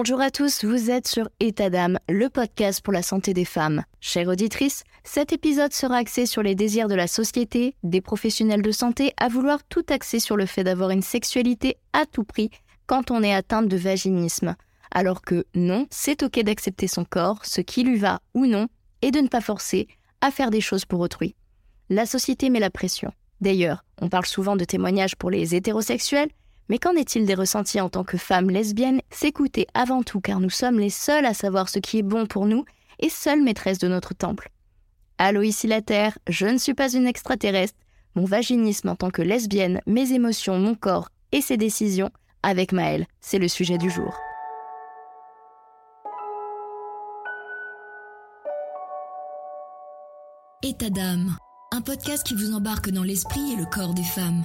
Bonjour 0.00 0.20
à 0.20 0.30
tous, 0.30 0.64
vous 0.64 0.92
êtes 0.92 1.08
sur 1.08 1.28
État 1.40 1.70
d'âme, 1.70 1.98
le 2.08 2.30
podcast 2.30 2.82
pour 2.82 2.92
la 2.92 3.02
santé 3.02 3.34
des 3.34 3.44
femmes. 3.44 3.82
Chère 3.98 4.28
auditrice, 4.28 4.84
cet 5.02 5.32
épisode 5.32 5.72
sera 5.72 5.96
axé 5.96 6.24
sur 6.24 6.40
les 6.40 6.54
désirs 6.54 6.86
de 6.86 6.94
la 6.94 7.08
société, 7.08 7.74
des 7.82 8.00
professionnels 8.00 8.62
de 8.62 8.70
santé 8.70 9.12
à 9.16 9.26
vouloir 9.26 9.64
tout 9.64 9.84
axer 9.88 10.20
sur 10.20 10.36
le 10.36 10.46
fait 10.46 10.62
d'avoir 10.62 10.90
une 10.90 11.02
sexualité 11.02 11.78
à 11.92 12.06
tout 12.06 12.22
prix 12.22 12.52
quand 12.86 13.10
on 13.10 13.24
est 13.24 13.34
atteinte 13.34 13.66
de 13.66 13.76
vaginisme. 13.76 14.54
Alors 14.92 15.20
que 15.20 15.46
non, 15.56 15.88
c'est 15.90 16.22
ok 16.22 16.44
d'accepter 16.44 16.86
son 16.86 17.04
corps, 17.04 17.44
ce 17.44 17.60
qui 17.60 17.82
lui 17.82 17.96
va 17.96 18.20
ou 18.34 18.46
non, 18.46 18.68
et 19.02 19.10
de 19.10 19.18
ne 19.18 19.26
pas 19.26 19.40
forcer 19.40 19.88
à 20.20 20.30
faire 20.30 20.52
des 20.52 20.60
choses 20.60 20.84
pour 20.84 21.00
autrui. 21.00 21.34
La 21.90 22.06
société 22.06 22.50
met 22.50 22.60
la 22.60 22.70
pression. 22.70 23.10
D'ailleurs, 23.40 23.84
on 24.00 24.08
parle 24.08 24.26
souvent 24.26 24.54
de 24.54 24.64
témoignages 24.64 25.16
pour 25.16 25.30
les 25.30 25.56
hétérosexuels, 25.56 26.30
mais 26.68 26.78
qu'en 26.78 26.92
est-il 26.92 27.26
des 27.26 27.34
ressentis 27.34 27.80
en 27.80 27.88
tant 27.88 28.04
que 28.04 28.16
femme 28.16 28.50
lesbienne 28.50 29.00
S'écouter 29.10 29.66
avant 29.74 30.02
tout 30.02 30.20
car 30.20 30.40
nous 30.40 30.50
sommes 30.50 30.78
les 30.78 30.90
seuls 30.90 31.26
à 31.26 31.34
savoir 31.34 31.68
ce 31.68 31.78
qui 31.78 31.98
est 31.98 32.02
bon 32.02 32.26
pour 32.26 32.46
nous 32.46 32.64
et 33.00 33.08
seules 33.08 33.42
maîtresses 33.42 33.78
de 33.78 33.88
notre 33.88 34.14
temple. 34.14 34.50
Allô 35.18 35.42
ici 35.42 35.66
la 35.66 35.82
Terre, 35.82 36.18
je 36.28 36.46
ne 36.46 36.58
suis 36.58 36.74
pas 36.74 36.92
une 36.92 37.06
extraterrestre, 37.06 37.78
mon 38.14 38.24
vaginisme 38.24 38.88
en 38.88 38.96
tant 38.96 39.10
que 39.10 39.22
lesbienne, 39.22 39.80
mes 39.86 40.12
émotions, 40.12 40.58
mon 40.58 40.74
corps 40.74 41.08
et 41.32 41.40
ses 41.40 41.56
décisions, 41.56 42.10
avec 42.42 42.72
Maëlle, 42.72 43.06
c'est 43.20 43.38
le 43.38 43.48
sujet 43.48 43.78
du 43.78 43.90
jour. 43.90 44.16
État 50.62 50.90
d'âme, 50.90 51.36
un 51.72 51.80
podcast 51.80 52.26
qui 52.26 52.34
vous 52.34 52.52
embarque 52.52 52.90
dans 52.90 53.04
l'esprit 53.04 53.52
et 53.52 53.56
le 53.56 53.66
corps 53.66 53.94
des 53.94 54.02
femmes 54.02 54.42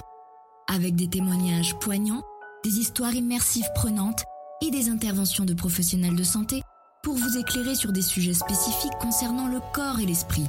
avec 0.68 0.94
des 0.94 1.08
témoignages 1.08 1.78
poignants, 1.78 2.22
des 2.64 2.78
histoires 2.78 3.14
immersives 3.14 3.68
prenantes 3.74 4.24
et 4.62 4.70
des 4.70 4.88
interventions 4.88 5.44
de 5.44 5.54
professionnels 5.54 6.16
de 6.16 6.24
santé 6.24 6.62
pour 7.02 7.14
vous 7.14 7.38
éclairer 7.38 7.74
sur 7.74 7.92
des 7.92 8.02
sujets 8.02 8.34
spécifiques 8.34 8.98
concernant 9.00 9.48
le 9.48 9.60
corps 9.72 10.00
et 10.00 10.06
l'esprit. 10.06 10.46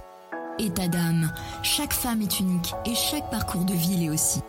État 0.57 0.87
d'âme, 0.87 1.33
chaque 1.63 1.93
femme 1.93 2.21
est 2.21 2.39
unique 2.39 2.73
et 2.85 2.95
chaque 2.95 3.29
parcours 3.29 3.65
de 3.65 3.73
vie 3.73 3.97
l'est 3.97 4.09
aussi. 4.09 4.39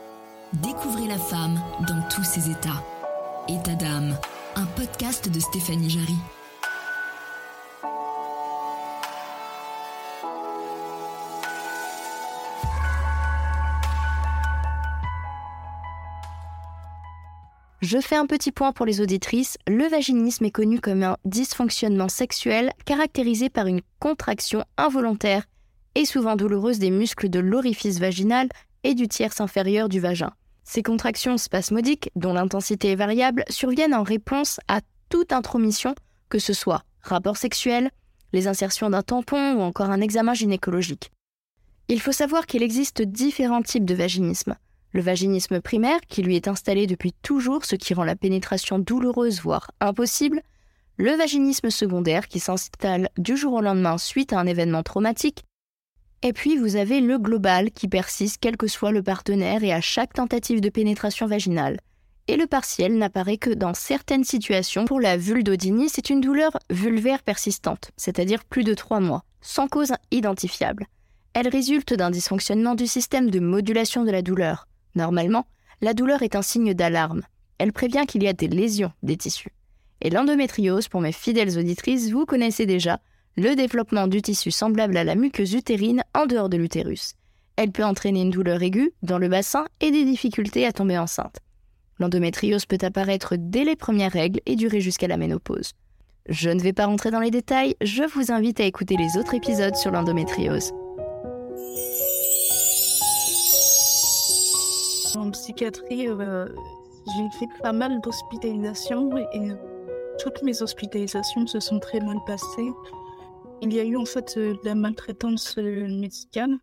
Découvrez 0.53 1.09
la 1.09 1.19
femme 1.19 1.61
dans 1.89 2.01
tous 2.09 2.23
ses 2.23 2.49
états. 2.49 2.83
État 3.49 3.75
d'âme, 3.75 4.17
un 4.55 4.67
podcast 4.67 5.29
de 5.29 5.41
Stéphanie 5.41 5.91
Jarry. 5.91 6.17
Je 17.89 18.01
fais 18.01 18.17
un 18.17 18.27
petit 18.27 18.51
point 18.51 18.73
pour 18.73 18.85
les 18.85 19.01
auditrices. 19.01 19.59
Le 19.69 19.87
vaginisme 19.87 20.45
est 20.45 20.51
connu 20.51 20.81
comme 20.81 21.05
un 21.05 21.19
dysfonctionnement 21.25 22.09
sexuel 22.09 22.73
caractérisé 22.85 23.49
par 23.49 23.69
une 23.69 23.81
contraction 24.01 24.65
involontaire 24.77 25.45
et 25.95 26.05
souvent 26.05 26.35
douloureuse 26.35 26.81
des 26.81 26.91
muscles 26.91 27.29
de 27.29 27.39
l'orifice 27.39 28.01
vaginal 28.01 28.49
et 28.83 28.95
du 28.95 29.07
tierce 29.07 29.41
inférieur 29.41 29.89
du 29.89 30.01
vagin. 30.01 30.33
Ces 30.65 30.83
contractions 30.83 31.39
spasmodiques, 31.39 32.11
dont 32.17 32.33
l'intensité 32.33 32.91
est 32.91 32.97
variable, 32.97 33.45
surviennent 33.51 33.95
en 33.95 34.03
réponse 34.03 34.59
à 34.67 34.81
toute 35.09 35.33
intromission, 35.33 35.95
que 36.29 36.41
ce 36.41 36.55
soit 36.55 36.83
rapport 37.03 37.37
sexuel, 37.37 37.93
les 38.33 38.49
insertions 38.49 38.91
d'un 38.91 39.03
tampon 39.03 39.55
ou 39.55 39.61
encore 39.61 39.91
un 39.91 40.01
examen 40.01 40.35
gynécologique. 40.35 41.13
Il 41.87 42.01
faut 42.01 42.11
savoir 42.11 42.47
qu'il 42.47 42.65
existe 42.65 43.03
différents 43.03 43.63
types 43.63 43.85
de 43.85 43.95
vaginisme 43.95 44.57
le 44.93 45.01
vaginisme 45.01 45.61
primaire, 45.61 46.01
qui 46.09 46.23
lui 46.23 46.37
est 46.37 46.49
installé 46.49 46.87
depuis 46.87 47.13
toujours, 47.23 47.65
ce 47.65 47.77
qui 47.77 47.95
rend 47.95 48.05
la 48.05 48.17
pénétration 48.17 48.79
douloureuse, 48.79 49.41
voire 49.41 49.71
impossible, 49.81 50.43
le 50.97 51.13
vaginisme 51.13 51.71
secondaire, 51.71 52.29
qui 52.29 52.41
s'installe 52.41 53.11
du 53.19 53.37
jour 53.37 53.55
au 53.55 53.61
lendemain 53.61 53.99
suite 53.99 54.33
à 54.33 54.41
un 54.41 54.47
événement 54.47 54.83
traumatique, 54.83 55.45
et 56.23 56.33
puis 56.33 56.57
vous 56.57 56.77
avez 56.77 57.01
le 57.01 57.19
global, 57.19 57.71
qui 57.71 57.89
persiste 57.89 58.39
quel 58.41 58.57
que 58.57 58.67
soit 58.67 58.91
le 58.91 59.03
partenaire 59.03 59.63
et 59.63 59.73
à 59.73 59.81
chaque 59.81 60.15
tentative 60.15 60.61
de 60.61 60.71
pénétration 60.71 61.27
vaginale. 61.27 61.79
Et 62.29 62.37
le 62.37 62.47
partiel 62.47 62.99
n'apparaît 62.99 63.37
que 63.37 63.51
dans 63.51 63.75
certaines 63.75 64.25
situations. 64.25 64.87
Pour 64.87 65.01
la 65.01 65.17
vulvodynie, 65.17 65.89
c'est 65.89 66.11
une 66.11 66.21
douleur 66.21 66.59
vulvaire 66.71 67.23
persistante, 67.23 67.93
c'est-à-dire 67.97 68.45
plus 68.45 68.65
de 68.65 68.75
trois 68.75 68.99
mois, 68.99 69.23
sans 69.41 69.69
cause 69.69 69.93
identifiable. 70.11 70.87
Elle 71.35 71.49
résulte 71.49 71.95
d'un 71.95 72.11
dysfonctionnement 72.11 72.75
du 72.75 72.87
système 72.87 73.31
de 73.31 73.39
modulation 73.39 74.03
de 74.05 74.11
la 74.11 74.23
douleur. 74.23 74.67
Normalement, 74.97 75.47
la 75.83 75.95
douleur 75.95 76.23
est 76.23 76.35
un 76.35 76.43
signe 76.43 76.75
d'alarme. 76.75 77.23
Elle 77.59 77.73
prévient 77.73 78.05
qu'il 78.09 78.23
y 78.23 78.29
a 78.29 78.33
des 78.33 78.49
lésions 78.49 78.93
des 79.03 79.17
tissus. 79.17 79.53
Et 80.01 80.11
l'endométriose, 80.11 80.89
pour 80.89 81.01
mes 81.01 81.13
fidèles 81.13 81.59
auditrices, 81.59 82.11
vous 82.11 82.27
connaissez 82.27 82.67
déjà 82.67 82.99
le 83.37 83.55
développement 83.55 84.09
du 84.09 84.23
tissu 84.23 84.51
semblable 84.51 84.97
à 84.97 85.05
la 85.05 85.15
muqueuse 85.15 85.55
utérine 85.55 86.03
en 86.15 86.27
dehors 86.27 86.49
de 86.49 86.57
l'utérus. 86.57 87.15
Elle 87.57 87.73
peut 87.73 87.85
entraîner 87.85 88.23
une 88.23 88.31
douleur 88.31 88.63
aiguë 88.63 88.93
dans 89.03 89.19
le 89.19 89.29
bassin 89.29 89.67
et 89.81 89.91
des 89.91 90.05
difficultés 90.05 90.67
à 90.67 90.73
tomber 90.73 90.99
enceinte. 90.99 91.39
L'endométriose 91.99 92.67
peut 92.67 92.79
apparaître 92.83 93.35
dès 93.39 93.65
les 93.65 93.77
premières 93.77 94.13
règles 94.13 94.41
et 94.45 94.57
durer 94.57 94.81
jusqu'à 94.81 95.09
la 95.09 95.17
ménopause. 95.17 95.73
Je 96.29 96.51
ne 96.51 96.61
vais 96.61 96.75
pas 96.75 96.87
rentrer 96.87 97.11
dans 97.11 97.21
les 97.21 97.31
détails, 97.31 97.77
je 97.81 98.03
vous 98.03 98.33
invite 98.33 98.61
à 98.61 98.65
écouter 98.65 98.97
les 98.97 99.17
autres 99.19 99.35
épisodes 99.35 99.77
sur 99.77 99.91
l'endométriose. 99.91 100.73
En 105.17 105.31
psychiatrie, 105.31 106.09
euh, 106.09 106.47
j'ai 107.07 107.39
fait 107.39 107.49
pas 107.63 107.73
mal 107.73 108.01
d'hospitalisations 108.03 109.17
et, 109.17 109.53
toutes 110.19 110.43
mes 110.43 110.63
hospitalisations 110.63 111.47
se 111.47 111.61
sont 111.61 111.79
très 111.79 112.01
mal 112.01 112.19
passées. 112.27 112.71
Il 113.63 113.73
y 113.73 113.81
a 113.81 113.85
eu 113.85 113.97
en 113.97 114.05
fait 114.05 114.35
euh, 114.37 114.53
de 114.53 114.59
la 114.65 114.75
maltraitance 114.75 115.57
euh, 115.59 115.89
médicale. 115.89 116.59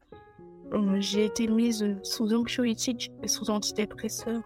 j'ai 1.00 1.26
été 1.26 1.48
mise 1.48 1.86
sous 2.04 2.34
anxiolytique 2.34 3.12
et 3.24 3.28
sous 3.28 3.50
antidépresseur. 3.50 4.42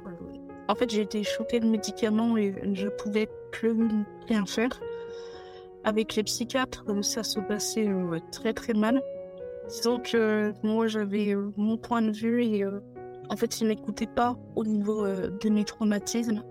En 0.69 0.75
fait, 0.75 0.89
j'ai 0.89 1.01
été 1.01 1.24
shootée 1.24 1.59
de 1.59 1.68
médicaments 1.68 2.38
et 2.38 2.53
je 2.74 2.88
pouvais 2.88 3.29
plus 3.51 3.75
rien 4.28 4.45
faire. 4.45 4.79
Avec 5.84 6.16
les 6.16 6.24
psychiatres, 6.24 6.85
ça 7.01 7.24
se 7.24 7.39
passait 7.39 7.89
très 8.31 8.53
très 8.53 8.74
mal. 8.74 9.01
Disons 9.69 10.00
que 10.00 10.53
moi 10.63 10.88
j'avais 10.88 11.35
mon 11.56 11.78
point 11.78 12.01
de 12.01 12.12
vue 12.12 12.44
et 12.44 12.66
en 13.30 13.36
fait, 13.36 13.60
il 13.60 13.68
m'écoutait 13.68 14.08
pas 14.08 14.38
au 14.56 14.64
niveau 14.64 15.06
euh, 15.06 15.30
de 15.42 15.50
mes 15.50 15.66
traumatismes. 15.66 16.44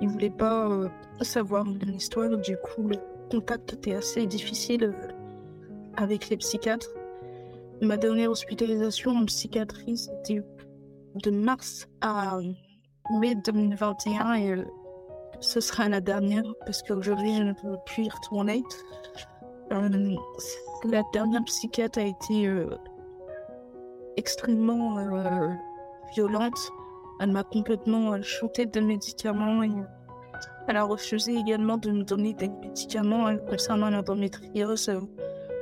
Il 0.00 0.08
voulait 0.08 0.30
pas 0.30 0.68
euh, 0.68 0.88
savoir 1.20 1.64
mon 1.64 1.78
histoire. 1.92 2.36
Du 2.38 2.56
coup, 2.56 2.82
le 2.82 2.96
contact 3.30 3.74
était 3.74 3.94
assez 3.94 4.26
difficile 4.26 4.84
euh, 4.84 5.08
avec 5.96 6.28
les 6.30 6.36
psychiatres. 6.38 6.88
Ma 7.82 7.96
dernière 7.96 8.30
hospitalisation 8.30 9.12
en 9.12 9.24
psychiatrie, 9.26 9.96
c'était 9.96 10.42
de 11.22 11.30
mars 11.30 11.88
à 12.00 12.38
mai 13.20 13.34
2021 13.36 14.34
et 14.34 14.64
ce 15.40 15.60
sera 15.60 15.88
la 15.88 16.00
dernière 16.00 16.42
parce 16.66 16.82
qu'aujourd'hui, 16.82 17.36
je 17.36 17.42
ne 17.44 17.52
peux 17.52 17.76
plus 17.86 18.04
y 18.04 18.08
retourner. 18.08 18.64
la 19.70 21.02
dernière 21.12 21.44
psychiatre 21.44 22.00
a 22.00 22.02
été 22.02 22.52
extrêmement 24.16 24.96
violente. 26.14 26.58
Elle 27.20 27.32
m'a 27.32 27.42
complètement 27.42 28.20
shooté 28.22 28.66
de 28.66 28.80
médicaments 28.80 29.62
et 29.62 29.70
elle 30.68 30.76
a 30.76 30.84
refusé 30.84 31.34
également 31.34 31.78
de 31.78 31.90
me 31.90 32.04
donner 32.04 32.34
des 32.34 32.48
médicaments 32.48 33.28
euh, 33.28 33.36
concernant 33.36 33.88
l'endométriose. 33.88 34.90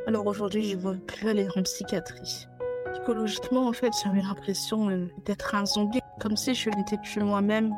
Alors 0.09 0.27
aujourd'hui, 0.27 0.65
je 0.65 0.77
ne 0.77 0.81
veux 0.81 0.99
plus 0.99 1.29
aller 1.29 1.47
en 1.57 1.63
psychiatrie. 1.63 2.49
Psychologiquement, 2.93 3.69
en 3.69 3.73
fait, 3.73 3.93
j'avais 4.03 4.21
l'impression 4.21 4.91
euh, 4.91 5.07
d'être 5.25 5.55
un 5.55 5.65
zombie, 5.65 6.01
comme 6.21 6.37
si 6.37 6.55
je 6.55 6.71
n'étais 6.71 6.99
plus 6.99 7.23
moi-même. 7.23 7.73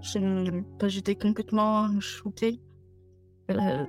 J'étais 0.00 1.16
complètement 1.16 1.88
shootée. 2.00 2.60
Euh, 3.50 3.84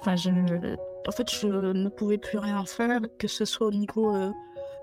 enfin, 0.00 0.16
je, 0.16 0.30
en 0.30 1.12
fait, 1.12 1.30
je 1.30 1.46
ne 1.46 1.88
pouvais 1.88 2.18
plus 2.18 2.38
rien 2.38 2.64
faire, 2.66 3.00
que 3.18 3.28
ce 3.28 3.44
soit 3.44 3.68
au 3.68 3.72
niveau 3.72 4.12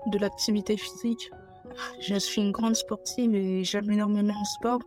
de 0.06 0.18
l'activité 0.18 0.78
physique 0.78 1.30
je 2.00 2.14
suis 2.16 2.40
une 2.40 2.52
grande 2.52 2.76
sportive 2.76 3.34
et 3.34 3.64
j'aime 3.64 3.90
énormément 3.90 4.34
le 4.38 4.44
sport. 4.44 4.80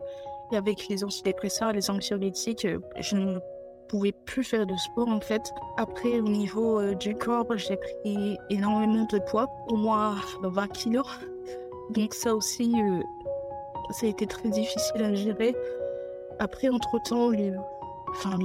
Et 0.52 0.58
avec 0.58 0.88
les 0.90 1.04
antidépresseurs, 1.04 1.72
les 1.72 1.90
anxiolytiques, 1.90 2.66
euh, 2.66 2.80
je 3.00 3.16
ne 3.16 3.40
pouvais 3.88 4.12
plus 4.12 4.44
faire 4.44 4.66
de 4.66 4.76
sport 4.76 5.08
en 5.08 5.22
fait. 5.22 5.54
Après, 5.78 6.20
au 6.20 6.28
niveau 6.28 6.80
euh, 6.80 6.94
du 6.94 7.16
corps, 7.16 7.48
j'ai 7.58 7.78
pris 7.78 8.38
énormément 8.50 9.08
de 9.12 9.20
poids, 9.20 9.48
au 9.70 9.78
moins 9.78 10.16
20 10.44 10.68
kilos. 10.70 11.08
Donc 11.92 12.14
ça 12.14 12.36
aussi, 12.36 12.74
euh, 12.76 13.02
ça 13.92 14.06
a 14.06 14.10
été 14.10 14.26
très 14.26 14.50
difficile 14.50 15.04
à 15.04 15.14
gérer. 15.14 15.56
Après, 16.40 16.70
entre-temps, 16.70 17.32
enfin, 18.10 18.38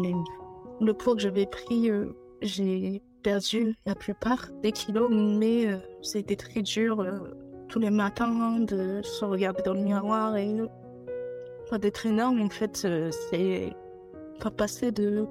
le 0.80 0.92
poids 0.92 1.14
que 1.14 1.20
j'avais 1.20 1.46
pris, 1.46 1.90
j'ai 2.42 3.02
perdu 3.22 3.74
la 3.86 3.94
plupart 3.94 4.48
des 4.62 4.70
kilos, 4.70 5.08
mais 5.10 5.66
c'était 6.02 6.36
très 6.36 6.62
dur 6.62 7.04
tous 7.68 7.78
les 7.78 7.90
matins, 7.90 8.60
de 8.60 9.00
se 9.02 9.24
regarder 9.24 9.62
dans 9.62 9.74
le 9.74 9.80
miroir 9.80 10.36
et 10.36 10.56
pas 11.68 11.78
d'être 11.78 12.06
énorme. 12.06 12.40
En 12.40 12.48
fait, 12.48 12.82
euh, 12.84 13.10
c'est 13.30 13.72
enfin, 14.38 14.50
passer 14.50 14.92
de, 14.92 15.26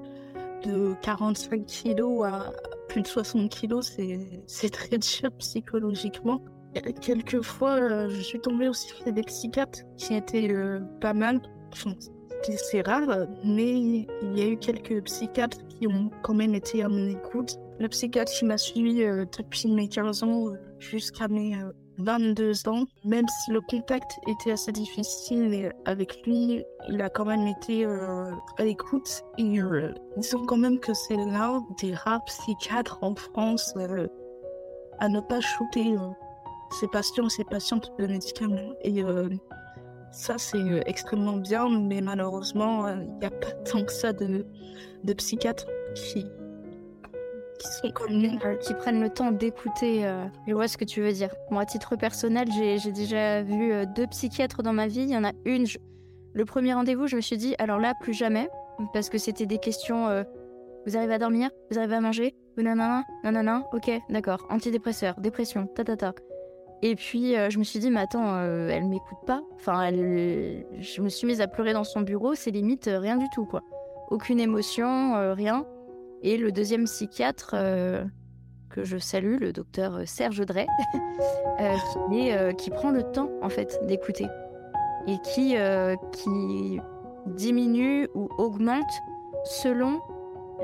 de 0.64 0.94
45 1.02 1.64
kilos 1.66 2.24
à 2.26 2.52
plus 2.88 3.02
de 3.02 3.06
60 3.06 3.50
kilos, 3.50 3.96
c'est 4.46 4.70
très 4.70 4.98
dur 4.98 5.30
psychologiquement. 5.38 6.40
Quelquefois, 7.00 7.76
euh, 7.80 8.08
je 8.10 8.20
suis 8.20 8.38
tombée 8.38 8.68
aussi 8.68 8.88
sur 8.88 9.12
des 9.12 9.22
psychiatres 9.22 9.80
qui 9.96 10.14
étaient 10.14 10.50
euh, 10.50 10.80
pas 11.00 11.14
mal. 11.14 11.40
c'est 12.42 12.86
rare, 12.86 13.26
mais 13.44 14.06
il 14.22 14.38
y 14.38 14.42
a 14.42 14.46
eu 14.46 14.56
quelques 14.56 15.02
psychiatres 15.04 15.58
qui 15.68 15.86
ont 15.86 16.10
quand 16.22 16.34
même 16.34 16.54
été 16.54 16.82
à 16.82 16.88
mon 16.88 17.08
écoute. 17.08 17.58
Le 17.80 17.88
psychiatre 17.88 18.32
qui 18.32 18.44
m'a 18.44 18.58
suivi 18.58 19.04
depuis 19.38 19.68
mes 19.68 19.88
15 19.88 20.22
ans 20.22 20.52
jusqu'à 20.78 21.28
mes 21.28 21.54
22 21.98 22.68
ans, 22.68 22.84
même 23.04 23.26
si 23.28 23.52
le 23.52 23.60
contact 23.60 24.18
était 24.26 24.52
assez 24.52 24.72
difficile 24.72 25.72
avec 25.84 26.26
lui, 26.26 26.64
il 26.88 27.00
a 27.00 27.08
quand 27.08 27.24
même 27.24 27.46
été 27.46 27.84
à 27.84 28.64
l'écoute. 28.64 29.22
Et 29.38 29.58
disons 30.16 30.44
quand 30.46 30.56
même 30.56 30.78
que 30.78 30.92
c'est 30.94 31.16
l'un 31.16 31.64
des 31.80 31.94
rares 31.94 32.24
psychiatres 32.24 32.98
en 33.02 33.14
France 33.14 33.74
à 34.98 35.08
ne 35.08 35.20
pas 35.20 35.40
shooter 35.40 35.96
ses 36.70 36.88
patients, 36.88 37.28
ses 37.28 37.44
patientes 37.44 37.92
de 37.98 38.06
médicaments. 38.06 38.72
Et 38.82 39.02
euh, 39.02 39.28
ça, 40.10 40.38
c'est 40.38 40.58
euh, 40.58 40.80
extrêmement 40.86 41.36
bien, 41.36 41.68
mais 41.68 42.00
malheureusement, 42.00 42.86
euh, 42.86 42.96
il 43.00 43.18
n'y 43.18 43.26
a 43.26 43.30
pas 43.30 43.52
tant 43.70 43.84
que 43.84 43.92
ça 43.92 44.12
de, 44.12 44.46
de 45.04 45.12
psychiatres 45.14 45.66
qui, 45.94 46.26
qui 47.58 47.68
sont 47.68 47.90
connus. 47.90 48.38
Qui 48.60 48.74
prennent 48.74 49.00
le 49.00 49.10
temps 49.10 49.30
d'écouter. 49.30 50.02
je 50.46 50.54
vois 50.54 50.68
ce 50.68 50.76
que 50.76 50.84
tu 50.84 51.00
veux 51.00 51.12
dire. 51.12 51.34
Moi, 51.50 51.62
à 51.62 51.66
titre 51.66 51.96
personnel, 51.96 52.48
j'ai 52.52 52.92
déjà 52.92 53.42
vu 53.42 53.72
deux 53.94 54.06
psychiatres 54.06 54.62
dans 54.62 54.72
ma 54.72 54.86
vie. 54.86 55.02
Il 55.02 55.10
y 55.10 55.16
en 55.16 55.24
a 55.24 55.32
une, 55.44 55.66
le 56.32 56.44
premier 56.44 56.74
rendez-vous, 56.74 57.06
je 57.06 57.16
me 57.16 57.20
suis 57.20 57.36
dit, 57.36 57.54
alors 57.58 57.78
là, 57.78 57.94
plus 58.00 58.14
jamais, 58.14 58.48
parce 58.92 59.08
que 59.08 59.18
c'était 59.18 59.46
des 59.46 59.58
questions. 59.58 60.24
vous 60.86 60.96
arrivez 60.96 61.14
à 61.14 61.18
dormir 61.18 61.50
Vous 61.70 61.78
arrivez 61.78 61.96
à 61.96 62.00
manger 62.00 62.34
Nanana, 62.56 63.04
nanana, 63.22 63.64
ok, 63.72 63.90
d'accord. 64.08 64.46
Antidépresseur, 64.48 65.20
dépression, 65.20 65.66
ta 65.66 65.84
ta 65.84 65.96
ta. 65.96 66.14
Et 66.82 66.94
puis 66.94 67.36
euh, 67.36 67.50
je 67.50 67.58
me 67.58 67.64
suis 67.64 67.78
dit, 67.78 67.90
mais 67.90 68.00
attends, 68.00 68.36
euh, 68.36 68.68
elle 68.68 68.84
m'écoute 68.84 69.18
pas. 69.26 69.42
Enfin, 69.54 69.82
elle... 69.82 70.66
je 70.78 71.02
me 71.02 71.08
suis 71.08 71.26
mise 71.26 71.40
à 71.40 71.48
pleurer 71.48 71.72
dans 71.72 71.84
son 71.84 72.00
bureau, 72.00 72.34
c'est 72.34 72.50
limite 72.50 72.88
euh, 72.88 72.98
rien 72.98 73.16
du 73.16 73.26
tout, 73.34 73.44
quoi. 73.44 73.62
Aucune 74.10 74.40
émotion, 74.40 75.34
rien. 75.34 75.66
Et 76.22 76.36
le 76.36 76.52
deuxième 76.52 76.84
psychiatre 76.84 77.54
que 78.70 78.84
je 78.84 78.98
salue, 78.98 79.38
le 79.38 79.52
docteur 79.52 80.00
Serge 80.06 80.44
Drey, 80.44 80.66
qui, 82.10 82.30
qui, 82.58 82.70
prend 82.70 82.90
le 82.90 83.02
temps 83.02 83.30
en 83.42 83.48
fait 83.48 83.78
d'écouter 83.86 84.26
et 85.06 85.18
qui, 85.22 85.56
diminue 87.26 88.08
ou 88.14 88.28
augmente 88.38 88.84
selon 89.44 90.00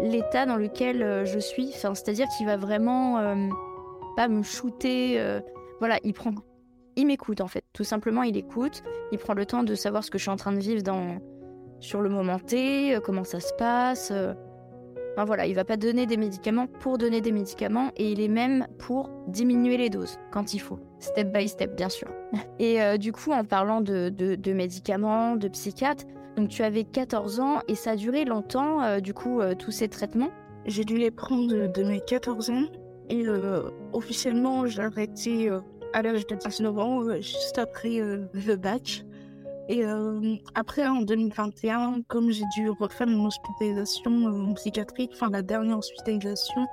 l'état 0.01 0.47
dans 0.47 0.57
lequel 0.57 1.25
je 1.27 1.39
suis. 1.39 1.71
Enfin, 1.75 1.95
c'est-à-dire 1.95 2.27
qu'il 2.37 2.47
va 2.47 2.57
vraiment 2.57 3.37
pas 4.17 4.29
me 4.29 4.43
shooter 4.43 5.41
voilà, 5.83 5.99
il 6.05 6.13
prend, 6.13 6.31
il 6.95 7.09
m'écoute 7.09 7.41
en 7.41 7.49
fait. 7.49 7.65
Tout 7.73 7.83
simplement, 7.83 8.23
il 8.23 8.37
écoute. 8.37 8.85
Il 9.11 9.19
prend 9.19 9.35
le 9.35 9.45
temps 9.45 9.65
de 9.65 9.75
savoir 9.75 10.05
ce 10.05 10.13
que 10.13 10.19
je 10.19 10.23
suis 10.23 10.31
en 10.31 10.37
train 10.37 10.53
de 10.53 10.61
vivre 10.61 10.81
sur 11.81 12.01
le 12.01 12.09
moment 12.09 12.39
T, 12.39 12.95
euh, 12.95 13.01
comment 13.01 13.25
ça 13.25 13.41
se 13.41 13.53
passe. 13.55 14.11
Euh. 14.13 14.33
Enfin 15.13 15.25
voilà, 15.25 15.47
il 15.47 15.55
va 15.55 15.65
pas 15.65 15.77
donner 15.77 16.07
des 16.07 16.17
médicaments 16.17 16.67
pour 16.67 16.99
donner 16.99 17.21
des 17.21 17.33
médicaments 17.33 17.91
et 17.97 18.13
il 18.13 18.21
est 18.21 18.29
même 18.29 18.67
pour 18.79 19.11
diminuer 19.29 19.77
les 19.77 19.91
doses 19.91 20.19
quand 20.31 20.55
il 20.55 20.61
faut, 20.61 20.79
step 21.01 21.33
by 21.33 21.49
step 21.49 21.77
bien 21.77 21.89
sûr. 21.89 22.09
Et 22.59 22.83
euh, 22.83 22.97
du 22.97 23.13
coup, 23.13 23.33
en 23.33 23.45
parlant 23.45 23.81
de, 23.81 24.09
de, 24.09 24.53
médicaments, 24.53 25.37
de 25.37 25.49
psychiatres, 25.49 26.05
donc 26.37 26.49
tu 26.49 26.63
avais 26.63 26.85
14 26.85 27.41
ans 27.41 27.61
et 27.69 27.75
ça 27.75 27.91
a 27.91 27.97
duré 27.97 28.25
longtemps, 28.25 29.01
du 29.01 29.13
coup, 29.13 29.41
tous 29.59 29.71
ces 29.71 29.89
traitements? 29.89 30.31
J'ai 30.65 30.85
dû 30.85 30.97
les 30.97 31.11
prendre 31.11 31.71
de 31.71 31.83
mes 31.83 32.01
14 32.01 32.49
ans 32.49 32.65
et 33.11 33.27
officiellement 33.93 34.67
j'ai 34.67 34.81
arrêté 34.81 35.51
à 35.93 36.03
l'âge 36.03 36.27
de 36.27 36.35
19 36.35 36.79
ans, 36.79 37.03
euh, 37.03 37.17
juste 37.17 37.59
après 37.59 38.01
euh, 38.01 38.25
le 38.33 38.57
bac. 38.57 39.05
Et 39.73 39.87
euh, 39.87 40.37
après, 40.55 40.87
en 40.87 41.01
2021, 41.01 42.03
comme 42.07 42.31
j'ai 42.31 42.45
dû 42.55 42.69
refaire 42.69 43.07
mon 43.07 43.25
hospitalisation 43.25 44.27
en 44.27 44.53
psychiatrie, 44.53 45.09
enfin 45.15 45.31
la 45.31 45.41
dernière 45.41 45.79
hospitalisation, 45.79 46.67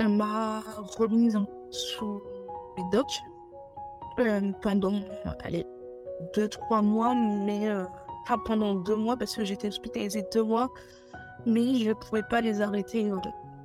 elle 0.00 0.08
m'a 0.08 0.60
remise 0.96 1.38
sous 1.68 2.22
les 2.78 2.84
docs 2.90 3.20
pendant, 4.62 4.94
allez, 5.44 5.66
deux, 6.34 6.48
trois 6.48 6.80
mois, 6.80 7.14
mais 7.14 7.70
enfin 8.22 8.40
pendant 8.46 8.76
deux 8.76 8.96
mois 8.96 9.18
parce 9.18 9.36
que 9.36 9.44
j'étais 9.44 9.68
hospitalisée 9.68 10.24
deux 10.32 10.42
mois, 10.42 10.70
mais 11.44 11.74
je 11.74 11.90
ne 11.90 11.92
pouvais 11.92 12.22
pas 12.22 12.40
les 12.40 12.62
arrêter 12.62 13.12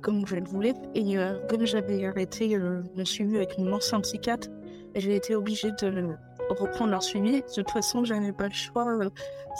comme 0.02 0.26
je 0.26 0.36
le 0.36 0.44
voulais. 0.44 0.74
Et 0.94 1.16
comme 1.48 1.64
j'avais 1.64 2.04
arrêté 2.04 2.58
le 2.58 3.04
suivi 3.06 3.36
avec 3.36 3.56
mon 3.56 3.72
ancien 3.72 4.02
psychiatre, 4.02 4.48
j'ai 4.94 5.16
été 5.16 5.34
obligée 5.34 5.70
de 5.80 6.14
reprendre 6.52 6.90
leur 6.90 7.02
suivi. 7.02 7.42
De 7.42 7.54
toute 7.54 7.70
façon, 7.70 8.04
j'avais 8.04 8.32
pas 8.32 8.48
le 8.48 8.54
choix. 8.54 8.86
Euh, 8.86 9.10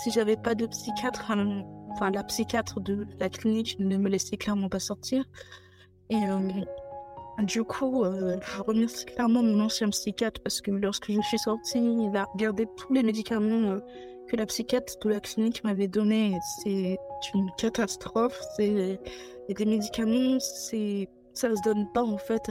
si 0.03 0.11
j'avais 0.11 0.37
pas 0.37 0.55
de 0.55 0.67
psychiatre, 0.67 1.31
euh, 1.31 1.63
enfin 1.93 2.11
la 2.11 2.23
psychiatre 2.25 2.81
de 2.81 3.07
la 3.19 3.29
clinique 3.29 3.77
ne 3.79 3.97
me 3.97 4.09
laissait 4.09 4.37
clairement 4.37 4.69
pas 4.69 4.79
sortir. 4.79 5.25
Et 6.11 6.17
euh, 6.17 6.49
du 7.45 7.65
coup, 7.65 8.05
je 8.05 8.63
remercie 8.63 9.07
clairement 9.07 9.43
mon 9.43 9.61
ancien 9.61 9.89
psychiatre 9.91 10.41
parce 10.43 10.61
que 10.61 10.71
lorsque 10.71 11.11
je 11.11 11.21
suis 11.23 11.39
sortie, 11.39 11.79
il 11.79 12.17
a 12.17 12.25
regardé 12.35 12.67
tous 12.77 12.93
les 12.93 13.03
médicaments 13.03 13.79
que 14.29 14.37
la 14.37 14.47
psychiatre 14.47 14.95
de 15.03 15.09
la 15.09 15.21
clinique 15.21 15.65
m'avait 15.65 15.89
donnés. 15.89 16.39
C'est 16.63 16.99
une 17.35 17.51
catastrophe. 17.57 18.39
C'est 18.57 19.01
des 19.49 19.65
médicaments, 19.65 20.39
c'est 20.41 21.09
ça 21.35 21.55
se 21.55 21.63
donne 21.63 21.91
pas 21.93 22.03
en 22.03 22.19
fait 22.19 22.51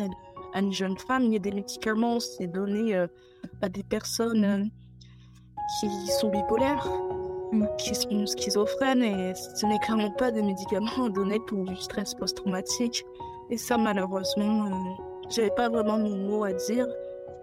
à 0.54 0.60
une 0.60 0.74
jeune 0.74 0.98
femme. 0.98 1.24
Il 1.24 1.34
y 1.34 1.36
a 1.36 1.40
des 1.40 1.52
médicaments, 1.52 2.20
c'est 2.20 2.48
donné 2.48 2.96
euh, 2.96 3.08
à 3.62 3.70
des 3.70 3.84
personnes 3.84 4.44
euh, 4.44 4.64
qui 5.80 6.12
sont 6.20 6.30
bipolaires, 6.30 6.88
qui 7.78 7.94
sont 7.96 8.26
schizophrènes, 8.26 9.04
et 9.04 9.34
ce 9.36 9.66
n'est 9.66 9.80
clairement 9.80 10.12
pas 10.12 10.32
des 10.32 10.42
médicaments 10.42 11.10
donnés 11.10 11.40
pour 11.48 11.66
du 11.66 11.76
stress 11.76 12.14
post-traumatique. 12.14 13.04
Et 13.50 13.58
ça, 13.58 13.78
malheureusement, 13.78 14.66
euh, 14.66 14.70
j'avais 15.30 15.52
pas 15.52 15.70
vraiment 15.70 15.98
mon 15.98 16.16
mot 16.16 16.44
à 16.44 16.54
dire. 16.54 16.88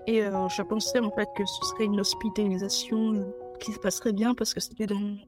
Et 0.06 0.22
je 0.22 0.62
pensais 0.62 1.00
en 1.00 1.10
fait 1.10 1.28
que 1.36 1.44
ce 1.44 1.66
serait 1.66 1.84
une 1.84 2.00
hospitalisation 2.00 3.30
qui 3.60 3.72
se 3.72 3.78
passerait 3.78 4.14
bien 4.14 4.34
parce 4.34 4.54
que 4.54 4.60
c'était 4.60 4.86
dans, 4.86 5.18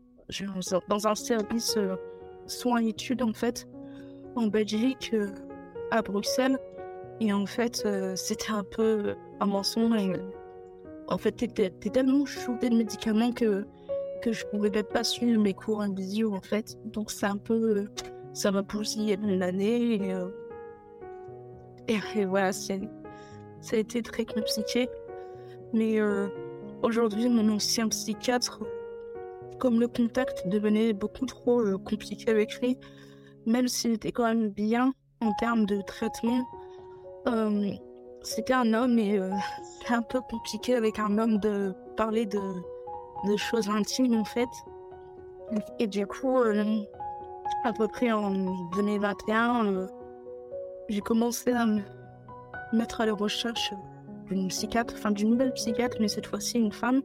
dans 0.89 1.07
un 1.07 1.15
service 1.15 1.77
soins-études 2.47 3.21
en 3.21 3.35
fait, 3.35 3.69
en 4.37 4.47
Belgique, 4.47 5.15
à 5.91 6.01
Bruxelles. 6.01 6.59
Et 7.21 7.33
en 7.33 7.47
fait, 7.47 7.83
euh, 7.85 8.17
c'était 8.17 8.51
un 8.51 8.65
peu 8.65 9.15
un 9.41 9.47
mensonge. 9.47 10.19
En 11.09 11.19
fait, 11.19 11.33
t'es 11.33 11.71
tellement 11.71 12.25
shooté 12.25 12.71
de 12.71 12.77
médicaments 12.77 13.33
que, 13.33 13.67
que 14.23 14.33
je 14.33 14.45
pouvais 14.47 14.71
même 14.71 14.85
pas 14.85 15.05
suivre 15.05 15.41
mes 15.41 15.55
cours 15.55 15.81
en 15.81 15.93
visio, 15.93 16.35
en 16.35 16.41
fait. 16.41 16.79
Donc, 16.85 17.11
c'est 17.11 17.27
un 17.27 17.37
peu. 17.37 17.87
ça 18.33 18.51
m'a 18.51 18.63
poussé 18.63 19.01
une 19.01 19.43
année. 19.43 19.95
Et, 19.95 20.15
euh, 20.15 20.29
et, 21.89 22.25
voilà, 22.25 22.53
ça 22.53 22.75
a 23.73 23.77
été 23.77 24.03
très 24.03 24.25
compliqué. 24.25 24.89
Mais 25.73 26.01
euh, 26.01 26.29
aujourd'hui, 26.83 27.29
mon 27.29 27.49
ancien 27.53 27.89
psychiatre, 27.89 28.61
comme 29.59 29.81
le 29.81 29.89
contact 29.89 30.49
devenait 30.49 30.93
beaucoup 30.93 31.27
trop 31.27 31.79
compliqué 31.79 32.31
avec 32.31 32.61
lui, 32.61 32.79
même 33.47 33.69
s'il 33.69 33.93
était 33.93 34.13
quand 34.13 34.25
même 34.25 34.49
bien 34.49 34.93
en 35.21 35.33
termes 35.35 35.67
de 35.67 35.81
traitement, 35.83 36.47
euh, 37.29 37.73
c'était 38.23 38.53
un 38.53 38.75
homme 38.75 38.99
et 38.99 39.19
euh, 39.19 39.31
un 39.89 40.03
peu 40.03 40.21
compliqué 40.21 40.75
avec 40.75 40.99
un 40.99 41.19
homme 41.19 41.39
de 41.39 41.75
parler 41.97 42.27
de, 42.27 42.39
choses 43.37 43.69
intimes 43.69 44.15
en 44.15 44.25
fait. 44.25 44.49
Et 45.79 45.87
du 45.87 46.07
coup, 46.07 46.39
euh, 46.39 46.83
à 47.65 47.73
peu 47.73 47.89
près 47.89 48.13
en 48.13 48.31
2021, 48.77 49.87
j'ai 50.89 51.01
commencé 51.01 51.53
à 51.53 51.67
me 51.67 51.83
mettre 52.73 53.01
à 53.01 53.07
la 53.07 53.15
recherche 53.15 53.73
d'une 54.27 54.49
psychiatre, 54.49 54.95
enfin 54.97 55.11
d'une 55.11 55.31
nouvelle 55.31 55.53
psychiatre, 55.53 55.97
mais 56.01 56.09
cette 56.09 56.27
fois-ci 56.27 56.59
une 56.59 56.73
femme. 56.73 57.03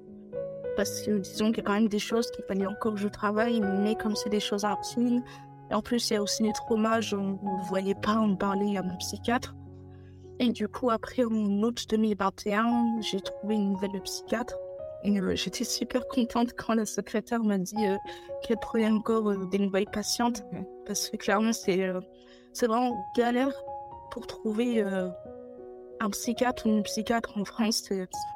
Parce 0.76 1.02
que 1.02 1.20
disons 1.20 1.48
qu'il 1.48 1.58
y 1.58 1.60
a 1.62 1.64
quand 1.64 1.74
même 1.74 1.88
des 1.88 2.00
choses 2.00 2.30
qu'il 2.32 2.44
fallait 2.46 2.68
encore 2.68 2.96
que 2.96 3.00
je 3.00 3.08
travaille, 3.08 3.62
mais 3.62 3.96
comme 3.96 4.16
c'est 4.16 4.30
des 4.30 4.42
choses 4.42 4.66
intimes, 4.66 5.24
et 5.72 5.74
en 5.74 5.82
plus 5.82 6.10
il 6.10 6.14
y 6.14 6.18
a 6.18 6.22
aussi 6.22 6.44
les 6.44 6.52
traumas, 6.54 7.02
je 7.02 7.16
ne 7.16 7.68
voyais 7.68 7.96
pas 7.96 8.16
en 8.16 8.36
parler 8.36 8.78
à 8.78 8.84
mon 8.84 8.96
psychiatre. 8.98 9.56
Et 10.40 10.52
du 10.52 10.68
coup, 10.68 10.90
après, 10.90 11.24
en 11.24 11.64
août 11.64 11.86
2021, 11.90 13.02
j'ai 13.02 13.22
trouvé 13.22 13.56
une 13.56 13.72
nouvelle 13.72 14.02
psychiatre. 14.02 14.56
Et 15.04 15.20
euh, 15.20 15.36
j'étais 15.36 15.64
super 15.64 16.08
contente 16.08 16.54
quand 16.58 16.74
la 16.74 16.86
secrétaire 16.86 17.44
m'a 17.44 17.58
dit 17.58 17.88
euh, 17.88 17.96
qu'elle 18.44 18.58
prenait 18.58 18.90
encore 18.90 19.30
euh, 19.30 19.46
des 19.52 19.60
nouvelles 19.60 19.86
patientes. 19.86 20.44
Parce 20.86 21.10
que 21.10 21.18
clairement, 21.18 21.54
c'est 21.54 21.92
c'est 22.54 22.68
vraiment 22.68 22.96
galère 23.16 23.52
pour 24.12 24.28
trouver 24.28 24.82
un 24.82 26.10
psychiatre 26.12 26.66
ou 26.66 26.70
une 26.70 26.84
psychiatre 26.84 27.38
en 27.38 27.44
France. 27.44 27.90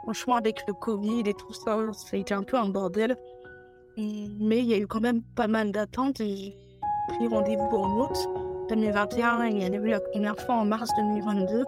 Franchement, 0.03 0.35
avec 0.35 0.67
le 0.67 0.73
Covid 0.73 1.21
et 1.25 1.33
tout 1.33 1.53
ça, 1.53 1.77
ça 1.93 2.17
a 2.17 2.19
été 2.19 2.33
un 2.33 2.43
peu 2.43 2.57
un 2.57 2.67
bordel. 2.67 3.15
Mais 3.97 4.59
il 4.59 4.65
y 4.65 4.73
a 4.73 4.77
eu 4.77 4.87
quand 4.87 4.99
même 4.99 5.21
pas 5.35 5.47
mal 5.47 5.71
d'attentes. 5.71 6.19
Et 6.19 6.57
pris 7.07 7.27
rendez-vous 7.27 7.77
en 7.77 8.01
août 8.01 8.48
2021 8.69 9.47
et 9.49 9.61
elle 9.63 9.75
a 9.75 9.79
vu 9.79 9.89
la 9.89 9.99
première 9.99 10.39
fois 10.39 10.55
en 10.55 10.65
mars 10.65 10.89
2022. 10.97 11.65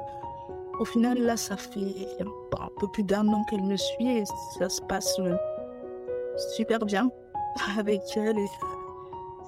Au 0.79 0.85
final, 0.85 1.17
là, 1.19 1.35
ça 1.35 1.57
fait 1.57 2.17
un 2.21 2.69
peu 2.79 2.87
plus 2.87 3.03
d'un 3.03 3.27
an 3.27 3.43
qu'elle 3.49 3.63
me 3.63 3.75
suit 3.75 4.07
et 4.07 4.23
ça 4.57 4.69
se 4.69 4.81
passe 4.81 5.19
euh, 5.19 5.35
super 6.55 6.79
bien 6.85 7.09
avec 7.77 8.01
elle. 8.15 8.37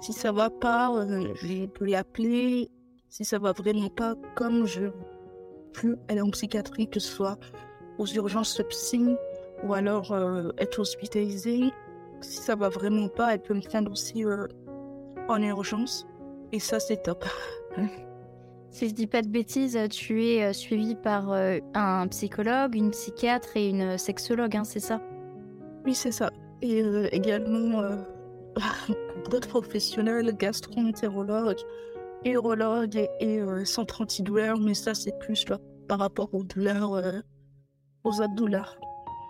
Si 0.01 0.13
ça 0.13 0.31
va 0.31 0.49
pas, 0.49 0.91
euh, 0.93 1.33
je 1.35 1.65
peux 1.67 1.85
l'appeler. 1.85 2.69
Si 3.09 3.23
ça 3.23 3.39
va 3.39 3.51
vraiment 3.51 3.89
pas, 3.89 4.15
comme 4.35 4.65
je 4.65 4.89
plus 5.71 5.95
elle 6.07 6.21
en 6.21 6.29
psychiatrie, 6.29 6.87
que 6.87 6.99
ce 6.99 7.11
soit 7.11 7.37
aux 7.97 8.07
urgences 8.07 8.61
psy 8.69 9.15
ou 9.63 9.73
alors 9.73 10.11
euh, 10.11 10.51
être 10.57 10.79
hospitalisée. 10.79 11.71
Si 12.21 12.37
ça 12.37 12.55
va 12.55 12.69
vraiment 12.69 13.07
pas, 13.07 13.33
elle 13.33 13.41
peut 13.41 13.53
me 13.53 13.61
prendre 13.61 13.91
aussi 13.91 14.23
en 15.27 15.41
urgence. 15.41 16.07
Et 16.53 16.59
ça, 16.59 16.79
c'est 16.79 17.03
top. 17.03 17.25
Si 18.69 18.89
je 18.89 18.95
dis 18.95 19.05
pas 19.05 19.21
de 19.21 19.27
bêtises, 19.27 19.77
tu 19.91 20.25
es 20.25 20.43
euh, 20.45 20.51
suivi 20.51 20.95
par 20.95 21.31
euh, 21.31 21.59
un 21.75 22.07
psychologue, 22.07 22.73
une 22.73 22.89
psychiatre 22.89 23.55
et 23.55 23.69
une 23.69 23.99
sexologue, 23.99 24.57
hein, 24.57 24.63
c'est 24.63 24.79
ça? 24.79 24.99
Oui, 25.85 25.93
c'est 25.93 26.11
ça. 26.11 26.31
Et 26.63 26.81
euh, 26.81 27.07
également 27.11 27.83
d'autres 29.29 29.47
professionnels, 29.47 30.35
gastro-entérologues, 30.35 31.61
urologues 32.25 32.95
et, 32.95 33.09
et 33.19 33.65
centre 33.65 34.01
antidouleur, 34.01 34.57
mais 34.57 34.73
ça, 34.73 34.95
c'est 34.95 35.19
plus 35.19 35.45
par 35.87 35.99
rapport 35.99 36.33
aux 36.33 36.43
douleurs, 36.43 37.21
aux 38.03 38.27
douleurs. 38.35 38.79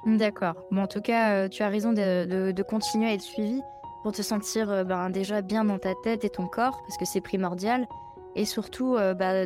D'accord. 0.05 0.55
Bon, 0.71 0.83
en 0.83 0.87
tout 0.87 1.01
cas, 1.01 1.49
tu 1.49 1.63
as 1.63 1.67
raison 1.67 1.91
de, 1.91 2.53
de, 2.53 2.63
continuer 2.63 3.07
à 3.07 3.13
être 3.13 3.21
suivi 3.21 3.61
pour 4.03 4.11
te 4.11 4.21
sentir 4.21 4.69
euh, 4.69 4.83
ben, 4.83 5.09
déjà 5.09 5.41
bien 5.41 5.63
dans 5.63 5.79
ta 5.79 5.93
tête 6.03 6.23
et 6.25 6.29
ton 6.29 6.45
corps, 6.45 6.83
parce 6.85 6.97
que 6.97 7.05
c'est 7.05 7.21
primordial. 7.21 7.87
Et 8.35 8.45
surtout, 8.45 8.95
euh, 8.95 9.13
bah, 9.13 9.45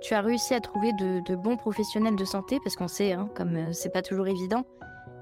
tu 0.00 0.14
as 0.14 0.20
réussi 0.20 0.54
à 0.54 0.60
trouver 0.60 0.92
de, 0.92 1.36
bons 1.36 1.56
professionnels 1.56 2.16
de 2.16 2.24
santé, 2.24 2.58
parce 2.62 2.76
qu'on 2.76 2.88
sait, 2.88 3.12
hein, 3.12 3.28
comme 3.34 3.56
euh, 3.56 3.72
c'est 3.72 3.92
pas 3.92 4.02
toujours 4.02 4.28
évident, 4.28 4.64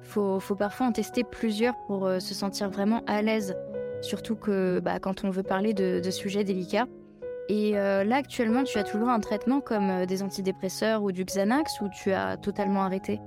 faut, 0.03 0.39
faut 0.39 0.55
parfois 0.55 0.87
en 0.87 0.93
tester 0.93 1.25
plusieurs 1.25 1.75
pour 1.87 2.09
se 2.09 2.35
sentir 2.35 2.71
vraiment 2.71 3.03
à 3.07 3.23
l'aise, 3.23 3.55
surtout 4.01 4.35
que 4.35 4.81
bah, 4.81 4.99
quand 4.99 5.25
on 5.25 5.31
veut 5.31 5.43
parler 5.43 5.75
de, 5.75 6.11
sujets 6.11 6.43
délicats. 6.43 6.87
Et 7.49 7.73
là, 7.73 8.17
actuellement, 8.17 8.65
tu 8.65 8.79
as 8.79 8.83
toujours 8.83 9.09
un 9.09 9.21
traitement 9.21 9.61
comme 9.61 10.07
des 10.07 10.23
antidépresseurs 10.23 11.03
ou 11.03 11.13
du 11.13 11.25
Xanax, 11.25 11.81
ou 11.83 11.89
tu 11.91 12.13
as 12.13 12.39
totalement 12.39 12.83
arrêté? 12.83 13.21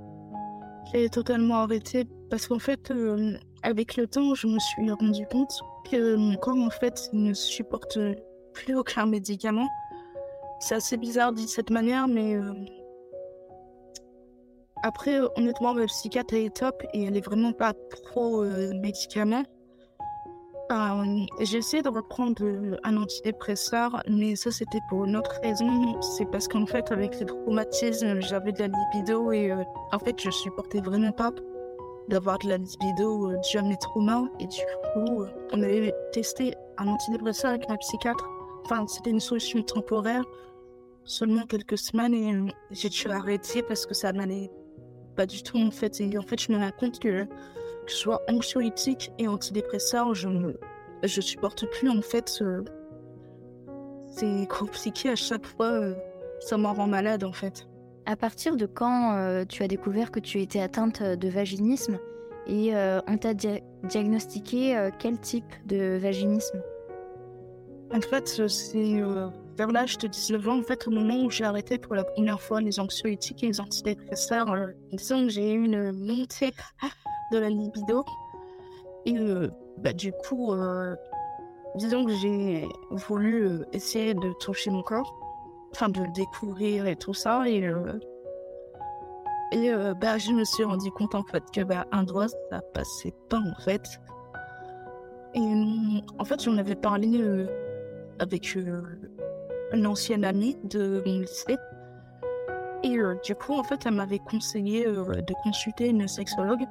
J'ai 0.92 1.08
totalement 1.08 1.58
arrêté, 1.58 2.06
parce 2.28 2.48
qu'en 2.48 2.58
fait, 2.58 2.92
avec 3.64 3.96
le 3.96 4.06
temps, 4.06 4.34
je 4.34 4.46
me 4.46 4.58
suis 4.58 4.90
rendu 4.90 5.26
compte 5.26 5.62
que 5.90 6.16
mon 6.16 6.36
corps, 6.36 6.56
en 6.56 6.70
fait, 6.70 7.08
ne 7.12 7.32
supporte 7.32 7.98
plus 8.52 8.76
aucun 8.76 9.06
médicament. 9.06 9.66
C'est 10.60 10.76
assez 10.76 10.96
bizarre 10.96 11.32
dit 11.32 11.46
de 11.46 11.50
cette 11.50 11.70
manière, 11.70 12.06
mais 12.06 12.36
euh, 12.36 12.52
après, 14.82 15.18
honnêtement, 15.36 15.74
ma 15.74 15.86
psychiatre 15.86 16.34
est 16.34 16.54
top 16.54 16.82
et 16.92 17.04
elle 17.04 17.16
est 17.16 17.24
vraiment 17.24 17.52
pas 17.52 17.72
pro 18.02 18.44
euh, 18.44 18.72
médicaments. 18.80 19.44
Euh, 20.70 21.24
j'ai 21.40 21.58
essayé 21.58 21.82
de 21.82 21.88
reprendre 21.88 22.42
un 22.84 22.96
antidépresseur, 22.96 24.02
mais 24.08 24.34
ça 24.34 24.50
c'était 24.50 24.80
pour 24.88 25.04
une 25.04 25.16
autre 25.16 25.38
raison. 25.42 26.00
C'est 26.00 26.26
parce 26.26 26.48
qu'en 26.48 26.66
fait, 26.66 26.90
avec 26.92 27.18
les 27.18 27.26
traumatismes, 27.26 28.20
j'avais 28.20 28.52
de 28.52 28.60
la 28.60 28.68
libido 28.68 29.32
et 29.32 29.52
en 29.52 29.98
fait, 29.98 30.20
je 30.20 30.30
supportais 30.30 30.80
vraiment 30.80 31.12
pas 31.12 31.32
d'avoir 32.08 32.38
de 32.38 32.48
la 32.48 32.58
libido 32.58 33.30
euh, 33.30 33.62
mes 33.62 33.76
traumas. 33.76 34.24
Et 34.40 34.46
du 34.46 34.60
coup, 34.92 35.22
euh, 35.22 35.28
on 35.52 35.62
avait 35.62 35.94
testé 36.12 36.54
un 36.78 36.88
antidépresseur 36.88 37.50
avec 37.50 37.68
ma 37.68 37.76
psychiatre. 37.78 38.28
Enfin, 38.64 38.86
c'était 38.86 39.10
une 39.10 39.20
solution 39.20 39.62
temporaire, 39.62 40.24
seulement 41.04 41.42
quelques 41.46 41.78
semaines, 41.78 42.14
et 42.14 42.34
euh, 42.34 42.46
j'ai 42.70 42.88
dû 42.88 43.08
arrêter 43.10 43.62
parce 43.62 43.86
que 43.86 43.94
ça 43.94 44.12
n'allait 44.12 44.50
pas 45.16 45.26
du 45.26 45.42
tout 45.42 45.58
en 45.58 45.70
fait. 45.70 46.00
Et 46.00 46.16
en 46.18 46.22
fait, 46.22 46.40
je 46.40 46.52
me 46.52 46.58
rends 46.58 46.72
compte 46.78 46.98
que, 46.98 47.24
que 47.24 47.28
je 47.86 47.94
sois 47.94 48.22
anxiolytique 48.28 49.12
et 49.18 49.28
antidépresseur, 49.28 50.14
je 50.14 50.28
ne 50.28 50.52
je 51.02 51.20
supporte 51.20 51.70
plus 51.70 51.90
en 51.90 52.00
fait 52.00 52.42
c'est 54.06 54.48
compliqué 54.48 55.10
à 55.10 55.16
chaque 55.16 55.44
fois, 55.44 55.80
ça 56.40 56.56
m'en 56.56 56.72
rend 56.72 56.86
malade 56.86 57.24
en 57.24 57.32
fait. 57.32 57.66
À 58.06 58.16
partir 58.16 58.56
de 58.56 58.66
quand 58.66 59.16
euh, 59.16 59.46
tu 59.46 59.62
as 59.62 59.68
découvert 59.68 60.10
que 60.10 60.20
tu 60.20 60.42
étais 60.42 60.60
atteinte 60.60 61.02
de 61.02 61.28
vaginisme? 61.28 61.98
Et 62.46 62.76
euh, 62.76 63.00
on 63.08 63.16
t'a 63.16 63.32
diagnostiqué 63.32 64.76
euh, 64.76 64.90
quel 64.98 65.18
type 65.18 65.50
de 65.64 65.96
vaginisme? 65.96 66.60
En 67.94 68.00
fait, 68.02 68.28
c'est 68.48 69.00
vers 69.56 69.68
l'âge 69.68 69.96
de 69.96 70.08
19 70.08 70.48
ans, 70.48 70.58
en 70.58 70.62
fait, 70.62 70.86
au 70.86 70.90
moment 70.90 71.22
où 71.22 71.30
j'ai 71.30 71.44
arrêté 71.44 71.78
pour 71.78 71.94
la 71.94 72.04
première 72.04 72.42
fois 72.42 72.60
les 72.60 72.78
anxiolytiques 72.78 73.42
et 73.44 73.46
les 73.46 73.60
antidépresseurs, 73.60 74.54
disons 74.92 75.24
que 75.24 75.28
j'ai 75.30 75.52
eu 75.52 75.64
une 75.64 75.92
montée 75.92 76.52
de 77.32 77.38
la 77.38 77.48
libido. 77.48 78.04
Et 79.06 79.14
bah, 79.78 79.92
du 79.92 80.12
coup, 80.12 80.52
disons 81.76 82.04
que 82.04 82.12
j'ai 82.16 82.66
voulu 82.90 83.60
essayer 83.72 84.12
de 84.12 84.32
toucher 84.40 84.70
mon 84.70 84.82
corps 84.82 85.23
enfin 85.74 85.88
de 85.88 86.00
le 86.00 86.12
découvrir 86.12 86.86
et 86.86 86.94
tout 86.94 87.14
ça. 87.14 87.48
Et, 87.48 87.66
euh, 87.66 87.98
et 89.50 89.70
euh, 89.70 89.92
bah, 89.94 90.18
je 90.18 90.30
me 90.30 90.44
suis 90.44 90.62
rendu 90.62 90.90
compte 90.92 91.14
en 91.14 91.24
fait 91.24 91.42
que 91.52 91.62
bah, 91.62 91.86
un 91.90 92.04
doigt, 92.04 92.28
ça 92.28 92.60
passait 92.72 93.14
pas 93.28 93.38
en 93.40 93.60
fait. 93.60 93.82
Et 95.34 95.40
euh, 95.40 96.00
en 96.18 96.24
fait, 96.24 96.42
j'en 96.42 96.56
avais 96.58 96.76
parlé 96.76 97.20
avec 98.20 98.54
une 98.54 99.86
ancienne 99.86 100.24
amie 100.24 100.56
de 100.62 101.02
mon 101.04 101.20
lycée. 101.20 101.56
Et 102.84 102.96
du 103.24 103.34
coup, 103.34 103.54
en 103.54 103.64
fait, 103.64 103.80
elle 103.86 103.94
m'avait 103.94 104.20
conseillé 104.20 104.84
de 104.84 105.42
consulter 105.42 105.88
une 105.88 106.06
sexologue. 106.06 106.64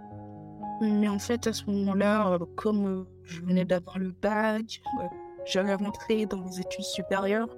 Mais 0.80 1.10
en 1.10 1.20
fait, 1.20 1.48
à 1.48 1.54
ce 1.54 1.66
moment-là, 1.66 2.38
comme 2.56 3.06
je 3.24 3.42
venais 3.42 3.66
d'avoir 3.66 4.00
le 4.00 4.12
bac, 4.12 4.82
j'allais 5.46 5.74
rentrer 5.74 6.26
dans 6.26 6.42
les 6.46 6.62
études 6.62 6.86
supérieures, 6.86 7.50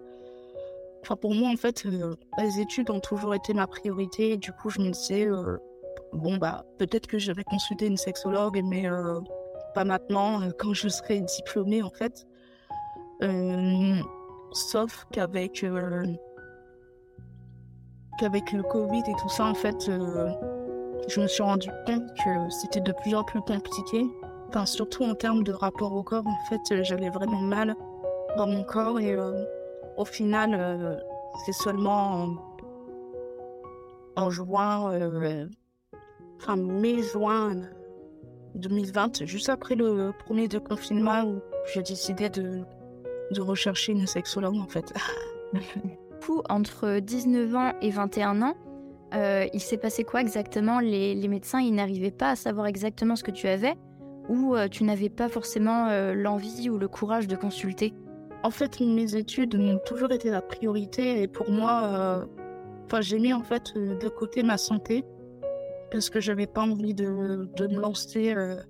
Enfin, 1.06 1.18
pour 1.18 1.36
moi, 1.36 1.52
en 1.52 1.56
fait, 1.56 1.86
euh, 1.86 2.16
les 2.40 2.60
études 2.60 2.90
ont 2.90 3.00
toujours 3.00 3.36
été 3.36 3.54
ma 3.54 3.68
priorité. 3.68 4.38
Du 4.38 4.52
coup, 4.52 4.72
je 4.72 4.82
me 4.82 4.90
disais, 4.90 5.28
euh, 5.28 5.58
bon, 6.14 6.38
bah, 6.38 6.66
peut-être 6.80 7.06
que 7.06 7.20
je 7.20 7.32
vais 7.32 7.44
consulter 7.44 7.86
une 7.86 7.98
sexologue, 7.98 8.60
mais 8.64 8.90
euh, 8.90 9.20
pas 9.76 9.84
maintenant, 9.84 10.40
quand 10.58 10.74
je 10.74 10.90
serai 10.90 11.22
diplômée, 11.22 11.84
en 11.84 11.92
fait. 11.92 12.26
sauf 14.52 15.06
qu'avec 15.12 15.64
qu'avec 18.18 18.52
le 18.52 18.64
Covid 18.64 19.04
et 19.08 19.16
tout 19.22 19.30
ça, 19.30 19.46
en 19.46 19.54
fait, 19.54 19.92
je 21.08 21.22
me 21.22 21.28
suis 21.28 21.44
rendu 21.44 21.70
compte 21.86 22.08
que 22.16 22.50
c'était 22.50 22.80
de 22.80 22.94
plus 22.94 23.14
en 23.14 23.24
plus 23.24 23.42
compliqué. 23.42 24.08
Enfin, 24.48 24.66
surtout 24.66 25.04
en 25.04 25.14
termes 25.14 25.44
de 25.44 25.54
rapport 25.54 25.94
au 25.94 26.02
corps, 26.02 26.26
en 26.26 26.46
fait, 26.50 26.84
j'avais 26.84 27.10
vraiment 27.10 27.42
mal 27.42 27.76
dans 28.38 28.48
mon 28.48 28.64
corps 28.64 29.00
et 29.00 29.16
au 29.98 30.06
final, 30.06 30.56
euh, 30.58 30.98
c'est 31.46 31.54
seulement 31.54 32.30
en, 34.16 34.30
juin, 34.30 34.94
euh, 34.94 35.48
enfin 36.38 36.56
mai-juin 36.56 37.62
2020, 38.56 39.26
juste 39.26 39.50
après 39.50 39.76
le 39.76 40.12
premier 40.26 40.48
de 40.48 40.60
confinement, 40.60 41.24
où 41.24 41.42
j'ai 41.74 41.82
décidé 41.82 42.30
de, 42.30 42.64
de 43.32 43.42
rechercher 43.42 43.92
une 43.92 44.08
sexologue 44.08 44.58
en 44.58 44.68
fait. 44.68 44.94
entre 46.50 47.00
19 47.00 47.56
ans 47.56 47.74
et 47.82 47.92
21 47.92 48.42
ans, 48.42 48.56
euh, 49.14 49.46
il 49.54 49.60
s'est 49.60 49.78
passé 49.78 50.04
quoi 50.04 50.22
exactement? 50.22 50.80
Les, 50.80 51.14
les, 51.14 51.28
médecins, 51.28 51.60
ils 51.60 51.74
n'arrivaient 51.74 52.10
pas 52.10 52.32
à 52.32 52.36
savoir 52.36 52.66
exactement 52.66 53.16
ce 53.16 53.24
que 53.24 53.32
tu 53.32 53.48
avais 53.48 53.76
ou 54.28 54.56
tu 54.72 54.84
n'avais 54.84 55.10
pas 55.10 55.30
forcément 55.30 55.88
l'envie 56.14 56.68
ou 56.72 56.80
le 56.80 56.88
courage 56.88 57.28
de 57.28 57.36
consulter? 57.36 57.94
En 58.46 58.52
fait, 58.52 58.80
mes 58.80 59.16
études 59.16 59.56
ont 59.56 59.80
toujours 59.80 60.12
été 60.12 60.30
la 60.30 60.40
priorité 60.40 61.24
et 61.24 61.28
pour 61.28 61.50
moi, 61.50 61.82
euh, 61.84 62.26
enfin, 62.86 63.02
j'ai 63.02 63.18
mis 63.18 63.34
en 63.34 63.42
fait 63.42 63.74
euh, 63.76 63.98
de 63.98 64.08
côté 64.08 64.44
ma 64.44 64.60
santé 64.60 65.04
parce 65.90 66.12
que 66.12 66.20
j'avais 66.20 66.46
pas 66.46 66.62
envie 66.62 66.94
de, 66.94 67.08
me 67.08 67.80
lancer 67.80 68.36
euh, 68.36 68.62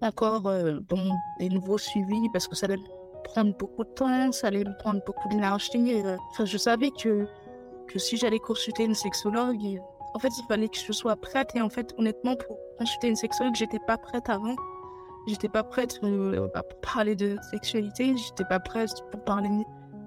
encore 0.00 0.40
dans 0.40 1.16
des 1.38 1.50
nouveaux 1.50 1.76
suivis 1.76 2.30
parce 2.32 2.48
que 2.48 2.56
ça 2.56 2.64
allait 2.64 2.78
prendre 3.24 3.54
beaucoup 3.58 3.84
de 3.84 3.90
temps, 3.90 4.32
ça 4.32 4.46
allait 4.46 4.64
me 4.64 4.76
prendre 4.78 5.02
beaucoup 5.04 5.28
d'énergie. 5.28 6.02
Enfin, 6.30 6.46
je 6.46 6.56
savais 6.56 6.90
que, 6.90 7.26
que 7.86 7.98
si 7.98 8.16
j'allais 8.16 8.38
consulter 8.38 8.84
une 8.84 8.94
sexologue, 8.94 9.82
en 10.14 10.18
fait, 10.18 10.30
il 10.38 10.46
fallait 10.48 10.68
que 10.68 10.78
je 10.78 10.92
sois 10.92 11.16
prête 11.16 11.50
et 11.54 11.60
en 11.60 11.68
fait, 11.68 11.94
honnêtement, 11.98 12.36
pour 12.36 12.56
consulter 12.78 13.08
une 13.08 13.16
sexologue, 13.16 13.54
j'étais 13.54 13.80
pas 13.86 13.98
prête 13.98 14.30
avant. 14.30 14.56
J'étais 15.26 15.48
pas 15.48 15.62
prête 15.62 16.00
euh, 16.02 16.48
à 16.54 16.62
parler 16.62 17.16
de 17.16 17.36
sexualité, 17.50 18.14
j'étais 18.16 18.44
pas 18.44 18.60
prête 18.60 18.90
pour 19.10 19.24
parler 19.24 19.48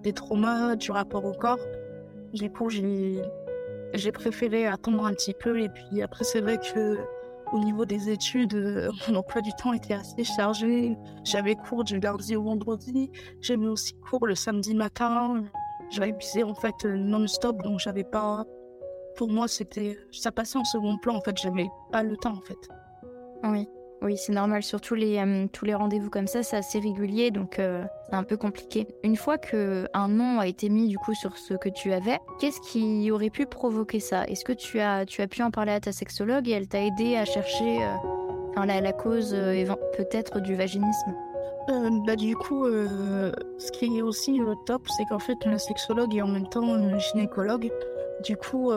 des 0.03 0.13
traumas, 0.13 0.75
du 0.75 0.91
rapport 0.91 1.25
au 1.25 1.33
corps. 1.33 1.59
Du 2.33 2.51
coup, 2.51 2.69
j'ai, 2.69 3.21
préféré 4.13 4.67
attendre 4.67 5.05
un 5.05 5.13
petit 5.13 5.33
peu. 5.33 5.59
Et 5.59 5.69
puis 5.69 6.01
après, 6.01 6.23
c'est 6.23 6.41
vrai 6.41 6.57
que 6.57 6.97
au 7.51 7.59
niveau 7.59 7.85
des 7.85 8.09
études, 8.09 8.53
euh, 8.53 8.91
mon 9.07 9.15
emploi 9.15 9.41
du 9.41 9.51
temps 9.53 9.73
était 9.73 9.95
assez 9.95 10.23
chargé. 10.23 10.95
J'avais 11.23 11.55
cours 11.55 11.83
du 11.83 11.99
lundi 11.99 12.35
au 12.35 12.43
vendredi. 12.43 13.09
J'avais 13.41 13.67
aussi 13.67 13.93
cours 13.95 14.27
le 14.27 14.35
samedi 14.35 14.75
matin. 14.75 15.43
J'avais 15.89 16.09
épuisé 16.09 16.43
en 16.43 16.53
fait 16.53 16.85
non-stop, 16.85 17.63
donc 17.63 17.79
j'avais 17.79 18.03
pas. 18.03 18.45
Pour 19.15 19.29
moi, 19.29 19.47
c'était 19.47 19.97
ça 20.11 20.31
passait 20.31 20.59
en 20.59 20.65
second 20.65 20.97
plan. 20.97 21.15
En 21.15 21.21
fait, 21.21 21.37
j'avais 21.37 21.67
pas 21.91 22.03
le 22.03 22.17
temps 22.17 22.33
en 22.33 22.41
fait. 22.41 22.69
Oui. 23.43 23.67
Oui, 24.01 24.15
c'est 24.17 24.31
normal. 24.31 24.63
Surtout 24.63 24.95
les, 24.95 25.17
euh, 25.17 25.47
tous 25.51 25.65
les 25.65 25.73
rendez-vous 25.73 26.09
comme 26.09 26.27
ça, 26.27 26.43
c'est 26.43 26.57
assez 26.57 26.79
régulier, 26.79 27.31
donc 27.31 27.57
euh, 27.57 27.83
c'est 28.07 28.15
un 28.15 28.23
peu 28.23 28.37
compliqué. 28.37 28.87
Une 29.03 29.15
fois 29.15 29.37
que 29.37 29.87
un 29.93 30.07
nom 30.07 30.39
a 30.39 30.47
été 30.47 30.69
mis 30.69 30.87
du 30.87 30.97
coup 30.97 31.15
sur 31.15 31.35
ce 31.37 31.55
que 31.55 31.69
tu 31.69 31.91
avais, 31.91 32.19
qu'est-ce 32.39 32.61
qui 32.61 33.09
aurait 33.11 33.31
pu 33.31 33.45
provoquer 33.47 33.99
ça? 33.99 34.25
Est-ce 34.25 34.45
que 34.45 34.53
tu 34.53 34.79
as, 34.79 35.05
pu 35.29 35.41
en 35.41 35.49
parler 35.49 35.71
à 35.71 35.79
ta 35.79 35.91
sexologue 35.91 36.47
et 36.47 36.51
elle 36.51 36.67
t'a 36.67 36.83
aidé 36.83 37.15
à 37.15 37.25
chercher 37.25 37.83
euh, 37.83 38.65
la, 38.65 38.81
la, 38.81 38.93
cause 38.93 39.35
peut-être 39.97 40.41
du 40.41 40.55
vaginisme? 40.55 41.13
Bah, 42.05 42.15
du 42.15 42.35
coup, 42.35 42.65
ce 42.65 43.71
qui 43.73 43.97
est 43.97 44.01
aussi 44.01 44.39
top, 44.65 44.87
c'est 44.95 45.03
qu'en 45.05 45.19
fait, 45.19 45.37
la 45.45 45.57
sexologue 45.57 46.15
est 46.15 46.21
en 46.21 46.27
même 46.27 46.47
temps 46.47 46.97
gynécologue. 46.97 47.69
Du 48.23 48.37
coup, 48.37 48.71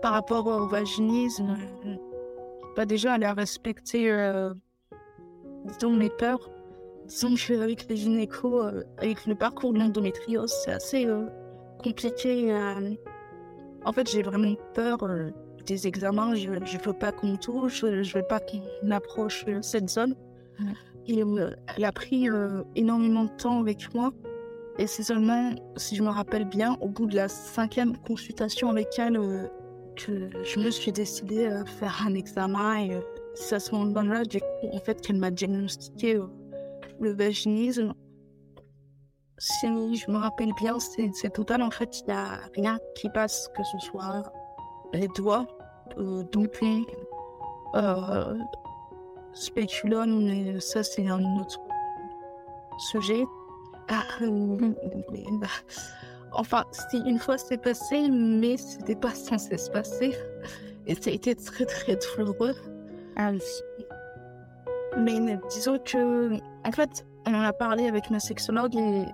par 0.00 0.12
rapport 0.12 0.46
au 0.46 0.66
vaginisme, 0.66 1.56
bah 2.76 2.86
déjà, 2.86 3.16
elle 3.16 3.24
a 3.24 3.34
respecté, 3.34 4.10
euh, 4.10 4.54
disons, 5.66 5.92
mes 5.92 6.10
peurs. 6.10 6.50
Disons 7.06 7.34
qu'avec 7.34 7.88
les 7.88 7.96
gynécos, 7.96 8.64
euh, 8.64 8.82
avec 8.98 9.26
le 9.26 9.34
parcours 9.34 9.72
de 9.72 9.78
l'endométriose, 9.78 10.52
c'est 10.64 10.72
assez 10.72 11.06
euh, 11.06 11.26
compliqué. 11.82 12.54
En 13.84 13.92
fait, 13.92 14.10
j'ai 14.10 14.22
vraiment 14.22 14.54
peur 14.74 14.98
des 15.66 15.86
examens. 15.86 16.34
Je 16.34 16.50
ne 16.50 16.84
veux 16.84 16.92
pas 16.92 17.12
qu'on 17.12 17.32
me 17.32 17.36
touche, 17.36 17.80
je 17.80 17.86
ne 17.86 18.04
veux 18.04 18.26
pas 18.26 18.40
qu'on 18.40 18.90
approche 18.90 19.44
cette 19.60 19.90
zone. 19.90 20.14
Et 21.08 21.18
elle 21.76 21.84
a 21.84 21.92
pris 21.92 22.28
énormément 22.76 23.24
de 23.24 23.30
temps 23.30 23.60
avec 23.60 23.92
moi. 23.92 24.12
Et 24.78 24.86
c'est 24.86 25.02
seulement, 25.02 25.50
si 25.76 25.96
je 25.96 26.02
me 26.02 26.08
rappelle 26.08 26.44
bien, 26.44 26.78
au 26.80 26.88
bout 26.88 27.06
de 27.06 27.16
la 27.16 27.28
cinquième 27.28 27.96
consultation 27.98 28.70
avec 28.70 28.96
elle, 28.98 29.18
que 29.96 30.30
je 30.44 30.60
me 30.60 30.70
suis 30.70 30.92
décidée 30.92 31.46
à 31.46 31.64
faire 31.64 32.04
un 32.06 32.14
examen 32.14 32.76
et 32.78 32.94
euh, 32.94 33.00
c'est 33.34 33.56
à 33.56 33.60
ce 33.60 33.74
moment-là 33.74 34.22
en 34.72 34.78
fait, 34.78 35.00
qu'elle 35.00 35.16
m'a 35.16 35.30
diagnostiqué 35.30 36.16
euh, 36.16 36.26
le 37.00 37.12
vaginisme. 37.12 37.94
Si 39.38 39.96
je 39.96 40.10
me 40.10 40.18
rappelle 40.18 40.52
bien, 40.54 40.78
c'est 40.78 41.32
total. 41.32 41.62
En 41.62 41.70
fait, 41.70 42.00
il 42.00 42.06
n'y 42.06 42.12
a 42.12 42.38
rien 42.54 42.78
qui 42.94 43.08
passe, 43.08 43.48
que 43.56 43.64
ce 43.64 43.78
soit 43.78 44.22
les 44.92 45.08
doigts, 45.08 45.46
euh, 45.98 46.22
euh, 47.74 48.38
spéculum, 49.32 50.24
mais 50.24 50.60
ça, 50.60 50.82
c'est 50.82 51.08
un 51.08 51.40
autre 51.40 51.58
sujet. 52.78 53.24
Ah, 53.88 54.04
Enfin, 56.34 56.64
si 56.72 56.98
une 56.98 57.18
fois 57.18 57.38
c'est 57.38 57.58
passé, 57.58 58.08
mais 58.10 58.56
c'était 58.56 58.96
pas 58.96 59.14
censé 59.14 59.58
se 59.58 59.70
passer. 59.70 60.16
Et 60.86 60.94
ça 60.94 61.10
a 61.10 61.12
été 61.12 61.34
très 61.34 61.66
très 61.66 61.96
douloureux. 61.96 62.54
Ah 63.16 63.32
Mais 64.98 65.38
disons 65.50 65.78
que, 65.78 66.34
en 66.34 66.72
fait, 66.72 67.06
on 67.26 67.34
en 67.34 67.42
a 67.42 67.52
parlé 67.52 67.86
avec 67.86 68.10
ma 68.10 68.18
sexologue 68.18 68.74
et 68.74 69.04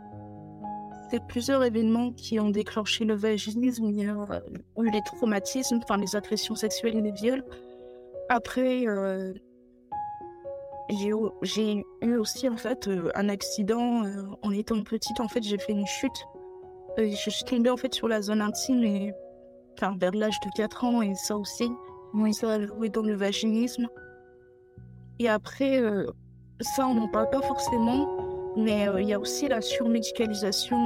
c'est 1.11 1.23
plusieurs 1.27 1.65
événements 1.65 2.13
qui 2.13 2.39
ont 2.39 2.51
déclenché 2.51 3.05
le 3.05 3.15
vaginisme. 3.15 3.87
Il 3.87 4.03
y 4.03 4.09
a 4.09 4.43
eu 4.79 4.91
les 4.91 5.03
traumatismes, 5.03 5.81
enfin 5.83 5.97
les 5.97 6.17
agressions 6.17 6.55
sexuelles 6.55 6.97
et 6.97 7.01
les 7.03 7.13
viols. 7.13 7.45
Après, 8.29 8.87
euh, 8.87 9.33
j'ai 11.43 11.85
eu 12.03 12.17
aussi 12.17 12.49
en 12.49 12.57
fait 12.57 12.89
euh, 12.89 13.11
un 13.15 13.29
accident 13.29 14.05
euh, 14.05 14.23
en 14.43 14.51
étant 14.53 14.83
petite. 14.83 15.21
En 15.21 15.29
fait, 15.29 15.43
j'ai 15.43 15.59
fait 15.59 15.73
une 15.73 15.87
chute 15.87 16.27
euh, 16.35 16.38
je 17.07 17.31
suis 17.31 17.45
tombée 17.45 17.71
en 17.71 17.77
fait 17.77 17.95
sur 17.95 18.09
la 18.09 18.23
zone 18.23 18.41
intime 18.41 18.83
et 18.83 19.15
enfin, 19.75 19.97
vers 19.99 20.13
l'âge 20.13 20.39
de 20.41 20.51
4 20.57 20.85
ans 20.85 21.03
et 21.03 21.15
ça 21.15 21.37
aussi, 21.37 21.71
oui. 22.15 22.35
ça 22.35 22.53
a 22.53 22.67
joué 22.67 22.89
dans 22.89 23.03
le 23.03 23.15
vaginisme. 23.15 23.89
Et 25.21 25.29
après, 25.29 25.81
euh, 25.81 26.07
ça 26.61 26.87
on 26.87 26.95
n'en 26.95 27.09
parle 27.09 27.31
pas 27.31 27.43
forcément, 27.43 28.09
mais 28.57 28.89
euh, 28.89 29.01
il 29.01 29.09
y 29.09 29.13
a 29.13 29.21
aussi 29.21 29.49
la 29.49 29.61
surmédicalisation 29.61 30.77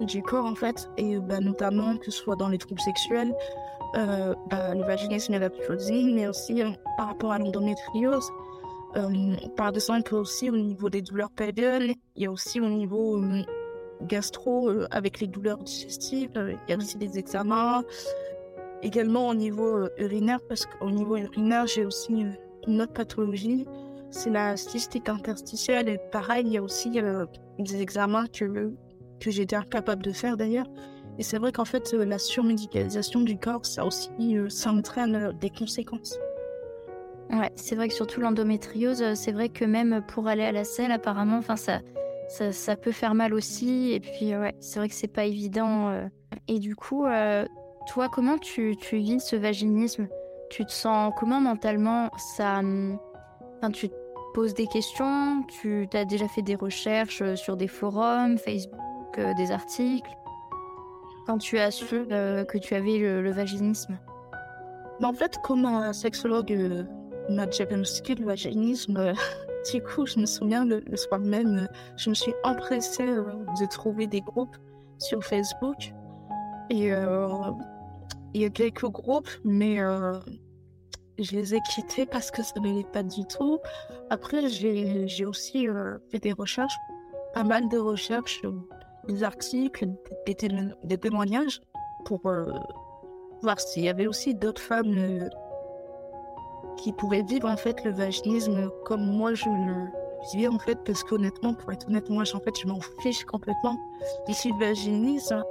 du 0.00 0.22
corps 0.22 0.46
en 0.46 0.54
fait, 0.54 0.88
et 0.96 1.18
bah, 1.18 1.40
notamment 1.40 1.96
que 1.96 2.10
ce 2.10 2.22
soit 2.22 2.36
dans 2.36 2.48
les 2.48 2.58
troubles 2.58 2.80
sexuels, 2.80 3.34
bah, 3.94 4.74
le 4.74 4.82
vaginisme 4.82 5.34
et 5.34 5.38
la 5.38 5.50
pyrosie, 5.50 6.12
mais 6.12 6.28
aussi 6.28 6.62
par 6.96 7.08
rapport 7.08 7.32
à 7.32 7.38
l'endométriose. 7.38 8.28
par 9.56 9.70
exemple 9.70 10.14
aussi 10.14 10.50
au 10.50 10.56
niveau 10.56 10.88
des 10.88 11.02
douleurs 11.02 11.30
pelviennes, 11.30 11.94
il 12.14 12.22
y 12.22 12.26
a 12.26 12.30
aussi 12.30 12.60
au 12.60 12.68
niveau 12.68 13.20
gastro 14.02 14.68
euh, 14.68 14.86
avec 14.90 15.20
les 15.20 15.26
douleurs 15.26 15.58
digestives. 15.58 16.30
Euh, 16.36 16.54
il 16.66 16.70
y 16.70 16.74
a 16.74 16.76
aussi 16.76 16.96
des 16.96 17.18
examens. 17.18 17.82
Également 18.82 19.28
au 19.28 19.34
niveau 19.34 19.76
euh, 19.76 19.88
urinaire, 19.98 20.40
parce 20.48 20.66
qu'au 20.66 20.90
niveau 20.90 21.16
urinaire, 21.16 21.66
j'ai 21.66 21.84
aussi 21.84 22.26
une 22.66 22.80
autre 22.80 22.92
pathologie. 22.92 23.66
C'est 24.10 24.30
la 24.30 24.56
cystite 24.56 25.08
interstitielle. 25.08 25.88
Et 25.88 25.98
pareil, 26.10 26.44
il 26.46 26.52
y 26.52 26.58
a 26.58 26.62
aussi 26.62 27.00
des 27.58 27.82
examens 27.82 28.26
que, 28.26 28.72
que 29.20 29.30
j'étais 29.30 29.56
incapable 29.56 30.02
de 30.02 30.12
faire 30.12 30.36
d'ailleurs. 30.36 30.66
Et 31.18 31.22
c'est 31.22 31.38
vrai 31.38 31.50
qu'en 31.50 31.64
fait, 31.64 31.92
la 31.92 32.18
surmédicalisation 32.18 33.20
du 33.20 33.36
corps, 33.36 33.66
ça 33.66 33.84
aussi, 33.84 34.10
ça 34.48 34.70
entraîne 34.70 35.32
des 35.40 35.50
conséquences. 35.50 36.16
Ouais, 37.30 37.50
c'est 37.56 37.74
vrai 37.74 37.88
que 37.88 37.94
surtout 37.94 38.20
l'endométriose, 38.20 39.14
c'est 39.14 39.32
vrai 39.32 39.50
que 39.50 39.64
même 39.64 40.02
pour 40.08 40.28
aller 40.28 40.44
à 40.44 40.52
la 40.52 40.64
selle, 40.64 40.92
apparemment, 40.92 41.36
enfin 41.36 41.56
ça, 41.56 41.80
ça, 42.28 42.76
peut 42.76 42.92
faire 42.92 43.14
mal 43.14 43.34
aussi. 43.34 43.92
Et 43.92 44.00
puis, 44.00 44.36
ouais, 44.36 44.54
c'est 44.60 44.78
vrai 44.78 44.88
que 44.88 44.94
c'est 44.94 45.08
pas 45.08 45.24
évident. 45.24 45.88
Euh. 45.88 46.06
Et 46.46 46.58
du 46.58 46.76
coup, 46.76 47.06
euh, 47.06 47.46
toi, 47.86 48.08
comment 48.08 48.38
tu, 48.38 48.76
tu, 48.76 48.98
vis 48.98 49.20
ce 49.20 49.36
vaginisme? 49.36 50.08
Tu 50.50 50.64
te 50.64 50.72
sens 50.72 51.12
comment 51.18 51.40
mentalement? 51.40 52.10
Ça, 52.16 52.58
hum, 52.58 52.98
enfin, 53.56 53.70
tu 53.70 53.88
te 53.88 53.94
poses 54.34 54.54
des 54.54 54.66
questions? 54.66 55.42
Tu 55.60 55.88
as 55.94 56.04
déjà 56.04 56.28
fait 56.28 56.42
des 56.42 56.54
recherches 56.54 57.22
euh, 57.22 57.36
sur 57.36 57.56
des 57.56 57.68
forums, 57.68 58.38
Facebook, 58.38 59.18
des 59.36 59.50
articles? 59.50 60.10
Quand 61.26 61.38
tu 61.38 61.58
as 61.58 61.70
su 61.70 61.84
que 61.86 62.58
tu 62.58 62.74
avais 62.74 62.98
le, 62.98 63.30
vaginisme? 63.30 63.98
Bah, 65.00 65.08
En 65.08 65.12
fait, 65.12 65.38
comme 65.42 65.66
un 65.66 65.92
sexologue 65.92 66.86
m'a 67.28 67.46
diagnostiqué 67.46 68.14
le 68.14 68.24
vaginisme, 68.24 69.12
du 69.72 69.82
coup, 69.82 70.06
je 70.06 70.18
me 70.18 70.26
souviens 70.26 70.64
le, 70.64 70.82
soir 70.96 71.20
même, 71.20 71.58
euh, 71.58 71.66
je 71.96 72.10
me 72.10 72.14
suis 72.14 72.34
empressée 72.44 73.06
euh, 73.06 73.24
de 73.60 73.66
trouver 73.66 74.06
des 74.06 74.20
groupes 74.20 74.56
sur 74.98 75.22
Facebook. 75.24 75.92
Et 76.70 76.92
euh, 76.92 77.28
il 78.34 78.42
y 78.42 78.44
a 78.44 78.50
quelques 78.50 78.88
groupes, 78.88 79.28
mais 79.44 79.78
je 81.18 81.32
les 81.32 81.54
ai 81.54 81.60
quittés 81.60 82.04
parce 82.04 82.30
que 82.30 82.42
ça 82.42 82.52
ne 82.56 82.68
m'allait 82.68 82.84
pas 82.84 83.02
du 83.02 83.24
tout. 83.26 83.58
Après, 84.10 84.48
j'ai 84.48 85.24
aussi 85.24 85.66
fait 86.10 86.18
des 86.18 86.32
recherches, 86.32 86.76
pas 87.32 87.42
mal 87.42 87.70
de 87.70 87.78
recherches, 87.78 88.42
des 89.08 89.22
articles, 89.22 89.88
des 90.26 90.98
témoignages 90.98 91.62
pour 92.04 92.20
voir 93.40 93.60
s'il 93.60 93.84
y 93.84 93.88
avait 93.88 94.06
aussi 94.06 94.34
d'autres 94.34 94.60
femmes 94.60 95.30
qui 96.78 96.92
pouvaient 96.92 97.22
vivre 97.22 97.48
en 97.48 97.56
fait 97.56 97.84
le 97.84 97.92
vaginisme 97.92 98.70
comme 98.84 99.04
moi 99.04 99.34
je 99.34 99.48
le 99.48 99.88
vivais 100.32 100.48
en 100.48 100.58
fait 100.58 100.78
parce 100.84 101.04
qu'honnêtement 101.04 101.54
pour 101.54 101.72
être 101.72 101.86
honnête 101.88 102.08
moi 102.08 102.24
en 102.32 102.40
fait 102.40 102.58
je 102.60 102.66
m'en 102.66 102.80
fiche 103.02 103.24
complètement 103.24 103.76
ici 104.28 104.50
le 104.52 104.58
vaginisme. 104.58 105.44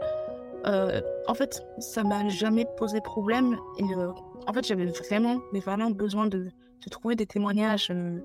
Euh, 0.66 1.02
en 1.28 1.34
fait 1.34 1.64
ça 1.80 2.04
m'a 2.04 2.28
jamais 2.30 2.66
posé 2.78 3.00
problème 3.02 3.58
et 3.78 3.94
euh, 3.96 4.12
en 4.48 4.54
fait 4.54 4.66
j'avais 4.66 4.86
vraiment 4.86 5.40
vraiment 5.54 5.92
besoin 5.92 6.26
de, 6.26 6.46
de 6.46 6.90
trouver 6.90 7.16
des 7.16 7.28
témoignages 7.28 7.90
euh, 7.92 8.20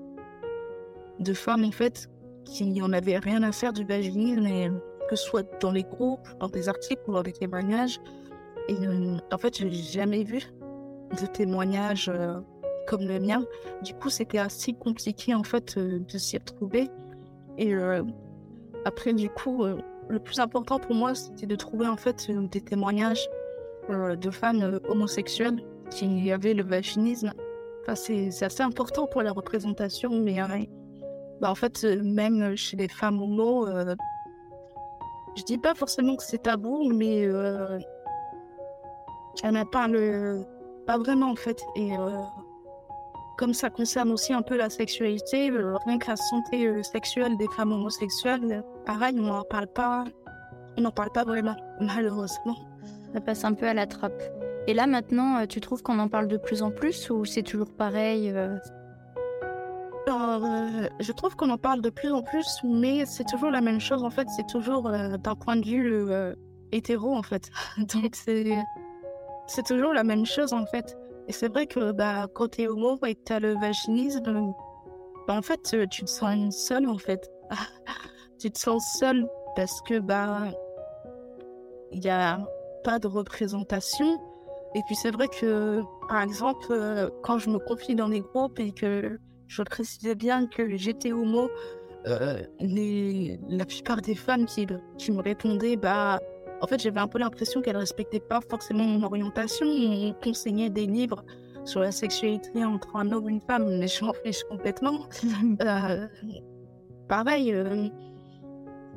de 1.19 1.33
femmes 1.33 1.63
en 1.63 1.71
fait 1.71 2.09
qui 2.45 2.81
en 2.81 2.91
avaient 2.91 3.19
rien 3.19 3.43
à 3.43 3.51
faire 3.51 3.71
du 3.71 3.85
vaginisme 3.85 4.45
et 4.45 4.69
que 5.09 5.15
ce 5.15 5.25
soit 5.25 5.47
dans 5.61 5.71
les 5.71 5.83
groupes 5.83 6.27
dans 6.39 6.49
des 6.49 6.67
articles 6.67 7.01
ou 7.07 7.13
dans 7.13 7.23
des 7.23 7.31
témoignages. 7.31 7.99
Et 8.67 8.75
en 9.31 9.37
fait 9.37 9.59
je 9.59 9.65
n'ai 9.65 9.71
jamais 9.71 10.23
vu 10.23 10.41
de 11.21 11.25
témoignages 11.27 12.09
comme 12.87 13.07
le 13.07 13.19
mien. 13.19 13.43
Du 13.81 13.93
coup, 13.93 14.09
c'était 14.09 14.37
assez 14.37 14.73
compliqué 14.73 15.33
en 15.33 15.43
fait 15.43 15.77
euh, 15.77 15.99
de 15.99 16.17
s'y 16.17 16.37
retrouver. 16.37 16.89
Et 17.57 17.73
euh, 17.73 18.03
après, 18.85 19.13
du 19.13 19.29
coup, 19.29 19.63
euh, 19.63 19.77
le 20.09 20.19
plus 20.19 20.39
important 20.39 20.79
pour 20.79 20.95
moi, 20.95 21.15
c'était 21.15 21.45
de 21.45 21.55
trouver 21.55 21.87
en 21.87 21.97
fait 21.97 22.29
des 22.29 22.61
témoignages 22.61 23.27
de 23.89 24.31
femmes 24.31 24.79
homosexuelles 24.87 25.61
qui 25.89 26.31
avaient 26.31 26.53
le 26.53 26.63
vaginisme. 26.63 27.33
Enfin, 27.81 27.95
c'est 27.95 28.43
assez 28.43 28.63
important 28.63 29.07
pour 29.07 29.21
la 29.21 29.33
représentation, 29.33 30.09
mais 30.11 30.37
bah, 31.41 31.51
en 31.51 31.55
fait, 31.55 31.83
même 31.83 32.55
chez 32.55 32.77
les 32.77 32.87
femmes 32.87 33.21
homo, 33.21 33.67
je 35.35 35.43
dis 35.43 35.57
pas 35.57 35.73
forcément 35.75 36.15
que 36.15 36.23
c'est 36.23 36.43
tabou, 36.43 36.89
mais 36.93 37.23
elle 39.43 39.51
n'en 39.51 39.65
parle 39.65 40.45
pas 40.85 40.97
vraiment 40.97 41.31
en 41.31 41.35
fait. 41.35 41.61
Et 41.75 41.91
comme 43.37 43.53
ça 43.53 43.69
concerne 43.69 44.11
aussi 44.11 44.33
un 44.33 44.41
peu 44.41 44.57
la 44.57 44.69
sexualité, 44.69 45.51
rien 45.85 45.97
que 45.97 46.07
la 46.07 46.15
santé 46.15 46.83
sexuelle 46.83 47.37
des 47.37 47.47
femmes 47.55 47.71
homosexuelles, 47.71 48.63
pareil, 48.85 49.15
on 49.19 49.23
n'en 49.23 49.43
parle 49.43 49.67
pas, 49.67 50.05
on 50.77 50.81
n'en 50.81 50.91
parle 50.91 51.11
pas 51.11 51.23
vraiment, 51.23 51.55
malheureusement. 51.79 52.57
Ça 53.13 53.21
passe 53.21 53.43
un 53.43 53.53
peu 53.53 53.67
à 53.67 53.73
la 53.73 53.85
trappe. 53.85 54.21
Et 54.67 54.73
là 54.73 54.87
maintenant, 54.87 55.45
tu 55.47 55.61
trouves 55.61 55.83
qu'on 55.83 55.99
en 55.99 56.07
parle 56.07 56.27
de 56.27 56.37
plus 56.37 56.63
en 56.63 56.71
plus 56.71 57.09
ou 57.09 57.25
c'est 57.25 57.43
toujours 57.43 57.71
pareil 57.71 58.33
je 60.99 61.11
trouve 61.11 61.35
qu'on 61.35 61.49
en 61.49 61.57
parle 61.57 61.81
de 61.81 61.89
plus 61.89 62.11
en 62.11 62.21
plus, 62.21 62.45
mais 62.63 63.05
c'est 63.05 63.25
toujours 63.25 63.51
la 63.51 63.61
même 63.61 63.79
chose 63.79 64.03
en 64.03 64.09
fait. 64.09 64.27
C'est 64.35 64.47
toujours 64.47 64.89
d'un 64.91 65.35
point 65.35 65.55
de 65.55 65.65
vue 65.65 66.35
hétéro 66.71 67.15
en 67.15 67.23
fait. 67.23 67.49
Donc 67.77 68.15
c'est 68.15 68.57
c'est 69.47 69.65
toujours 69.65 69.93
la 69.93 70.03
même 70.03 70.25
chose 70.25 70.53
en 70.53 70.65
fait. 70.65 70.97
Et 71.27 71.31
c'est 71.31 71.47
vrai 71.47 71.67
que 71.67 71.91
bah, 71.91 72.27
quand 72.33 72.49
t'es 72.49 72.67
homo 72.67 72.99
et 73.05 73.15
que 73.15 73.21
t'as 73.23 73.39
le 73.39 73.53
vaginisme, 73.53 74.53
bah, 75.27 75.35
en 75.35 75.41
fait, 75.41 75.59
euh, 75.73 75.85
tu 75.87 76.03
te 76.03 76.09
sens 76.09 76.55
seule 76.55 76.87
en 76.87 76.97
fait. 76.97 77.31
tu 78.39 78.51
te 78.51 78.59
sens 78.59 78.83
seule 78.99 79.27
parce 79.55 79.81
que 79.83 79.99
bah 79.99 80.47
il 81.91 81.99
n'y 81.99 82.09
a 82.09 82.39
pas 82.83 82.99
de 82.99 83.07
représentation. 83.07 84.19
Et 84.75 84.81
puis 84.87 84.95
c'est 84.95 85.11
vrai 85.11 85.27
que, 85.27 85.81
par 86.09 86.21
exemple, 86.23 86.65
euh, 86.71 87.09
quand 87.21 87.37
je 87.37 87.49
me 87.49 87.59
confie 87.59 87.95
dans 87.95 88.07
les 88.07 88.21
groupes 88.21 88.59
et 88.59 88.71
que 88.71 89.19
je 89.47 89.61
précisais 89.61 90.15
bien 90.15 90.47
que 90.47 90.75
j'étais 90.75 91.11
homo, 91.11 91.49
euh, 92.07 92.41
la 92.59 93.65
plupart 93.65 94.01
des 94.01 94.15
femmes 94.15 94.45
qui, 94.45 94.67
qui 94.97 95.11
me 95.11 95.21
répondaient, 95.21 95.77
bah 95.77 96.19
en 96.63 96.67
fait, 96.67 96.81
j'avais 96.81 97.01
un 97.01 97.09
peu 97.09 97.19
l'impression 97.19 97.61
qu'elle 97.61 97.75
respectait 97.75 98.21
pas 98.21 98.39
forcément 98.39 98.85
mon 98.85 99.03
orientation. 99.03 99.67
On 99.67 100.13
conseillait 100.13 100.69
des 100.69 100.85
livres 100.85 101.25
sur 101.65 101.81
la 101.81 101.91
sexualité 101.91 102.63
entre 102.63 102.95
un 102.95 103.11
homme 103.11 103.27
et 103.27 103.33
une 103.33 103.41
femme, 103.41 103.79
mais 103.79 103.87
je 103.87 104.03
m'en 104.05 104.13
fiche 104.13 104.43
complètement. 104.45 104.99
Euh, 105.61 106.07
pareil, 107.09 107.53
euh, 107.53 107.89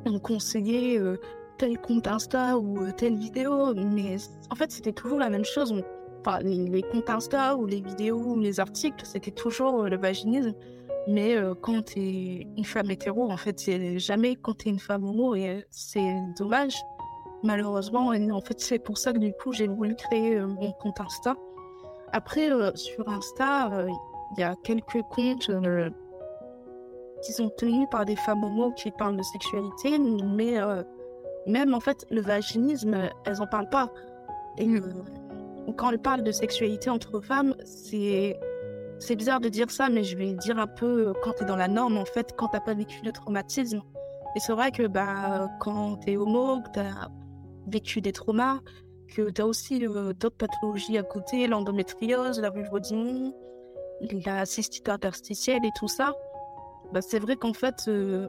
on 0.05 0.17
conseillait 0.17 0.97
euh, 0.97 1.17
tel 1.57 1.77
compte 1.77 2.07
Insta 2.07 2.57
ou 2.57 2.89
telle 2.93 3.17
vidéo, 3.17 3.73
mais 3.75 4.15
en 4.49 4.55
fait, 4.55 4.71
c'était 4.71 4.93
toujours 4.93 5.19
la 5.19 5.29
même 5.29 5.45
chose. 5.45 5.73
Enfin, 6.21 6.39
les, 6.39 6.81
comptes 6.83 7.09
Insta 7.09 7.57
ou 7.57 7.65
les 7.65 7.81
vidéos 7.81 8.35
ou 8.35 8.39
les 8.39 8.61
articles, 8.61 9.05
c'était 9.05 9.31
toujours 9.31 9.83
le 9.83 9.97
vaginisme. 9.97 10.53
Mais 11.09 11.35
quand 11.61 11.83
tu 11.83 11.99
es 11.99 12.47
une 12.57 12.65
femme 12.65 12.91
hétéro, 12.91 13.29
en 13.29 13.37
fait, 13.37 13.59
c'est 13.59 13.99
jamais 13.99 14.35
quand 14.35 14.57
tu 14.57 14.69
es 14.69 14.71
une 14.71 14.79
femme 14.79 15.03
homo, 15.03 15.35
et 15.35 15.65
c'est 15.69 16.15
dommage 16.37 16.75
malheureusement. 17.43 18.13
Et 18.13 18.31
en 18.31 18.41
fait, 18.41 18.59
c'est 18.59 18.79
pour 18.79 18.97
ça 18.97 19.13
que 19.13 19.19
du 19.19 19.33
coup, 19.33 19.51
j'ai 19.51 19.67
voulu 19.67 19.95
créer 19.95 20.37
euh, 20.37 20.47
mon 20.47 20.71
compte 20.73 20.99
Insta. 20.99 21.35
Après, 22.13 22.51
euh, 22.51 22.71
sur 22.75 23.07
Insta, 23.09 23.71
euh, 23.73 23.89
il 24.35 24.41
y 24.41 24.43
a 24.43 24.55
quelques 24.63 25.01
comptes 25.09 25.51
qui 27.21 27.33
sont 27.33 27.49
tenus 27.49 27.87
par 27.89 28.05
des 28.05 28.15
femmes 28.15 28.43
homo 28.43 28.71
qui 28.71 28.91
parlent 28.91 29.17
de 29.17 29.23
sexualité, 29.23 29.97
mais 29.97 30.57
même 31.47 31.73
en 31.73 31.79
fait, 31.79 32.05
le 32.11 32.21
vaginisme, 32.21 32.95
elles 33.25 33.41
en 33.41 33.47
parlent 33.47 33.69
pas. 33.69 33.89
Et 34.57 34.67
quand 35.77 35.91
elles 35.91 35.99
parlent 35.99 36.23
de 36.23 36.31
sexualité 36.31 36.89
entre 36.89 37.21
femmes, 37.21 37.55
c'est 37.63 38.37
c'est 38.99 39.15
bizarre 39.15 39.39
de 39.39 39.49
dire 39.49 39.71
ça, 39.71 39.89
mais 39.89 40.03
je 40.03 40.17
vais 40.17 40.33
dire 40.33 40.59
un 40.59 40.67
peu 40.67 41.13
quand 41.23 41.33
tu 41.33 41.43
es 41.43 41.45
dans 41.45 41.55
la 41.55 41.67
norme, 41.67 41.97
en 41.97 42.05
fait, 42.05 42.33
quand 42.35 42.49
t'as 42.49 42.59
pas 42.59 42.73
vécu 42.73 43.01
de 43.01 43.11
traumatisme. 43.11 43.81
Et 44.35 44.39
c'est 44.39 44.51
vrai 44.51 44.71
que 44.71 44.87
bah, 44.87 45.47
quand 45.59 45.97
tu 45.97 46.11
es 46.11 46.17
homo, 46.17 46.61
que 46.61 46.71
tu 46.73 46.79
as 46.79 47.09
vécu 47.67 48.01
des 48.01 48.11
traumas, 48.11 48.59
que 49.15 49.29
tu 49.29 49.41
as 49.41 49.47
aussi 49.47 49.85
euh, 49.85 50.13
d'autres 50.13 50.37
pathologies 50.37 50.97
à 50.97 51.03
côté, 51.03 51.47
l'endométriose, 51.47 52.39
la 52.39 52.49
vulvodynie, 52.49 53.33
la 54.25 54.45
cystite 54.45 54.89
interstitielle 54.89 55.65
et 55.65 55.71
tout 55.77 55.87
ça, 55.87 56.13
bah, 56.93 57.01
c'est 57.01 57.19
vrai 57.19 57.35
qu'en 57.35 57.53
fait, 57.53 57.85
euh, 57.87 58.27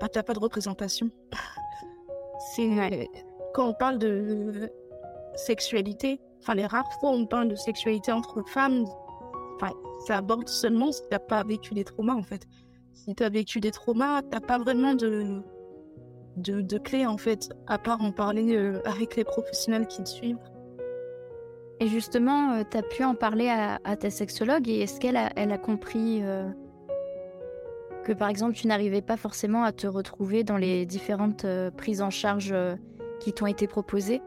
bah, 0.00 0.08
tu 0.08 0.18
n'as 0.18 0.22
pas 0.22 0.34
de 0.34 0.38
représentation. 0.38 1.10
c'est 2.54 3.08
quand 3.54 3.68
on 3.68 3.74
parle 3.74 3.98
de 3.98 4.70
sexualité, 5.34 6.20
enfin 6.42 6.54
les 6.54 6.66
rares 6.66 6.90
fois 7.00 7.10
où 7.10 7.14
on 7.14 7.26
parle 7.26 7.48
de 7.48 7.54
sexualité 7.54 8.12
entre 8.12 8.42
femmes, 8.48 8.84
enfin 9.56 9.72
ça 10.06 10.18
aborde 10.18 10.48
seulement 10.48 10.92
si 10.92 11.00
tu 11.02 11.08
n'as 11.10 11.18
pas 11.18 11.42
vécu 11.42 11.74
des 11.74 11.84
traumas 11.84 12.14
en 12.14 12.22
fait. 12.22 12.46
Si 12.92 13.14
tu 13.14 13.22
as 13.22 13.28
vécu 13.28 13.60
des 13.60 13.70
traumas, 13.70 14.22
tu 14.22 14.28
n'as 14.28 14.40
pas 14.40 14.58
vraiment 14.58 14.94
de 14.94 15.42
de, 16.36 16.78
clés 16.78 17.06
en 17.06 17.16
fait, 17.16 17.50
à 17.66 17.78
part 17.78 18.02
en 18.02 18.12
parler 18.12 18.56
euh, 18.56 18.80
avec 18.84 19.16
les 19.16 19.24
professionnels 19.24 19.86
qui 19.86 20.02
te 20.02 20.08
suivent. 20.08 20.38
Et 21.80 21.88
justement, 21.88 22.52
euh, 22.52 22.62
tu 22.70 22.76
as 22.76 22.82
pu 22.82 23.04
en 23.04 23.14
parler 23.14 23.48
à, 23.48 23.96
ta 23.96 24.10
sexologue 24.10 24.68
et 24.68 24.80
est-ce 24.80 25.00
qu'elle 25.00 25.16
a, 25.16 25.30
elle 25.36 25.52
a 25.52 25.58
compris 25.58 26.20
euh, 26.22 26.48
que 28.04 28.12
par 28.12 28.28
exemple 28.28 28.54
tu 28.54 28.66
n'arrivais 28.66 29.02
pas 29.02 29.16
forcément 29.16 29.64
à 29.64 29.72
te 29.72 29.86
retrouver 29.86 30.44
dans 30.44 30.56
les 30.56 30.86
différentes 30.86 31.46
prises 31.76 32.02
en 32.02 32.10
charge 32.10 32.54
qui 33.20 33.32
t'ont 33.32 33.46
été 33.46 33.66
proposées? 33.66 34.22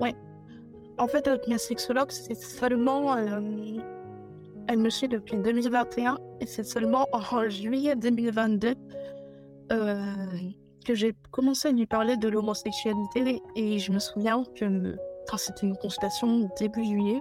Ouais. 0.00 0.14
En 0.98 1.08
fait, 1.08 1.26
avec 1.26 1.48
ma 1.48 1.58
sexologue, 1.58 2.10
c'est 2.10 2.36
seulement. 2.36 3.16
elle 3.16 4.78
me 4.78 4.90
suit 4.90 5.08
depuis 5.08 5.36
2021 5.36 6.18
et 6.40 6.46
c'est 6.46 6.62
seulement 6.62 7.08
en 7.12 7.48
juillet 7.48 7.96
2022 7.96 8.68
euh, 8.68 8.72
que 10.84 10.94
j'ai 10.94 11.14
commencé 11.30 11.68
à 11.68 11.72
lui 11.72 11.86
parler 11.86 12.16
de 12.16 12.28
l'homosexualité 12.28 13.42
et 13.56 13.78
je 13.78 13.92
me 13.92 13.98
souviens 13.98 14.42
que 14.54 14.96
quand 15.28 15.36
c'était 15.36 15.66
une 15.66 15.76
consultation 15.76 16.50
début 16.58 16.84
juillet. 16.84 17.20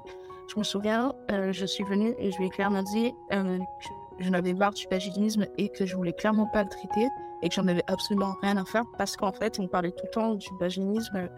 Je 0.54 0.60
me 0.60 0.64
souviens, 0.64 1.14
euh, 1.32 1.54
je 1.54 1.66
suis 1.66 1.84
venue 1.84 2.14
et 2.20 2.32
je 2.32 2.38
lui 2.38 2.48
ai 2.48 2.50
clairement 2.50 2.84
dit 2.84 3.14
euh, 3.32 3.58
que 3.58 4.24
je 4.24 4.30
n'avais 4.30 4.54
marre 4.54 4.74
du 4.74 4.86
vaginisme 4.90 5.46
et 5.58 5.70
que 5.70 5.86
je 5.86 5.96
voulais 5.96 6.14
clairement 6.14 6.48
pas 6.48 6.64
le 6.64 6.70
traiter 6.70 7.08
et 7.42 7.50
que 7.50 7.56
j'en 7.56 7.68
avais 7.68 7.84
absolument 7.88 8.36
rien 8.42 8.58
à 8.58 8.66
faire 8.66 8.84
parce 8.98 9.16
qu'en 9.16 9.32
fait, 9.32 9.60
on 9.60 9.68
parlait 9.68 9.92
tout 9.92 10.06
le 10.06 10.12
temps 10.12 10.36
du 10.36 10.48
vaginisme 10.60 11.30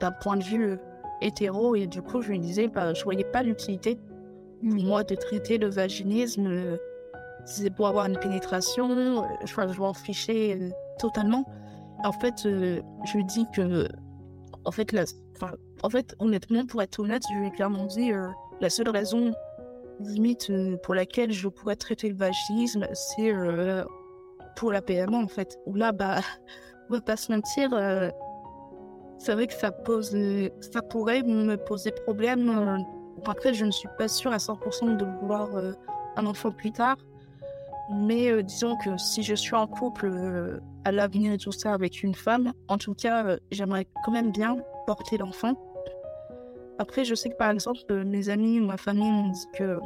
d'un 0.00 0.12
point 0.12 0.36
de 0.36 0.44
vue 0.44 0.78
hétéro 1.20 1.74
et 1.74 1.86
du 1.86 2.00
coup, 2.00 2.22
je 2.22 2.30
lui 2.30 2.38
disais, 2.38 2.68
bah, 2.68 2.94
je 2.94 3.02
voyais 3.02 3.24
pas 3.24 3.42
l'utilité 3.42 3.98
moi 4.62 5.04
de 5.04 5.14
traiter 5.14 5.58
le 5.58 5.68
vaginisme 5.68 6.78
c'est 7.44 7.70
pour 7.70 7.86
avoir 7.86 8.06
une 8.06 8.18
pénétration, 8.18 9.22
euh, 9.22 9.26
je, 9.44 9.72
je 9.72 9.80
m'en 9.80 9.92
fichais 9.92 10.56
euh, 10.58 10.70
totalement. 10.98 11.44
En 12.04 12.12
fait, 12.12 12.46
euh, 12.46 12.80
je 13.04 13.18
dis 13.20 13.46
que, 13.54 13.86
en 14.64 14.70
fait, 14.70 14.92
la, 14.92 15.04
en 15.82 15.90
fait, 15.90 16.14
honnêtement, 16.18 16.66
pour 16.66 16.82
être 16.82 16.98
honnête, 17.00 17.22
je 17.30 17.38
lui 17.38 17.48
ai 17.48 17.50
clairement 17.50 17.86
dit 17.86 18.12
la 18.60 18.70
seule 18.70 18.88
raison 18.88 19.32
limite 20.00 20.50
pour 20.82 20.94
laquelle 20.94 21.32
je 21.32 21.48
pourrais 21.48 21.76
traiter 21.76 22.08
le 22.08 22.16
vaginisme, 22.16 22.86
c'est 22.92 23.32
pour 24.56 24.72
la 24.72 24.80
PMA, 24.80 25.16
en 25.16 25.28
fait. 25.28 25.58
Où 25.66 25.74
là, 25.74 25.92
bah, 25.92 26.20
on 26.90 26.94
va 26.94 27.00
pas 27.00 27.16
se 27.16 27.32
mentir, 27.32 27.70
c'est 29.18 29.34
vrai 29.34 29.46
que 29.46 29.54
ça 29.54 29.70
pose, 29.70 30.16
ça 30.60 30.82
pourrait 30.82 31.22
me 31.22 31.56
poser 31.56 31.90
problème. 31.90 32.84
Après, 33.26 33.54
je 33.54 33.64
ne 33.64 33.70
suis 33.70 33.88
pas 33.98 34.08
sûre 34.08 34.32
à 34.32 34.38
100% 34.38 34.96
de 34.96 35.04
vouloir 35.20 35.50
un 36.16 36.26
enfant 36.26 36.50
plus 36.50 36.72
tard. 36.72 36.96
Mais 37.90 38.30
euh, 38.30 38.42
disons 38.42 38.76
que 38.76 38.96
si 38.96 39.22
je 39.22 39.34
suis 39.34 39.54
en 39.54 39.66
couple 39.66 40.06
euh, 40.06 40.60
à 40.84 40.92
l'avenir 40.92 41.32
et 41.32 41.38
tout 41.38 41.52
ça 41.52 41.74
avec 41.74 42.02
une 42.02 42.14
femme, 42.14 42.52
en 42.68 42.78
tout 42.78 42.94
cas, 42.94 43.24
euh, 43.24 43.38
j'aimerais 43.50 43.86
quand 44.04 44.12
même 44.12 44.32
bien 44.32 44.56
porter 44.86 45.18
l'enfant. 45.18 45.54
Après, 46.78 47.04
je 47.04 47.14
sais 47.14 47.28
que 47.28 47.36
par 47.36 47.50
exemple, 47.50 47.80
mes 48.04 48.30
amis 48.30 48.60
ou 48.60 48.66
ma 48.66 48.76
famille 48.76 49.10
m'ont 49.10 49.28
dit 49.28 49.46
que 49.54 49.78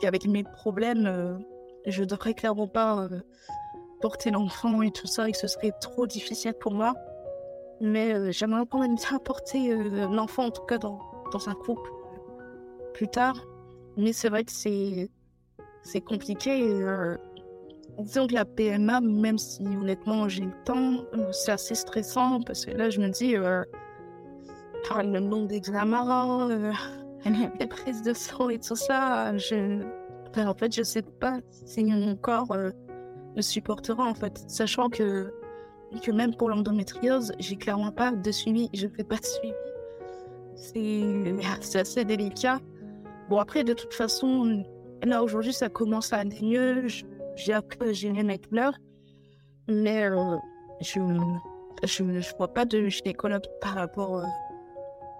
qu'avec 0.00 0.26
mes 0.26 0.44
problèmes, 0.44 1.38
je 1.86 2.04
devrais 2.04 2.32
clairement 2.32 2.68
pas 2.68 3.08
porter 4.00 4.30
l'enfant 4.30 4.80
et 4.80 4.90
tout 4.90 5.08
ça 5.08 5.28
et 5.28 5.32
que 5.32 5.38
ce 5.38 5.48
serait 5.48 5.72
trop 5.80 6.06
difficile 6.06 6.54
pour 6.54 6.72
moi. 6.72 6.94
Mais 7.80 8.32
j'aimerais 8.32 8.64
quand 8.70 8.78
même 8.78 8.94
bien 8.94 9.18
porter 9.18 9.74
l'enfant, 10.06 10.46
en 10.46 10.50
tout 10.50 10.64
cas 10.64 10.78
dans, 10.78 10.98
dans 11.30 11.48
un 11.48 11.54
couple 11.54 11.90
plus 12.94 13.08
tard. 13.08 13.44
Mais 13.98 14.14
c'est 14.14 14.30
vrai 14.30 14.44
que 14.44 14.52
c'est 14.52 15.10
c'est 15.88 16.02
compliqué. 16.02 16.62
Euh, 16.62 17.16
disons 17.98 18.26
que 18.26 18.34
la 18.34 18.44
PMA, 18.44 19.00
même 19.00 19.38
si 19.38 19.62
honnêtement 19.62 20.28
j'ai 20.28 20.44
le 20.44 20.64
temps, 20.64 21.04
euh, 21.14 21.32
c'est 21.32 21.52
assez 21.52 21.74
stressant 21.74 22.40
parce 22.42 22.66
que 22.66 22.72
là 22.72 22.90
je 22.90 23.00
me 23.00 23.08
dis, 23.08 23.36
euh, 23.36 23.64
le 24.96 25.18
nombre 25.18 25.48
d'examens, 25.48 26.50
euh, 26.50 26.72
les 27.60 27.66
prises 27.66 28.02
de 28.02 28.12
sang 28.12 28.48
et 28.48 28.58
tout 28.58 28.76
ça, 28.76 29.36
je... 29.36 29.82
en 30.36 30.54
fait 30.54 30.74
je 30.74 30.82
sais 30.82 31.02
pas 31.02 31.40
si 31.50 31.84
mon 31.84 32.16
corps 32.16 32.54
le 32.54 33.42
supportera 33.42 34.04
en 34.04 34.14
fait, 34.14 34.44
sachant 34.46 34.88
que, 34.88 35.32
que 36.02 36.10
même 36.10 36.34
pour 36.34 36.50
l'endométriose, 36.50 37.32
j'ai 37.38 37.56
clairement 37.56 37.92
pas 37.92 38.12
de 38.12 38.30
suivi, 38.30 38.68
je 38.74 38.86
fais 38.88 39.04
pas 39.04 39.16
de 39.16 39.24
suivi. 39.24 39.54
C'est 40.54 41.78
assez 41.78 42.04
délicat. 42.04 42.60
Bon 43.28 43.38
après 43.38 43.64
de 43.64 43.72
toute 43.72 43.92
façon, 43.92 44.64
Là, 45.04 45.22
aujourd'hui, 45.22 45.52
ça 45.52 45.68
commence 45.68 46.12
à 46.12 46.18
aller 46.18 46.38
mieux. 46.42 46.86
J'ai 47.36 47.52
appris 47.52 47.88
à 47.88 47.92
gérer 47.92 48.22
mes. 48.22 48.40
Mais 49.68 50.04
euh, 50.04 50.36
je 50.80 52.02
ne 52.02 52.36
vois 52.36 52.48
pas 52.48 52.64
de 52.64 52.88
gynécologue 52.88 53.46
par 53.60 53.74
rapport, 53.74 54.18
euh, 54.18 54.24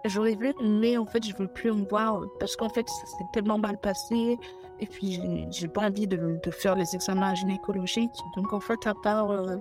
j'aurais 0.06 0.34
vu, 0.34 0.52
mais 0.62 0.96
en 0.96 1.06
fait, 1.06 1.24
je 1.24 1.36
veux 1.36 1.48
plus 1.48 1.70
en 1.70 1.84
voir 1.84 2.22
parce 2.40 2.56
qu'en 2.56 2.68
fait, 2.68 2.88
ça 2.88 3.06
s'est 3.06 3.24
tellement 3.32 3.58
mal 3.58 3.78
passé. 3.78 4.38
Et 4.80 4.86
puis, 4.86 5.20
j'ai 5.50 5.68
pas 5.68 5.82
envie 5.82 6.06
de, 6.06 6.38
faire 6.50 6.76
les 6.76 6.94
examens 6.94 7.34
gynécologiques. 7.34 8.10
Donc, 8.36 8.52
en 8.52 8.60
fait, 8.60 8.86
à 8.86 8.94
part 8.94 9.30
euh, 9.30 9.56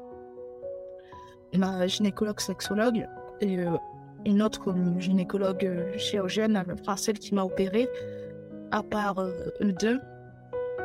ma 1.55 1.87
gynécologue 1.87 2.39
sexologue 2.39 3.07
et 3.41 3.59
euh, 3.59 3.71
une 4.25 4.41
autre 4.41 4.73
gynécologue 4.99 5.97
chirurgienne, 5.97 6.63
enfin 6.71 6.95
celle 6.97 7.19
qui 7.19 7.33
m'a 7.33 7.43
opérée, 7.43 7.87
à 8.71 8.83
part 8.83 9.21
eux 9.21 9.73
deux, 9.73 9.99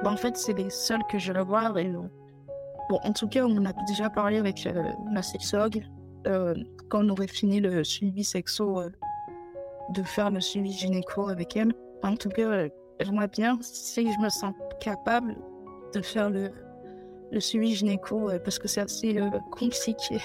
bah, 0.02 0.10
en 0.10 0.16
fait, 0.16 0.36
c'est 0.36 0.52
les 0.52 0.70
seuls 0.70 1.02
que 1.10 1.18
je 1.18 1.32
voir. 1.32 1.78
Et, 1.78 1.88
bon, 1.88 2.98
en 3.02 3.12
tout 3.12 3.28
cas, 3.28 3.44
on 3.44 3.64
a 3.64 3.72
déjà 3.86 4.10
parlé 4.10 4.38
avec 4.38 4.66
ma 5.12 5.22
sexologue 5.22 5.84
quand 6.24 7.04
on 7.04 7.08
aurait 7.08 7.26
fini 7.26 7.60
le 7.60 7.82
suivi 7.84 8.24
sexo 8.24 8.82
de 9.90 10.02
faire 10.02 10.30
le 10.30 10.40
suivi 10.40 10.72
gynéco 10.72 11.28
avec 11.28 11.56
elle. 11.56 11.72
En 12.02 12.16
tout 12.16 12.28
cas, 12.28 12.68
j'aimerais 13.00 13.28
bien, 13.28 13.58
si 13.60 14.12
je 14.12 14.20
me 14.20 14.28
sens 14.28 14.54
capable, 14.80 15.36
de 15.94 16.00
faire 16.00 16.30
le, 16.30 16.50
le 17.30 17.40
suivi 17.40 17.74
gynéco 17.74 18.30
parce 18.44 18.58
que 18.58 18.68
c'est 18.68 18.80
assez 18.80 19.18
compliqué. 19.50 20.18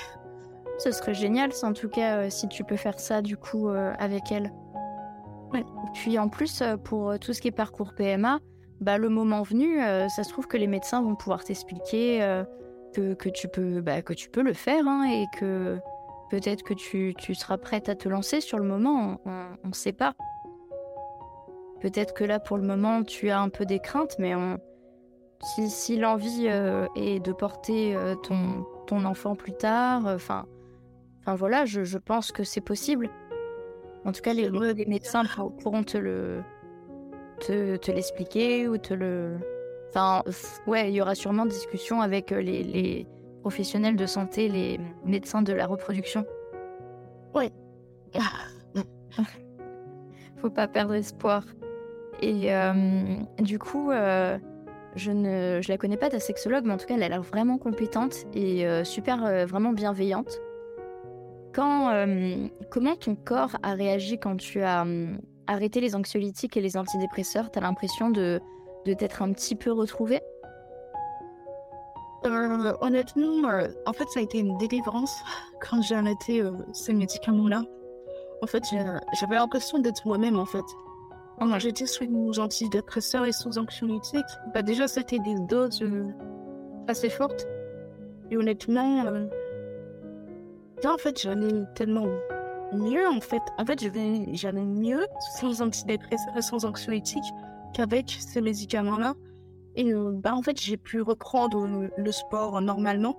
Ce 0.78 0.92
serait 0.92 1.16
génial, 1.16 1.50
en 1.64 1.74
tout 1.74 1.90
cas, 1.90 2.18
euh, 2.18 2.30
si 2.30 2.48
tu 2.48 2.64
peux 2.64 2.76
faire 2.76 3.00
ça 3.00 3.22
du 3.22 3.36
coup 3.36 3.70
euh, 3.70 3.94
avec 3.98 4.32
elle. 4.32 4.52
Puis 5.94 6.20
en 6.20 6.30
plus, 6.30 6.62
euh, 6.62 6.78
pour 6.78 7.18
tout 7.20 7.34
ce 7.34 7.42
qui 7.42 7.48
est 7.48 7.52
parcours 7.52 7.94
PMA, 7.96 8.40
bah, 8.82 8.98
le 8.98 9.10
moment 9.10 9.42
venu, 9.42 9.80
ça 9.80 10.24
se 10.24 10.30
trouve 10.30 10.48
que 10.48 10.58
les 10.58 10.68
médecins 10.68 11.02
vont 11.02 11.16
pouvoir 11.16 11.44
t'expliquer 11.44 12.20
que, 12.94 13.16
que, 13.16 13.28
tu 13.28 13.48
peux, 13.48 13.82
bah, 13.82 14.04
que 14.04 14.14
tu 14.14 14.30
peux 14.30 14.44
le 14.44 14.54
faire 14.54 14.88
hein, 14.88 15.10
et 15.10 15.26
que 15.36 15.80
peut-être 16.30 16.62
que 16.62 16.76
tu, 16.76 17.16
tu, 17.18 17.34
seras 17.34 17.58
prête 17.58 17.90
à 17.90 17.96
te 17.96 18.08
lancer 18.08 18.40
sur 18.40 18.60
le 18.60 18.66
moment, 18.66 19.20
on 19.26 19.68
ne 19.70 19.74
sait 19.74 19.94
pas. 19.94 20.14
Peut-être 21.82 22.14
que 22.14 22.24
là, 22.24 22.40
pour 22.40 22.58
le 22.58 22.68
moment, 22.68 23.02
tu 23.02 23.32
as 23.32 23.42
un 23.42 23.50
peu 23.50 23.66
des 23.66 23.80
craintes, 23.80 24.16
mais 24.20 24.34
si, 25.56 25.72
si 25.72 25.98
l'envie 25.98 26.46
est 26.46 27.20
de 27.20 27.32
porter 27.32 27.98
ton, 28.22 29.06
enfant 29.06 29.36
plus 29.36 29.54
tard, 29.54 30.18
Enfin 31.28 31.36
voilà, 31.36 31.66
je, 31.66 31.98
pense 31.98 32.32
que 32.32 32.46
c'est 32.46 32.62
possible. 32.62 33.10
En 34.08 34.14
tout 34.14 34.22
cas, 34.22 34.34
les, 34.34 34.50
médecins 34.86 35.24
pourront 35.62 35.84
te 35.84 35.98
le 35.98 36.42
te, 37.42 37.92
l'expliquer 37.92 38.70
ou 38.70 38.78
te 38.78 38.94
le. 38.94 39.38
Enfin, 39.90 40.24
ouais, 40.66 40.90
il 40.90 40.96
y 40.96 41.02
aura 41.02 41.14
sûrement 41.14 41.46
discussion 41.46 42.00
avec 42.00 42.32
euh, 42.32 42.40
les, 42.42 43.06
professionnels 43.42 43.98
de 43.98 44.06
santé, 44.06 44.48
les 44.48 44.80
médecins 45.06 45.42
de 45.42 45.52
la 45.52 45.66
reproduction. 45.68 46.26
Ouais. 47.36 47.52
Faut 50.38 50.50
pas 50.50 50.70
perdre 50.70 50.94
espoir. 50.94 51.44
Et 52.22 52.54
euh, 52.54 52.74
du 53.40 53.60
coup, 53.60 53.92
euh, 53.92 54.38
je 54.96 55.12
ne 55.12 55.60
je 55.62 55.70
la 55.70 55.78
connais 55.78 55.98
pas 55.98 56.10
ta 56.10 56.20
sexologue, 56.20 56.64
mais 56.64 56.74
en 56.74 56.78
tout 56.78 56.86
cas, 56.86 56.96
elle 56.96 57.04
a 57.04 57.10
l'air 57.10 57.22
vraiment 57.22 57.58
compétente 57.58 58.26
et 58.34 58.66
super, 58.86 59.46
vraiment 59.48 59.74
bienveillante. 59.74 60.40
Euh, 61.60 62.48
comment 62.70 62.96
ton 62.96 63.16
corps 63.16 63.56
a 63.64 63.74
réagi 63.74 64.20
quand 64.20 64.38
tu 64.38 64.62
as 64.62 64.82
hum, 64.82 65.20
arrêté 65.48 65.82
les 65.82 65.96
anxiolytiques 65.96 66.58
et 66.58 66.62
les 66.62 66.78
antidépresseurs? 66.78 67.52
T'as 67.52 67.62
l'impression 67.62 68.10
de, 68.10 68.40
de 68.86 68.94
t'être 68.94 69.22
un 69.22 69.32
petit 69.32 69.56
peu 69.56 69.72
retrouvé 69.72 70.22
euh, 72.26 72.74
Honnêtement, 72.82 73.50
euh, 73.50 73.68
en 73.86 73.94
fait, 73.94 74.08
ça 74.10 74.20
a 74.20 74.24
été 74.24 74.40
une 74.40 74.58
délivrance 74.58 75.16
quand 75.62 75.82
j'ai 75.82 75.96
arrêté 75.96 76.44
ces 76.74 76.94
médicaments-là. 76.94 77.64
En 78.44 78.48
fait, 78.48 78.64
j'avais 79.20 79.36
l'impression 79.36 79.80
d'être 79.80 80.06
moi-même, 80.06 80.38
en 80.38 80.46
fait. 80.46 80.66
Quand 81.40 81.58
j'étais 81.60 81.86
sous 81.86 82.06
antidépresseurs 82.40 83.26
et 83.26 83.32
sous 83.32 83.58
anxiolytiques, 83.58 84.26
bah 84.54 84.62
déjà, 84.62 84.88
c'était 84.88 85.20
des 85.20 85.36
doses 85.50 85.84
assez 86.88 87.10
fortes. 87.10 87.48
Et 88.30 88.38
honnêtement, 88.38 89.06
en 90.86 90.98
fait, 90.98 91.22
j'allais 91.22 91.64
tellement 91.76 92.08
mieux, 92.74 93.08
en 93.08 93.20
fait. 93.20 93.42
En 93.58 93.66
fait, 93.66 93.80
j'allais 94.34 94.66
mieux 94.66 95.06
sans 95.40 95.62
antidépresseurs 95.62 96.42
sans 96.42 96.66
anxiolytiques 96.66 97.34
qu'avec 97.74 98.10
ces 98.20 98.42
médicaments-là. 98.42 99.16
Et 99.76 99.94
euh, 99.94 100.12
bah, 100.14 100.34
en 100.34 100.42
fait, 100.42 100.60
j'ai 100.60 100.78
pu 100.78 101.02
reprendre 101.02 101.88
le 101.96 102.12
sport 102.12 102.60
normalement. 102.62 103.16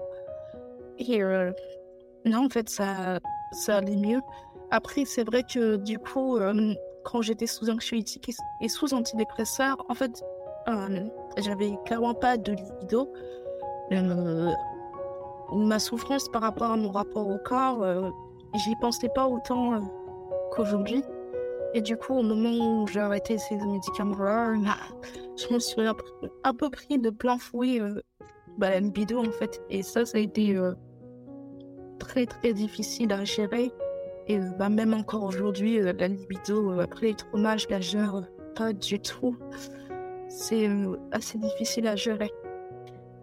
Et 0.98 1.22
euh, 1.22 1.52
non, 2.24 2.46
en 2.46 2.48
fait, 2.48 2.68
ça, 2.68 3.20
ça 3.52 3.76
allait 3.76 3.96
mieux. 3.96 4.20
Après, 4.70 5.04
c'est 5.04 5.24
vrai 5.24 5.42
que 5.42 5.76
du 5.76 5.98
coup, 5.98 6.36
euh, 6.36 6.74
quand 7.04 7.22
j'étais 7.22 7.46
sous 7.46 7.70
anxiolytiques 7.70 8.30
et 8.60 8.68
sous 8.68 8.92
antidépresseurs, 8.92 9.84
en 9.88 9.94
fait, 9.94 10.22
j'avais 11.38 11.72
clairement 11.86 12.12
pas 12.12 12.36
de 12.36 12.52
libido 12.52 13.10
ma 15.52 15.78
souffrance 15.78 16.28
par 16.28 16.42
rapport 16.42 16.70
à 16.70 16.76
mon 16.76 16.90
rapport 16.90 17.28
au 17.28 17.38
corps, 17.38 17.82
euh, 17.82 18.10
j'y 18.54 18.74
pensais 18.76 19.08
pas 19.14 19.26
autant 19.26 19.74
euh, 19.74 19.80
qu'aujourd'hui. 20.52 21.02
Et 21.74 21.80
du 21.80 21.96
coup, 21.96 22.14
au 22.14 22.22
moment 22.22 22.82
où 22.82 22.86
j'ai 22.86 23.00
arrêté 23.00 23.38
ces 23.38 23.56
médicaments-là, 23.56 24.54
je 25.36 25.54
me 25.54 25.58
suis 25.58 25.82
un, 25.82 26.54
peu 26.54 26.70
pris 26.70 26.98
de 26.98 27.10
plein 27.10 27.38
fouet 27.38 27.80
euh, 27.80 28.00
bah, 28.56 28.70
la 28.70 28.80
libido 28.80 29.18
en 29.20 29.30
fait. 29.30 29.62
Et 29.70 29.82
ça, 29.82 30.04
ça 30.04 30.18
a 30.18 30.20
été 30.20 30.58
très 31.98 32.26
très 32.26 32.52
difficile 32.52 33.12
à 33.12 33.24
gérer. 33.24 33.70
Et 34.26 34.38
bah, 34.58 34.68
même 34.68 34.94
encore 34.94 35.24
aujourd'hui, 35.24 35.80
la 35.80 36.08
libido, 36.08 36.80
après 36.80 37.08
les 37.08 37.14
traumages, 37.14 37.64
je 37.64 37.68
la 37.70 37.80
gère 37.80 38.22
pas 38.54 38.72
du 38.72 38.98
tout. 39.00 39.36
C'est 40.28 40.68
assez 41.12 41.38
difficile 41.38 41.86
à 41.86 41.96
gérer 41.96 42.30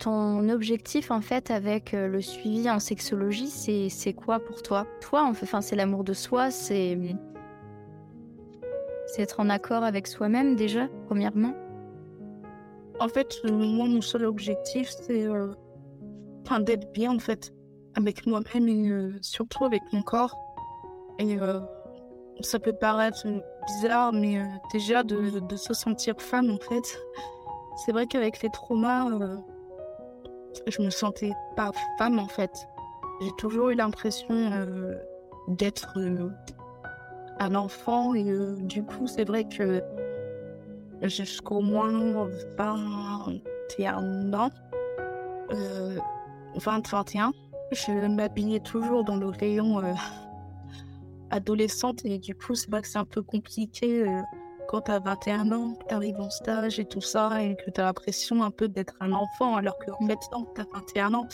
ton 0.05 0.49
objectif 0.49 1.09
en 1.09 1.19
fait 1.19 1.49
avec 1.49 1.95
euh, 1.95 2.07
le 2.07 2.21
suivi 2.21 2.69
en 2.69 2.79
sexologie, 2.79 3.49
c'est 3.49 4.13
quoi 4.13 4.39
pour 4.39 4.61
toi? 4.61 4.85
Toi, 5.01 5.23
enfin, 5.23 5.61
c'est 5.61 5.75
l'amour 5.75 6.03
de 6.03 6.13
soi, 6.13 6.51
c'est 6.51 6.95
c'est 9.07 9.23
être 9.23 9.39
en 9.39 9.49
accord 9.49 9.83
avec 9.83 10.05
soi-même 10.05 10.55
déjà, 10.55 10.87
premièrement? 11.07 11.55
En 12.99 13.07
fait, 13.07 13.35
moi, 13.45 13.87
mon 13.87 14.01
seul 14.01 14.25
objectif, 14.25 14.89
c'est 14.89 15.25
euh, 15.25 15.53
d'être 16.59 16.91
bien 16.93 17.15
en 17.15 17.19
fait 17.19 17.51
avec 17.95 18.27
moi-même 18.27 18.67
et 18.67 18.89
euh, 18.89 19.17
surtout 19.21 19.65
avec 19.65 19.81
mon 19.91 20.03
corps. 20.03 20.37
Et 21.17 21.37
ça 22.41 22.59
peut 22.59 22.73
paraître 22.73 23.25
bizarre, 23.65 24.13
mais 24.13 24.43
déjà 24.71 25.01
de, 25.01 25.39
de, 25.39 25.55
se 25.55 25.73
sentir 25.73 26.13
femme 26.19 26.51
en 26.51 26.57
fait. 26.57 26.99
C'est 27.77 27.91
vrai 27.91 28.05
qu'avec 28.05 28.43
les 28.43 28.49
traumas 28.49 29.09
je 30.67 30.81
me 30.81 30.89
sentais 30.89 31.31
pas 31.55 31.71
femme 31.97 32.19
en 32.19 32.27
fait. 32.27 32.67
J'ai 33.21 33.31
toujours 33.37 33.69
eu 33.69 33.75
l'impression 33.75 34.27
euh, 34.31 34.95
d'être 35.47 35.93
euh, 35.97 36.29
un 37.39 37.55
enfant 37.55 38.13
et 38.13 38.29
euh, 38.29 38.55
du 38.57 38.83
coup 38.83 39.07
c'est 39.07 39.23
vrai 39.23 39.45
que 39.45 39.81
jusqu'au 41.03 41.61
moins 41.61 42.27
21 42.57 44.33
ans, 44.33 44.49
20-21, 46.57 47.31
je 47.71 48.07
m'habillais 48.07 48.59
toujours 48.59 49.03
dans 49.03 49.17
le 49.17 49.27
rayon 49.27 49.81
adolescente 51.29 52.03
et 52.05 52.17
du 52.19 52.35
coup 52.35 52.55
c'est 52.55 52.69
vrai 52.69 52.81
que 52.81 52.87
c'est 52.87 52.97
un 52.97 53.05
peu 53.05 53.21
compliqué 53.21 54.05
quand 54.67 54.81
tu 54.81 54.91
as 54.91 54.99
21 54.99 55.51
ans, 55.51 55.73
que 55.73 55.87
tu 55.87 55.93
arrives 55.93 56.19
en 56.19 56.29
stage 56.29 56.79
et 56.79 56.85
tout 56.85 57.01
ça, 57.01 57.41
et 57.41 57.55
que 57.55 57.71
tu 57.71 57.81
as 57.81 57.85
l'impression 57.85 58.43
un 58.43 58.51
peu 58.51 58.67
d'être 58.67 58.95
un 58.99 59.11
enfant, 59.13 59.55
alors 59.55 59.77
que 59.79 59.91
maintenant 60.01 60.45
tu 60.55 60.61
as 60.61 60.65
21 60.73 61.13
ans. 61.13 61.27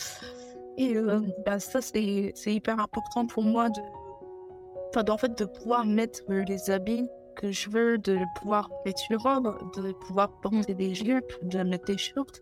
Et 0.78 0.96
euh, 0.96 1.20
bah, 1.44 1.58
ça, 1.60 1.80
c'est 1.80 2.32
hyper 2.46 2.80
important 2.80 3.26
pour 3.26 3.42
moi 3.42 3.68
de, 3.68 5.10
en 5.10 5.18
fait, 5.18 5.38
de 5.38 5.44
pouvoir 5.44 5.84
mettre 5.84 6.20
les 6.28 6.70
habits 6.70 7.08
que 7.36 7.50
je 7.50 7.70
veux, 7.70 7.98
de 7.98 8.18
pouvoir 8.38 8.70
mettre 8.84 9.02
une 9.10 9.16
robe, 9.16 9.54
de 9.76 9.92
pouvoir 9.92 10.30
porter 10.40 10.74
des 10.74 10.94
jupes, 10.94 11.32
de 11.42 11.62
mettre 11.62 11.86
des 11.86 11.98
shorts. 11.98 12.40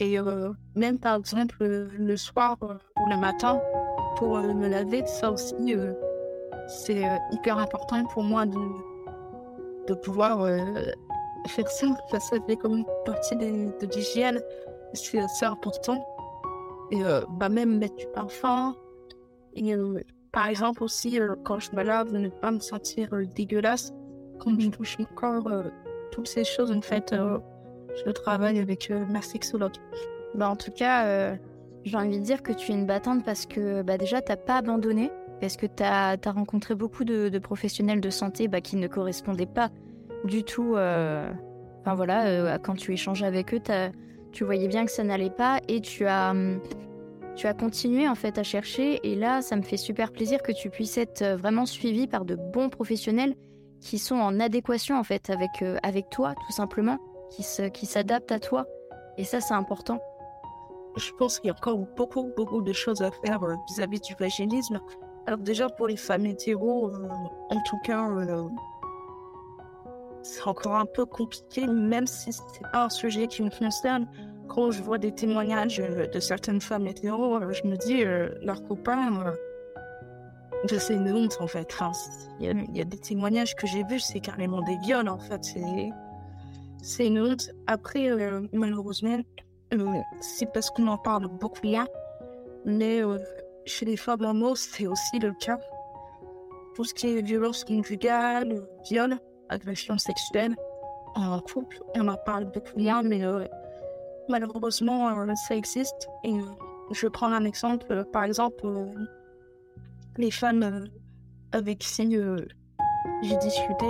Et 0.00 0.18
euh, 0.18 0.52
même 0.74 0.98
par 0.98 1.16
exemple 1.16 1.56
le 1.60 2.16
soir 2.16 2.56
euh, 2.62 2.74
ou 3.00 3.10
le 3.10 3.16
matin, 3.16 3.60
pour 4.16 4.38
me 4.38 4.68
laver, 4.68 5.06
ça 5.06 5.30
aussi, 5.30 5.74
c'est 6.68 7.04
hyper 7.32 7.58
important 7.58 8.04
pour 8.06 8.22
moi 8.22 8.46
de 8.46 8.58
de 9.86 9.94
pouvoir 9.94 10.42
euh, 10.42 10.58
faire 11.48 11.68
ça. 11.68 11.86
Ça 12.10 12.38
fait 12.46 12.56
comme 12.56 12.78
une 12.78 12.86
partie 13.04 13.36
de, 13.36 13.86
l'hygiène. 13.94 14.40
C'est 14.92 15.18
assez 15.18 15.46
important. 15.46 16.04
Et 16.90 17.02
euh, 17.02 17.22
bah, 17.30 17.48
même 17.48 17.78
mettre 17.78 17.96
du 17.96 18.06
parfum. 18.14 18.74
Et 19.54 19.74
euh, 19.74 20.00
par 20.32 20.48
exemple 20.48 20.82
aussi, 20.82 21.18
quand 21.44 21.58
je 21.58 21.74
me 21.74 21.82
lave, 21.82 22.12
ne 22.12 22.28
pas 22.28 22.50
me 22.50 22.60
sentir 22.60 23.08
dégueulasse. 23.34 23.92
Quand 24.40 24.58
je 24.58 24.68
touche 24.68 24.98
mon 24.98 25.06
corps, 25.14 25.48
toutes 26.10 26.28
ces 26.28 26.44
choses, 26.44 26.72
en 26.72 26.80
fait, 26.80 27.14
je 28.04 28.10
travaille 28.10 28.58
avec 28.58 28.90
ma 29.08 29.22
sexologue. 29.22 29.74
Bah, 30.34 30.50
en 30.50 30.56
tout 30.56 30.72
cas, 30.72 31.36
j'ai 31.84 31.96
envie 31.96 32.18
de 32.18 32.24
dire 32.24 32.42
que 32.42 32.52
tu 32.52 32.72
es 32.72 32.74
une 32.74 32.86
battante 32.86 33.24
parce 33.24 33.46
que 33.46 33.82
bah, 33.82 33.96
déjà, 33.96 34.20
tu 34.22 34.32
n'as 34.32 34.36
pas 34.36 34.56
abandonné. 34.56 35.12
Parce 35.40 35.56
que 35.56 35.66
tu 35.66 35.82
as, 35.82 36.16
rencontré 36.26 36.74
beaucoup 36.74 37.04
de, 37.04 37.38
professionnels 37.38 38.00
de 38.00 38.10
santé 38.10 38.48
bah, 38.48 38.60
qui 38.60 38.76
ne 38.76 38.86
correspondaient 38.86 39.46
pas 39.46 39.70
du 40.24 40.42
tout. 40.44 40.74
Euh, 40.76 41.30
enfin 41.80 41.94
voilà, 41.94 42.26
euh, 42.26 42.58
quand 42.58 42.74
tu 42.74 42.92
échangeais 42.92 43.26
avec 43.26 43.54
eux, 43.54 43.60
tu 44.32 44.44
voyais 44.44 44.68
bien 44.68 44.84
que 44.84 44.90
ça 44.90 45.04
n'allait 45.04 45.30
pas 45.30 45.60
et 45.68 45.80
tu 45.80 46.06
as, 46.06 46.30
hum, 46.30 46.60
tu 47.36 47.46
as 47.46 47.54
continué 47.54 48.08
en 48.08 48.14
fait 48.14 48.38
à 48.38 48.42
chercher. 48.42 49.00
Et 49.02 49.14
là, 49.14 49.42
ça 49.42 49.56
me 49.56 49.62
fait 49.62 49.76
super 49.76 50.12
plaisir 50.12 50.42
que 50.42 50.52
tu 50.52 50.70
puisses 50.70 50.98
être 50.98 51.22
euh, 51.22 51.36
vraiment 51.36 51.66
suivi 51.66 52.06
par 52.06 52.24
de 52.24 52.36
bons 52.36 52.68
professionnels 52.68 53.34
qui 53.80 53.98
sont 53.98 54.16
en 54.16 54.40
adéquation 54.40 54.98
en 54.98 55.04
fait 55.04 55.28
avec, 55.28 56.08
toi, 56.10 56.34
tout 56.34 56.52
simplement, 56.52 56.98
qui 57.30 57.86
s'adaptent 57.86 58.32
à 58.32 58.38
toi. 58.38 58.64
Et 59.18 59.24
ça, 59.24 59.40
c'est 59.40 59.52
important. 59.52 60.00
Je 60.96 61.10
pense 61.18 61.38
qu'il 61.38 61.48
y 61.48 61.50
a 61.50 61.54
encore 61.54 61.76
beaucoup, 61.96 62.30
beaucoup 62.34 62.62
de 62.62 62.72
choses 62.72 63.02
à 63.02 63.10
faire 63.10 63.40
vis-à-vis 63.68 63.98
-vis 63.98 64.06
du 64.06 64.14
vaginisme. 64.18 64.80
Alors 65.26 65.38
déjà 65.38 65.68
pour 65.70 65.86
les 65.86 65.96
femmes 65.96 66.26
hétéros, 66.26 66.90
euh, 66.90 67.08
en 67.50 67.60
tout 67.62 67.78
cas, 67.82 68.10
euh, 68.10 68.46
c'est 70.22 70.46
encore 70.46 70.76
un 70.76 70.84
peu 70.84 71.06
compliqué, 71.06 71.66
même 71.66 72.06
si 72.06 72.32
c'est 72.32 72.70
pas 72.72 72.84
un 72.84 72.90
sujet 72.90 73.26
qui 73.26 73.42
me 73.42 73.50
concerne. 73.50 74.06
Quand 74.48 74.70
je 74.70 74.82
vois 74.82 74.98
des 74.98 75.12
témoignages 75.12 75.78
de 75.78 76.20
certaines 76.20 76.60
femmes 76.60 76.86
hétéros, 76.86 77.36
euh, 77.36 77.52
je 77.52 77.66
me 77.66 77.76
dis, 77.76 78.04
leurs 78.44 78.62
copains, 78.64 79.32
c'est 80.68 80.94
une 80.94 81.10
honte 81.10 81.38
en 81.40 81.46
fait. 81.46 81.74
Il 82.40 82.76
y, 82.76 82.80
a 82.80 82.84
des 82.84 82.98
témoignages 82.98 83.54
que 83.54 83.66
j'ai 83.66 83.82
vus, 83.84 84.00
c'est 84.00 84.20
carrément 84.20 84.60
des 84.60 84.76
viols 84.78 85.08
en 85.08 85.18
fait. 85.18 85.42
C'est 86.82 87.06
une 87.06 87.20
honte. 87.20 87.50
Après, 87.66 88.10
malheureusement, 88.52 89.20
c'est 90.20 90.52
parce 90.52 90.68
qu'on 90.68 90.86
en 90.88 90.98
parle 90.98 91.28
beaucoup 91.28 91.66
là, 91.66 91.86
mais 92.66 93.02
chez 93.66 93.84
les 93.84 93.96
femmes 93.96 94.24
homo, 94.24 94.54
c'est 94.54 94.86
aussi 94.86 95.18
le 95.18 95.32
cas. 95.32 95.58
Tout 96.74 96.84
ce 96.84 96.94
qui 96.94 97.08
est 97.08 97.22
violence 97.22 97.64
conjugale, 97.64 98.66
viol, 98.88 99.18
agression 99.48 99.96
sexuelle 99.98 100.56
en 101.14 101.38
couple, 101.40 101.80
on 101.94 102.08
en 102.08 102.16
parle 102.16 102.46
beaucoup 102.46 102.78
moins, 102.78 103.02
mais 103.02 103.24
euh, 103.24 103.46
malheureusement, 104.28 105.08
euh, 105.08 105.32
ça 105.46 105.54
existe. 105.54 106.08
Et 106.24 106.32
euh, 106.32 106.42
je 106.90 107.06
prends 107.06 107.32
un 107.32 107.44
exemple, 107.44 108.04
par 108.12 108.24
exemple, 108.24 108.66
les 110.16 110.30
femmes 110.30 110.88
avec 111.52 111.78
qui 111.78 112.18
j'ai 113.22 113.36
discuté, 113.36 113.86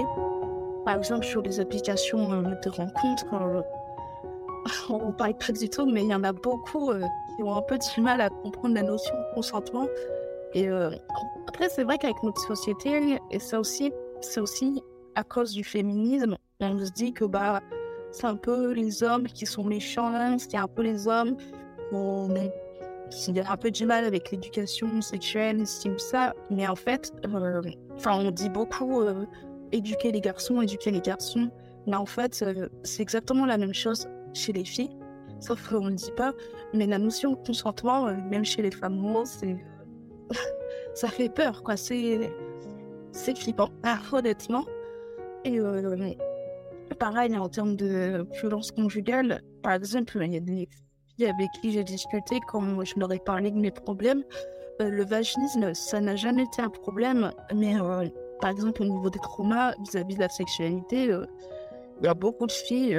par 0.84 0.96
exemple 0.96 1.24
sur 1.24 1.40
les 1.42 1.60
applications 1.60 2.42
de 2.42 2.68
rencontres, 2.68 3.64
on 4.88 5.08
ne 5.08 5.12
parle 5.12 5.34
pas 5.34 5.52
du 5.52 5.68
tout, 5.68 5.86
mais 5.86 6.02
il 6.02 6.08
y 6.08 6.14
en 6.14 6.24
a 6.24 6.32
beaucoup 6.32 6.90
euh, 6.90 7.02
qui 7.36 7.42
ont 7.42 7.54
un 7.54 7.62
peu 7.62 7.78
du 7.78 8.00
mal 8.00 8.20
à 8.20 8.30
comprendre 8.30 8.74
la 8.74 8.82
notion 8.82 9.14
de 9.14 9.34
consentement. 9.34 9.86
Et 10.54 10.68
euh, 10.68 10.90
après, 11.48 11.68
c'est 11.68 11.84
vrai 11.84 11.98
qu'avec 11.98 12.22
notre 12.22 12.40
société, 12.40 13.18
et 13.30 13.38
ça 13.38 13.60
aussi, 13.60 13.92
c'est 14.20 14.40
aussi 14.40 14.82
à 15.14 15.24
cause 15.24 15.52
du 15.52 15.64
féminisme, 15.64 16.36
on 16.60 16.78
se 16.78 16.92
dit 16.92 17.12
que 17.12 17.24
bah, 17.24 17.60
c'est 18.12 18.26
un 18.26 18.36
peu 18.36 18.72
les 18.72 19.02
hommes 19.02 19.26
qui 19.26 19.46
sont 19.46 19.64
méchants, 19.64 20.36
c'est 20.38 20.56
un 20.56 20.68
peu 20.68 20.82
les 20.82 21.08
hommes 21.08 21.36
qui 21.36 21.94
ont 21.94 22.28
un 23.46 23.56
peu 23.56 23.70
du 23.70 23.86
mal 23.86 24.04
avec 24.04 24.30
l'éducation 24.30 25.00
sexuelle, 25.02 25.64
tout 25.82 25.98
ça. 25.98 26.34
Mais 26.50 26.66
en 26.66 26.76
fait, 26.76 27.12
euh, 27.26 27.60
on 28.06 28.30
dit 28.30 28.48
beaucoup 28.48 29.02
éduquer 29.72 30.12
les 30.12 30.20
garçons, 30.20 30.62
éduquer 30.62 30.90
les 30.90 31.00
garçons. 31.00 31.50
Mais 31.86 31.96
en 31.96 32.06
fait, 32.06 32.44
c'est 32.82 33.02
exactement 33.02 33.44
la 33.44 33.58
même 33.58 33.74
chose 33.74 34.08
chez 34.34 34.52
les 34.52 34.64
filles, 34.64 34.90
sauf 35.40 35.68
qu'on 35.68 35.90
ne 35.90 35.96
dit 35.96 36.12
pas. 36.16 36.32
Mais 36.72 36.86
la 36.86 36.98
notion 36.98 37.32
de 37.32 37.36
consentement, 37.36 38.08
euh, 38.08 38.16
même 38.30 38.44
chez 38.44 38.62
les 38.62 38.70
femmes 38.70 39.00
c'est. 39.24 39.56
ça 40.94 41.08
fait 41.08 41.28
peur, 41.28 41.62
quoi. 41.62 41.76
C'est. 41.76 42.30
C'est 43.12 43.36
flippant, 43.38 43.70
honnêtement. 44.12 44.64
Et 45.44 45.60
euh, 45.60 46.14
pareil, 46.98 47.36
en 47.36 47.48
termes 47.48 47.76
de 47.76 48.26
violence 48.40 48.72
conjugale, 48.72 49.42
par 49.62 49.72
exemple, 49.72 50.18
il 50.22 50.32
y 50.32 50.36
a 50.36 50.40
des 50.40 50.68
filles 51.16 51.26
avec 51.26 51.48
qui 51.60 51.72
j'ai 51.72 51.84
discuté 51.84 52.40
quand 52.48 52.84
je 52.84 52.94
leur 52.98 53.12
ai 53.12 53.20
parlé 53.20 53.50
de 53.50 53.58
mes 53.58 53.70
problèmes. 53.70 54.24
Euh, 54.82 54.88
le 54.88 55.04
vaginisme, 55.04 55.72
ça 55.74 56.00
n'a 56.00 56.16
jamais 56.16 56.42
été 56.42 56.60
un 56.60 56.70
problème, 56.70 57.30
mais 57.54 57.76
par 58.40 58.50
exemple, 58.50 58.82
au 58.82 58.86
niveau 58.86 59.10
des 59.10 59.20
traumas 59.20 59.74
vis-à-vis 59.80 60.16
de 60.16 60.20
la 60.20 60.28
sexualité, 60.28 61.04
il 61.04 62.04
y 62.04 62.08
a 62.08 62.14
beaucoup 62.14 62.46
de 62.46 62.52
filles 62.52 62.98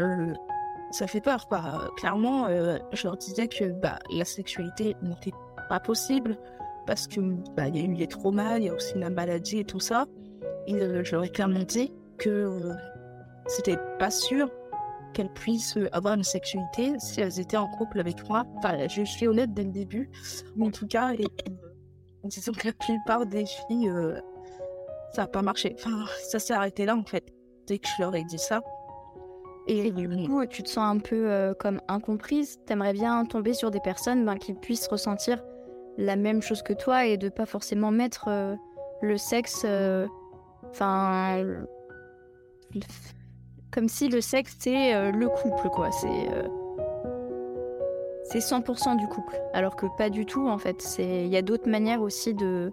ça 0.91 1.07
fait 1.07 1.21
peur. 1.21 1.47
Quoi. 1.47 1.91
Clairement, 1.97 2.47
euh, 2.47 2.77
je 2.93 3.03
leur 3.07 3.17
disais 3.17 3.47
que 3.47 3.65
bah, 3.65 3.99
la 4.11 4.25
sexualité 4.25 4.95
n'était 5.01 5.33
pas 5.69 5.79
possible 5.79 6.37
parce 6.85 7.07
que 7.07 7.19
bah, 7.55 7.67
y 7.67 7.79
a 7.79 7.83
eu 7.83 7.93
les 7.93 8.07
traumas, 8.07 8.57
il 8.57 8.65
y 8.65 8.69
a 8.69 8.73
aussi 8.73 8.97
la 8.97 9.09
maladie 9.09 9.59
et 9.59 9.65
tout 9.65 9.79
ça. 9.79 10.05
Et 10.67 10.75
euh, 10.75 11.03
je 11.03 11.13
leur 11.13 11.23
ai 11.23 11.29
clairement 11.29 11.63
dit 11.63 11.91
que 12.17 12.29
euh, 12.29 12.73
c'était 13.47 13.77
pas 13.99 14.11
sûr 14.11 14.49
qu'elles 15.13 15.33
puissent 15.33 15.77
avoir 15.91 16.15
une 16.15 16.23
sexualité 16.23 16.93
si 16.99 17.21
elles 17.21 17.39
étaient 17.39 17.57
en 17.57 17.67
couple 17.67 17.99
avec 17.99 18.27
moi. 18.27 18.43
Enfin, 18.57 18.87
je 18.87 19.03
suis 19.03 19.27
honnête 19.27 19.53
dès 19.53 19.63
le 19.63 19.71
début, 19.71 20.09
en 20.59 20.71
tout 20.71 20.87
cas. 20.87 21.13
Et 21.13 21.25
disons 22.25 22.51
que 22.51 22.67
la 22.67 22.73
plupart 22.73 23.25
des 23.25 23.45
filles, 23.45 23.91
ça 25.13 25.21
n'a 25.21 25.27
pas 25.27 25.41
marché. 25.41 25.75
Enfin, 25.79 26.05
ça 26.27 26.39
s'est 26.39 26.53
arrêté 26.53 26.85
là 26.85 26.95
en 26.95 27.05
fait. 27.05 27.23
Dès 27.67 27.79
que 27.79 27.87
je 27.87 28.01
leur 28.01 28.13
ai 28.13 28.23
dit 28.25 28.37
ça, 28.37 28.61
et 29.67 29.91
du 29.91 30.07
coup, 30.27 30.45
tu 30.45 30.61
te 30.63 30.69
sens 30.69 30.95
un 30.95 30.99
peu 30.99 31.29
euh, 31.29 31.53
comme 31.53 31.81
incomprise. 31.87 32.59
T'aimerais 32.65 32.93
bien 32.93 33.25
tomber 33.25 33.53
sur 33.53 33.71
des 33.71 33.79
personnes 33.79 34.23
ben, 34.25 34.37
qui 34.37 34.53
puissent 34.53 34.87
ressentir 34.87 35.43
la 35.97 36.15
même 36.15 36.41
chose 36.41 36.61
que 36.61 36.73
toi 36.73 37.05
et 37.05 37.17
de 37.17 37.29
pas 37.29 37.45
forcément 37.45 37.89
mettre 37.89 38.25
euh, 38.27 38.55
le 39.01 39.17
sexe. 39.17 39.63
Euh, 39.65 40.07
enfin. 40.69 41.43
comme 43.71 43.89
si 43.89 44.07
le 44.09 44.21
sexe 44.21 44.55
c'est 44.59 45.11
le 45.11 45.27
couple, 45.29 45.69
quoi. 45.69 45.91
C'est. 45.91 46.29
c'est 48.23 48.39
100% 48.39 48.97
du 48.97 49.07
couple. 49.07 49.35
Alors 49.53 49.75
que 49.75 49.87
pas 49.97 50.09
du 50.09 50.25
tout, 50.25 50.47
en 50.47 50.59
fait. 50.59 50.97
Il 50.99 51.27
y 51.27 51.37
a 51.37 51.41
d'autres 51.41 51.69
manières 51.69 52.01
aussi 52.01 52.35
de, 52.35 52.71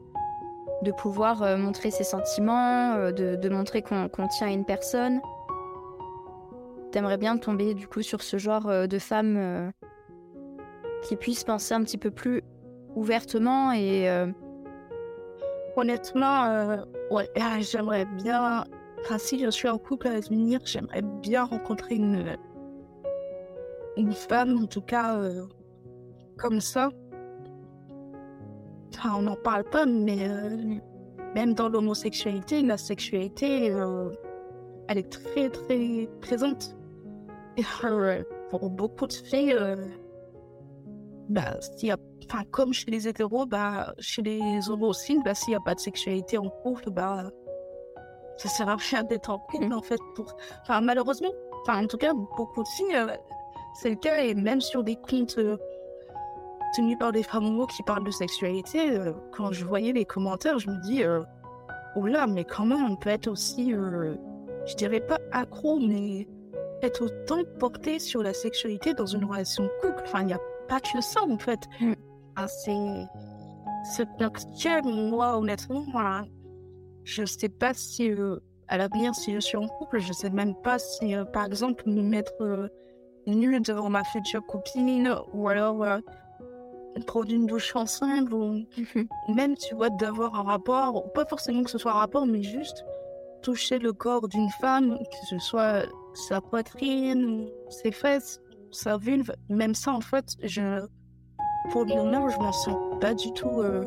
de 0.82 0.92
pouvoir 0.92 1.56
montrer 1.56 1.90
ses 1.90 2.04
sentiments, 2.04 3.10
de, 3.12 3.36
de 3.36 3.48
montrer 3.48 3.80
qu'on 3.82 4.28
tient 4.28 4.48
à 4.48 4.52
une 4.52 4.66
personne 4.66 5.20
t'aimerais 6.92 7.16
bien 7.16 7.38
tomber 7.38 7.74
du 7.74 7.88
coup 7.88 8.02
sur 8.02 8.22
ce 8.22 8.36
genre 8.36 8.68
euh, 8.68 8.86
de 8.86 8.98
femmes 8.98 9.36
euh, 9.36 9.70
qui 11.02 11.16
puissent 11.16 11.42
penser 11.42 11.74
un 11.74 11.82
petit 11.82 11.98
peu 11.98 12.10
plus 12.10 12.42
ouvertement 12.94 13.72
et 13.72 14.08
euh, 14.08 14.26
honnêtement 15.76 16.84
ouais 17.10 17.28
ah, 17.40 17.58
j'aimerais 17.60 18.04
bien 18.04 18.64
enfin 19.00 19.16
si 19.16 19.42
je 19.42 19.50
suis 19.50 19.68
en 19.68 19.78
couple 19.78 20.08
à 20.08 20.20
venir 20.20 20.60
j'aimerais 20.64 21.02
bien 21.02 21.44
rencontrer 21.44 21.94
une 21.94 22.36
une 23.96 24.12
femme 24.12 24.58
en 24.62 24.66
tout 24.66 24.80
cas 24.80 25.18
comme 26.38 26.60
ça. 26.60 26.90
On 29.04 29.22
n'en 29.22 29.36
parle 29.36 29.64
pas 29.64 29.86
mais 29.86 30.28
même 31.34 31.54
dans 31.54 31.68
l'homosexualité 31.70 32.60
la 32.62 32.76
sexualité 32.76 33.74
elle 34.88 34.98
est 34.98 35.10
très 35.10 35.48
très 35.48 36.08
présente 36.20 36.76
pour 38.50 38.70
beaucoup 38.70 39.06
de 39.06 39.12
filles, 39.12 39.54
euh, 39.54 39.76
bah, 41.28 41.58
y 41.82 41.90
a, 41.90 41.96
comme 42.50 42.72
chez 42.72 42.90
les 42.90 43.08
hétéros, 43.08 43.46
bah, 43.46 43.94
chez 43.98 44.22
les 44.22 44.68
homos 44.70 44.88
aussi, 44.88 45.18
bah, 45.24 45.34
s'il 45.34 45.50
n'y 45.50 45.56
a 45.56 45.60
pas 45.60 45.74
de 45.74 45.80
sexualité 45.80 46.38
en 46.38 46.48
couple, 46.48 46.90
bah, 46.90 47.30
ça 48.36 48.48
sert 48.48 48.68
à 48.68 48.76
rien 48.76 49.02
d'être 49.04 49.30
en 49.30 49.38
couple, 49.38 49.72
en 49.72 49.82
fait. 49.82 50.00
Pour... 50.14 50.34
Enfin, 50.62 50.80
malheureusement, 50.80 51.32
enfin, 51.62 51.84
en 51.84 51.86
tout 51.86 51.98
cas, 51.98 52.12
beaucoup 52.14 52.62
de 52.62 52.68
filles, 52.68 52.96
euh, 52.96 53.16
c'est 53.74 53.90
le 53.90 53.96
cas, 53.96 54.22
et 54.22 54.34
même 54.34 54.60
sur 54.60 54.82
des 54.82 54.96
comptes 54.96 55.38
euh, 55.38 55.56
tenus 56.74 56.98
par 56.98 57.12
des 57.12 57.22
femmes 57.22 57.46
homos 57.46 57.66
qui 57.66 57.82
parlent 57.82 58.04
de 58.04 58.10
sexualité, 58.10 58.98
quand 59.32 59.52
je 59.52 59.64
voyais 59.64 59.92
les 59.92 60.06
commentaires, 60.06 60.58
je 60.58 60.70
me 60.70 60.80
dis, 60.82 61.02
oh 61.96 62.06
là, 62.06 62.26
mais 62.26 62.44
comment 62.44 62.76
on 62.76 62.96
peut 62.96 63.10
être 63.10 63.28
aussi, 63.28 63.72
je 63.72 64.74
dirais 64.76 65.00
pas 65.00 65.18
accro, 65.32 65.78
mais 65.78 66.26
être 66.82 67.02
autant 67.02 67.42
porté 67.58 67.98
sur 67.98 68.22
la 68.22 68.32
sexualité 68.32 68.94
dans 68.94 69.06
une 69.06 69.24
relation 69.24 69.68
couple. 69.80 70.02
Enfin, 70.04 70.20
il 70.20 70.26
n'y 70.26 70.32
a 70.32 70.40
pas 70.68 70.80
que 70.80 71.00
ça, 71.00 71.22
en 71.22 71.38
fait. 71.38 71.60
Mm. 71.80 71.92
c'est. 72.46 73.06
C'est 73.84 74.06
moi, 74.84 75.36
honnêtement, 75.36 75.84
je 77.02 77.22
ne 77.22 77.26
sais 77.26 77.48
pas 77.48 77.74
si 77.74 78.12
euh, 78.12 78.38
à 78.68 78.78
l'avenir, 78.78 79.12
si 79.12 79.34
je 79.34 79.40
suis 79.40 79.56
en 79.56 79.66
couple, 79.66 79.98
je 79.98 80.08
ne 80.08 80.12
sais 80.12 80.30
même 80.30 80.54
pas 80.62 80.78
si, 80.78 81.16
euh, 81.16 81.24
par 81.24 81.46
exemple, 81.46 81.82
me 81.88 82.00
mettre 82.00 82.32
euh, 82.42 82.68
nue 83.26 83.60
devant 83.60 83.90
ma 83.90 84.04
future 84.04 84.46
copine 84.46 85.16
ou 85.32 85.48
alors 85.48 85.84
prendre 87.08 87.32
une 87.32 87.46
douche 87.46 87.74
ensemble 87.74 88.32
ou 88.34 88.54
mm-hmm. 88.54 89.34
même, 89.34 89.56
tu 89.56 89.74
vois, 89.74 89.90
d'avoir 89.90 90.36
un 90.36 90.44
rapport, 90.44 91.12
pas 91.12 91.24
forcément 91.24 91.64
que 91.64 91.70
ce 91.70 91.78
soit 91.78 91.90
un 91.90 91.96
rapport, 91.96 92.24
mais 92.24 92.44
juste 92.44 92.84
toucher 93.42 93.80
le 93.80 93.92
corps 93.92 94.28
d'une 94.28 94.50
femme, 94.60 94.96
que 94.98 95.26
ce 95.28 95.38
soit 95.38 95.86
sa 96.14 96.40
poitrine, 96.40 97.48
ses 97.68 97.92
fesses, 97.92 98.40
sa 98.70 98.96
vulve, 98.96 99.32
même 99.48 99.74
ça, 99.74 99.92
en 99.92 100.00
fait, 100.00 100.36
je, 100.42 100.84
pour 101.70 101.84
le 101.84 101.94
moment, 101.94 102.28
je 102.28 102.38
m'en 102.38 102.52
sens 102.52 102.76
pas 103.00 103.14
du 103.14 103.32
tout 103.32 103.60
euh, 103.60 103.84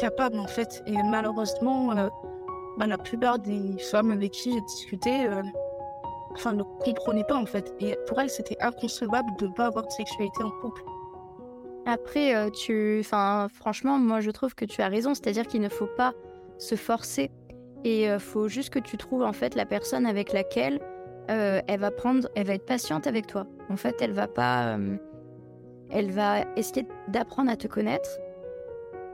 capable 0.00 0.38
en 0.38 0.46
fait. 0.46 0.82
Et 0.86 0.96
malheureusement, 1.02 1.92
euh, 1.92 2.08
bah, 2.78 2.86
la 2.86 2.98
plupart 2.98 3.38
des 3.38 3.76
femmes 3.90 4.10
avec 4.10 4.32
qui 4.32 4.52
j'ai 4.52 4.60
discuté 4.60 5.26
euh, 5.26 5.42
enfin, 6.32 6.52
ne 6.52 6.62
comprenaient 6.62 7.24
pas 7.24 7.36
en 7.36 7.46
fait. 7.46 7.74
Et 7.80 7.96
pour 8.06 8.20
elles, 8.20 8.30
c'était 8.30 8.56
inconcevable 8.60 9.30
de 9.38 9.46
ne 9.48 9.52
pas 9.52 9.66
avoir 9.66 9.86
de 9.86 9.92
sexualité 9.92 10.42
en 10.42 10.50
couple. 10.50 10.82
Après, 11.84 12.48
tu, 12.52 12.98
enfin, 13.00 13.48
franchement, 13.52 13.98
moi 13.98 14.20
je 14.20 14.30
trouve 14.30 14.54
que 14.54 14.64
tu 14.64 14.80
as 14.82 14.88
raison, 14.88 15.14
c'est-à-dire 15.14 15.48
qu'il 15.48 15.60
ne 15.60 15.68
faut 15.68 15.88
pas 15.96 16.12
se 16.58 16.76
forcer 16.76 17.32
et 17.82 18.04
il 18.04 18.20
faut 18.20 18.46
juste 18.46 18.70
que 18.70 18.78
tu 18.78 18.96
trouves 18.96 19.24
en 19.24 19.32
fait 19.32 19.56
la 19.56 19.66
personne 19.66 20.06
avec 20.06 20.32
laquelle 20.32 20.80
elle 21.28 21.80
va 21.80 21.90
prendre, 21.90 22.28
elle 22.34 22.46
va 22.46 22.54
être 22.54 22.66
patiente 22.66 23.06
avec 23.06 23.26
toi. 23.26 23.46
En 23.70 23.76
fait, 23.76 23.96
elle 24.00 24.12
va 24.12 24.28
pas, 24.28 24.76
elle 25.90 26.10
va 26.10 26.40
essayer 26.56 26.86
d'apprendre 27.08 27.50
à 27.50 27.56
te 27.56 27.66
connaître 27.66 28.08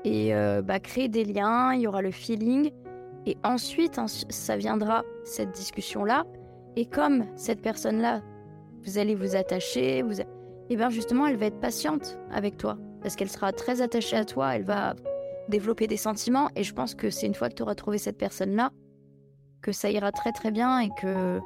et 0.05 0.35
euh, 0.35 0.63
bah, 0.63 0.81
créer 0.81 1.09
des 1.09 1.25
liens, 1.25 1.75
il 1.75 1.83
y 1.83 1.87
aura 1.87 2.03
le 2.03 2.11
feeling. 2.11 2.71
Et 3.27 3.37
ensuite, 3.45 4.01
ça 4.29 4.57
viendra, 4.57 5.05
cette 5.25 5.51
discussion-là. 5.51 6.25
Et 6.77 6.87
comme 6.87 7.27
cette 7.37 7.61
personne-là, 7.61 8.23
vous 8.85 8.99
allez 8.99 9.15
vous 9.15 9.37
attacher, 9.37 9.99
et 9.99 10.05
eh 10.71 10.77
bien 10.77 10.91
justement, 10.91 11.27
elle 11.27 11.37
va 11.37 11.47
être 11.47 11.61
patiente 11.61 12.19
avec 12.31 12.57
toi. 12.57 12.79
Parce 13.03 13.17
qu'elle 13.17 13.29
sera 13.29 13.53
très 13.53 13.83
attachée 13.83 14.17
à 14.17 14.25
toi, 14.25 14.55
elle 14.55 14.65
va 14.65 14.95
développer 15.49 15.87
des 15.87 15.97
sentiments. 15.97 16.49
Et 16.57 16.63
je 16.63 16.73
pense 16.73 16.95
que 16.95 17.11
c'est 17.11 17.27
une 17.27 17.35
fois 17.35 17.49
que 17.49 17.55
tu 17.55 17.63
auras 17.63 17.75
trouvé 17.75 17.99
cette 17.99 18.19
personne-là, 18.19 18.71
que 19.63 19.73
ça 19.73 19.91
ira 19.91 20.13
très 20.13 20.33
très 20.33 20.51
bien 20.51 20.79
et 20.79 20.91
que 21.01 21.41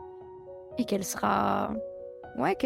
et 0.79 0.85
qu'elle 0.85 1.05
sera 1.05 1.73
ouais 2.39 2.57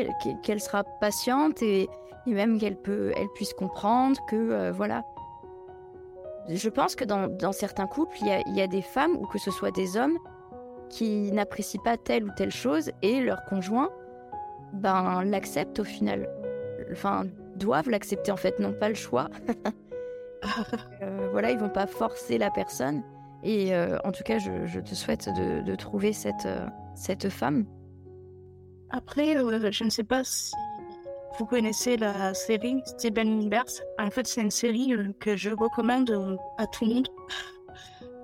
qu'elle 0.43 0.61
sera 0.61 0.85
patiente 1.01 1.63
et, 1.63 1.89
même 2.27 2.59
qu'elle 2.59 2.77
peut 2.77 3.13
elle 3.17 3.29
puisse 3.35 3.55
comprendre 3.55 4.19
que 4.29 4.37
euh, 4.37 4.73
voilà 4.73 5.03
je 6.49 6.69
pense 6.69 6.95
que 6.95 7.05
dans, 7.05 7.53
certains 7.53 7.87
couples, 7.87 8.17
il 8.21 8.55
y, 8.55 8.61
a, 8.61 8.67
des 8.67 8.83
femmes, 8.83 9.17
ou 9.17 9.27
que 9.27 9.39
ce 9.39 9.51
soit 9.51 9.73
des 9.73 9.97
hommes, 9.97 10.17
qui 10.89 11.33
n'apprécient 11.33 11.83
pas 11.83 11.97
telle 11.97 12.25
ou 12.25 12.31
telle 12.37 12.53
chose 12.53 12.93
et 13.03 13.21
leur 13.21 13.45
conjoint 13.45 13.91
ben, 14.73 15.25
l'accepte 15.25 15.81
au 15.81 15.85
final. 15.85 16.29
Enfin, 16.93 17.25
doivent 17.57 17.91
l'accepter 17.91 18.31
en 18.31 18.37
fait, 18.37 18.59
n'ont 18.61 18.73
pas 18.73 18.89
le 18.89 18.95
choix. 18.95 19.29
euh, 21.03 21.29
voilà, 21.33 21.51
ils 21.51 21.59
vont 21.59 21.69
pas 21.69 21.87
forcer 21.87 22.39
la 22.39 22.51
personne. 22.51 23.03
Et 23.43 23.75
euh, 23.75 23.99
en 24.05 24.13
tout 24.13 24.23
cas, 24.23 24.39
je, 24.39 24.81
te 24.81 24.95
souhaite 24.95 25.29
de, 25.29 25.75
trouver 25.75 26.13
cette, 26.13 26.47
euh, 26.47 26.67
cette 26.95 27.29
femme. 27.29 27.65
Après, 28.91 29.37
euh, 29.37 29.71
je 29.71 29.85
ne 29.85 29.91
sais 29.91 30.05
pas 30.05 30.23
si 30.25 30.55
vous 31.39 31.47
connaissez 31.47 31.97
la 31.97 32.35
série 32.35 32.81
Steven 32.85 33.29
Universe. 33.29 33.83
En 33.99 34.11
fait, 34.11 34.27
c'est 34.27 34.41
une 34.41 34.51
série 34.51 34.95
euh, 34.95 35.13
que 35.21 35.37
je 35.37 35.51
recommande 35.51 36.11
euh, 36.11 36.37
à 36.59 36.67
tout 36.67 36.85
le 36.85 36.95
monde. 36.95 37.09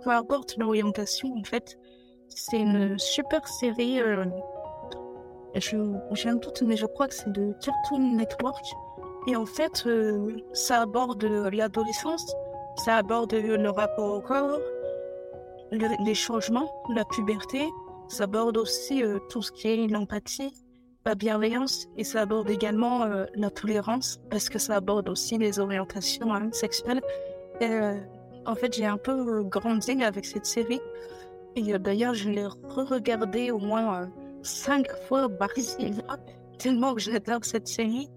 Peu 0.04 0.10
importe 0.10 0.56
l'orientation, 0.56 1.34
en 1.36 1.44
fait. 1.44 1.78
C'est 2.28 2.60
une 2.60 2.98
super 2.98 3.46
série. 3.46 4.00
J'ai 5.54 6.28
un 6.28 6.34
doute, 6.36 6.62
mais 6.62 6.76
je 6.76 6.86
crois 6.86 7.08
que 7.08 7.14
c'est 7.14 7.30
de 7.30 7.52
Cartoon 7.60 8.16
Network. 8.16 8.64
Et 9.28 9.36
en 9.36 9.46
fait, 9.46 9.86
ça 10.54 10.80
aborde 10.80 11.22
l'adolescence, 11.22 12.34
ça 12.84 12.96
aborde 12.96 13.34
le 13.34 13.70
rapport 13.70 14.14
au 14.14 14.20
corps, 14.20 14.58
les 15.70 16.14
changements, 16.14 16.72
la 16.94 17.04
puberté, 17.04 17.68
ça 18.12 18.24
aborde 18.24 18.56
aussi 18.56 19.02
tout 19.28 19.42
ce 19.42 19.52
qui 19.52 19.68
est 19.68 19.86
l'empathie, 19.88 20.52
la 21.04 21.14
bienveillance 21.14 21.88
et 21.96 22.04
ça 22.04 22.22
aborde 22.22 22.48
également 22.48 23.02
euh, 23.02 23.26
la 23.34 23.50
tolérance 23.50 24.20
parce 24.30 24.48
que 24.48 24.58
ça 24.58 24.76
aborde 24.76 25.08
aussi 25.08 25.36
les 25.38 25.58
orientations 25.58 26.32
hein, 26.32 26.48
sexuelles. 26.52 27.00
Euh, 27.60 27.98
en 28.46 28.54
fait, 28.54 28.74
j'ai 28.74 28.86
un 28.86 28.96
peu 28.96 29.42
grandi 29.44 30.02
avec 30.02 30.24
cette 30.24 30.46
série. 30.46 30.80
Et 31.56 31.74
euh, 31.74 31.78
d'ailleurs, 31.78 32.14
je 32.14 32.30
l'ai 32.30 32.46
re-regardée 32.46 33.50
au 33.50 33.58
moins 33.58 34.10
cinq 34.42 34.86
fois 35.08 35.28
par 35.28 35.50
tellement 36.58 36.94
que 36.94 37.00
j'adore 37.00 37.44
cette 37.44 37.68
série. 37.68 38.08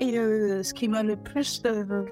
Et 0.00 0.16
ce 0.16 0.74
qui 0.74 0.88
m'a 0.88 1.02
le 1.02 1.16
plus, 1.16 1.62
je 1.64 2.04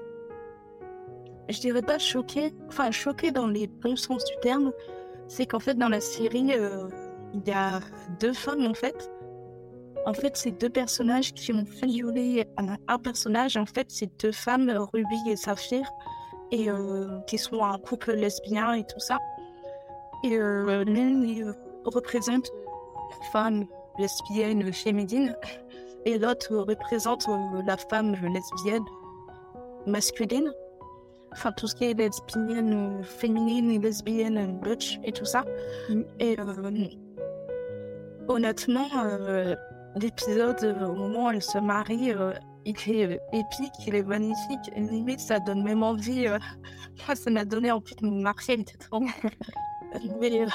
dirais 1.59 1.83
pas 1.83 1.99
choqué, 1.99 2.51
enfin 2.67 2.89
choqué 2.89 3.29
dans 3.29 3.45
les 3.45 3.67
bons 3.67 3.95
sens 3.95 4.25
du 4.25 4.33
terme, 4.41 4.71
c'est 5.27 5.45
qu'en 5.45 5.59
fait, 5.59 5.75
dans 5.75 5.89
la 5.89 6.01
série, 6.01 6.51
il 7.35 7.47
y 7.47 7.51
a 7.51 7.79
deux 8.19 8.33
femmes 8.33 8.65
en 8.65 8.73
fait 8.73 9.09
en 10.05 10.13
fait, 10.13 10.37
c'est 10.37 10.51
deux 10.51 10.69
personnages 10.69 11.33
qui 11.33 11.51
ont 11.51 11.65
violer 11.83 12.47
un, 12.87 12.99
personnage. 12.99 13.57
En 13.57 13.65
fait, 13.65 13.87
c'est 13.89 14.09
deux 14.21 14.31
femmes, 14.31 14.71
Ruby 14.93 15.31
et 15.31 15.35
Saphir, 15.35 15.83
et 16.51 16.69
euh, 16.69 17.19
qui 17.27 17.39
sont 17.39 17.63
un 17.63 17.79
couple 17.79 18.13
lesbien 18.13 18.73
et 18.73 18.83
tout 18.83 18.99
ça. 18.99 19.17
Et 20.23 20.37
euh, 20.37 20.83
l'une 20.83 21.47
euh, 21.47 21.53
représente 21.85 22.51
la 23.09 23.25
femme 23.31 23.65
lesbienne 23.97 24.71
féminine, 24.71 25.35
et 26.05 26.19
l'autre 26.19 26.55
représente 26.55 27.27
la 27.65 27.77
femme 27.77 28.11
lesbienne 28.11 28.85
masculine. 29.87 30.51
Enfin, 31.31 31.51
tout 31.57 31.65
ce 31.65 31.75
qui 31.75 31.85
est 31.85 31.93
lesbienne 31.95 33.03
féminine 33.03 33.71
et 33.71 33.79
lesbienne 33.79 34.59
butch 34.59 34.99
et 35.03 35.11
tout 35.11 35.25
ça. 35.25 35.43
Mm. 35.89 36.01
Et 36.19 36.35
honnêtement, 38.27 38.87
l'épisode 39.95 40.63
euh, 40.63 40.87
au 40.87 40.93
moment 40.93 41.27
où 41.27 41.31
elle 41.31 41.41
se 41.41 41.57
marie, 41.57 42.11
euh, 42.11 42.33
il 42.65 42.75
est 42.87 43.05
euh, 43.05 43.17
épique, 43.31 43.73
il 43.87 43.95
est 43.95 44.03
magnifique. 44.03 44.71
limite, 44.75 45.19
ça 45.19 45.39
donne 45.39 45.63
même 45.63 45.83
envie. 45.83 46.27
moi, 47.07 47.15
ça 47.15 47.31
m'a 47.31 47.45
donné 47.45 47.71
envie 47.71 47.95
de 47.95 48.05
me 48.05 48.21
marier. 48.21 48.65
Mais 50.19 50.45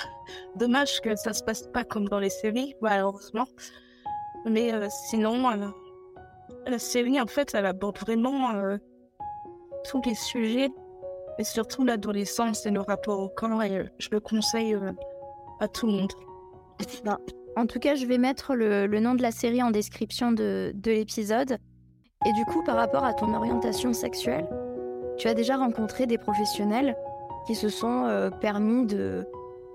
dommage 0.57 1.01
que 1.01 1.17
ça 1.17 1.33
se 1.33 1.43
passe 1.43 1.63
pas 1.69 1.83
comme 1.83 2.09
dans 2.09 2.19
les 2.19 2.31
séries, 2.31 2.75
malheureusement. 2.83 3.47
Mais 4.45 4.71
sinon, 5.09 5.73
la 6.67 6.79
série, 6.79 7.19
en 7.19 7.27
fait, 7.27 7.55
elle 7.55 7.65
aborde 7.65 7.97
vraiment 7.99 8.53
tous 9.91 10.03
les 10.05 10.15
sujets, 10.15 10.69
et 11.39 11.45
surtout 11.45 11.85
l'adolescence 11.85 12.67
et 12.67 12.71
le 12.71 12.81
rapport 12.83 13.19
au 13.19 13.31
corps. 13.31 13.63
Et 13.63 13.91
je 13.99 14.09
le 14.13 14.21
conseille 14.21 14.77
à 15.61 15.69
tout 15.69 15.87
le 15.87 15.93
monde. 15.93 16.13
En 17.57 17.67
tout 17.67 17.79
cas, 17.79 17.95
je 17.95 18.07
vais 18.07 18.19
mettre 18.19 18.55
le, 18.55 18.87
nom 19.01 19.15
de 19.15 19.23
la 19.23 19.31
série 19.31 19.63
en 19.63 19.71
description 19.71 20.33
de, 20.33 20.73
l'épisode. 20.85 21.59
Et 22.27 22.33
du 22.33 22.45
coup, 22.45 22.63
par 22.65 22.77
rapport 22.77 23.05
à 23.05 23.15
ton 23.15 23.35
orientation 23.35 23.93
sexuelle, 23.93 24.49
tu 25.19 25.29
as 25.29 25.35
déjà 25.35 25.57
rencontré 25.57 26.07
des 26.07 26.19
professionnels 26.19 26.97
qui 27.47 27.55
se 27.55 27.69
sont 27.69 28.05
euh, 28.05 28.31
permis 28.31 28.87
de, 28.87 29.27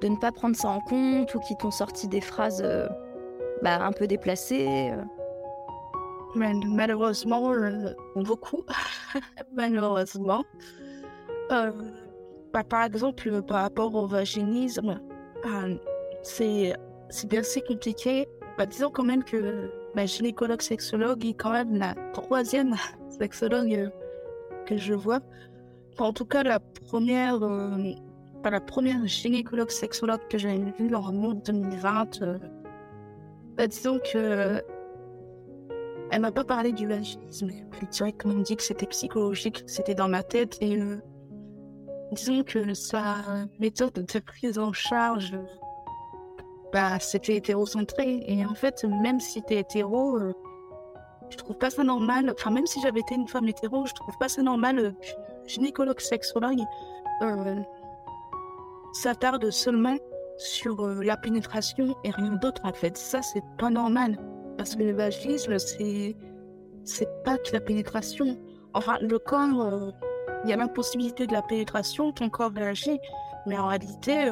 ne 0.03 0.15
pas 0.17 0.31
prendre 0.31 0.55
ça 0.55 0.69
en 0.69 0.79
compte 0.79 1.33
ou 1.33 1.39
qui 1.39 1.57
t'ont 1.57 1.71
sorti 1.71 2.07
des 2.07 2.21
phrases 2.21 2.61
euh, 2.63 2.87
bah, 3.63 3.83
un 3.83 3.91
peu 3.91 4.07
déplacées 4.07 4.91
euh. 4.91 5.01
Malheureusement, 6.35 7.53
beaucoup. 8.15 8.63
Malheureusement. 9.53 10.43
Bah, 11.49 11.71
par 12.69 12.83
exemple, 12.83 13.41
par 13.43 13.61
rapport 13.61 13.95
au 13.95 14.05
vaginisme, 14.05 14.99
c'est 16.23 16.73
c'est 17.15 17.29
bien 17.29 17.39
assez 17.39 17.61
compliqué. 17.61 18.27
Bah, 18.57 18.65
disons 18.65 18.89
quand 18.89 19.03
même 19.03 19.23
que 19.23 19.71
ma 19.95 20.05
gynécologue 20.05 20.61
sexologue 20.61 21.25
est 21.25 21.33
quand 21.33 21.51
même 21.51 21.75
la 21.75 21.95
troisième 22.13 22.75
sexologue 23.09 23.73
euh, 23.73 23.89
que 24.65 24.77
je 24.77 24.93
vois. 24.93 25.21
en 25.97 26.11
tout 26.11 26.25
cas, 26.25 26.43
la 26.43 26.59
première, 26.59 27.41
euh, 27.41 27.93
la 28.43 28.59
première 28.59 29.05
gynécologue 29.07 29.71
sexologue 29.71 30.27
que 30.29 30.37
j'ai 30.37 30.57
vue 30.77 30.93
en 30.93 31.15
août 31.23 31.45
2020. 31.45 32.21
Euh, 32.21 32.37
bah, 33.55 33.67
disons 33.67 33.99
que 33.99 34.61
elle 36.11 36.21
m'a 36.21 36.31
pas 36.31 36.43
parlé 36.43 36.71
du 36.71 36.85
vaginisme. 36.87 37.49
Elle 37.49 37.87
directement 37.87 38.35
dit 38.35 38.57
que 38.57 38.61
c'était 38.61 38.85
psychologique, 38.87 39.63
c'était 39.65 39.95
dans 39.95 40.07
ma 40.07 40.21
tête 40.21 40.57
et 40.61 40.77
disons 42.11 42.43
que 42.43 42.73
sa 42.73 43.15
méthode 43.59 43.93
de 43.93 44.19
prise 44.19 44.59
en 44.59 44.71
charge 44.71 45.35
bah, 46.75 46.99
c'était 46.99 47.37
hétérocentré. 47.37 48.21
Et 48.27 48.45
en 48.45 48.53
fait, 48.53 48.83
même 48.83 49.21
si 49.21 49.41
t'es 49.41 49.59
hétéro, 49.59 50.17
euh, 50.17 50.33
je 51.29 51.37
trouve 51.37 51.57
pas 51.57 51.69
ça 51.69 51.85
normal. 51.85 52.33
Enfin, 52.37 52.51
même 52.51 52.65
si 52.65 52.81
j'avais 52.81 52.99
été 52.99 53.15
une 53.15 53.29
femme 53.29 53.47
hétéro, 53.47 53.85
je 53.85 53.93
trouve 53.93 54.17
pas 54.17 54.27
ça 54.27 54.41
normal 54.41 54.79
euh, 54.79 54.91
gynécologue 55.47 56.01
sexologue 56.01 56.59
euh, 57.21 57.55
s'attarde 58.91 59.49
seulement 59.51 59.95
sur 60.37 60.85
euh, 60.85 61.01
la 61.01 61.15
pénétration 61.15 61.95
et 62.03 62.11
rien 62.11 62.33
d'autre 62.33 62.61
en 62.65 62.73
fait. 62.73 62.97
Ça, 62.97 63.21
c'est 63.21 63.43
pas 63.57 63.69
normal. 63.69 64.17
Parce 64.57 64.75
que 64.75 64.83
le 64.83 64.91
vaginisme, 64.91 65.57
c'est. 65.57 66.17
Pas 67.23 67.37
que 67.37 67.53
la 67.53 67.61
pénétration. 67.61 68.37
Enfin, 68.73 68.97
le 68.99 69.17
corps, 69.17 69.93
il 70.43 70.49
y 70.49 70.53
a 70.53 70.57
l'impossibilité 70.57 71.25
de 71.25 71.31
la 71.31 71.41
pénétration, 71.41 72.11
ton 72.11 72.29
corps 72.29 72.51
réagit. 72.51 72.99
Mais 73.47 73.57
en 73.57 73.67
réalité, 73.67 74.29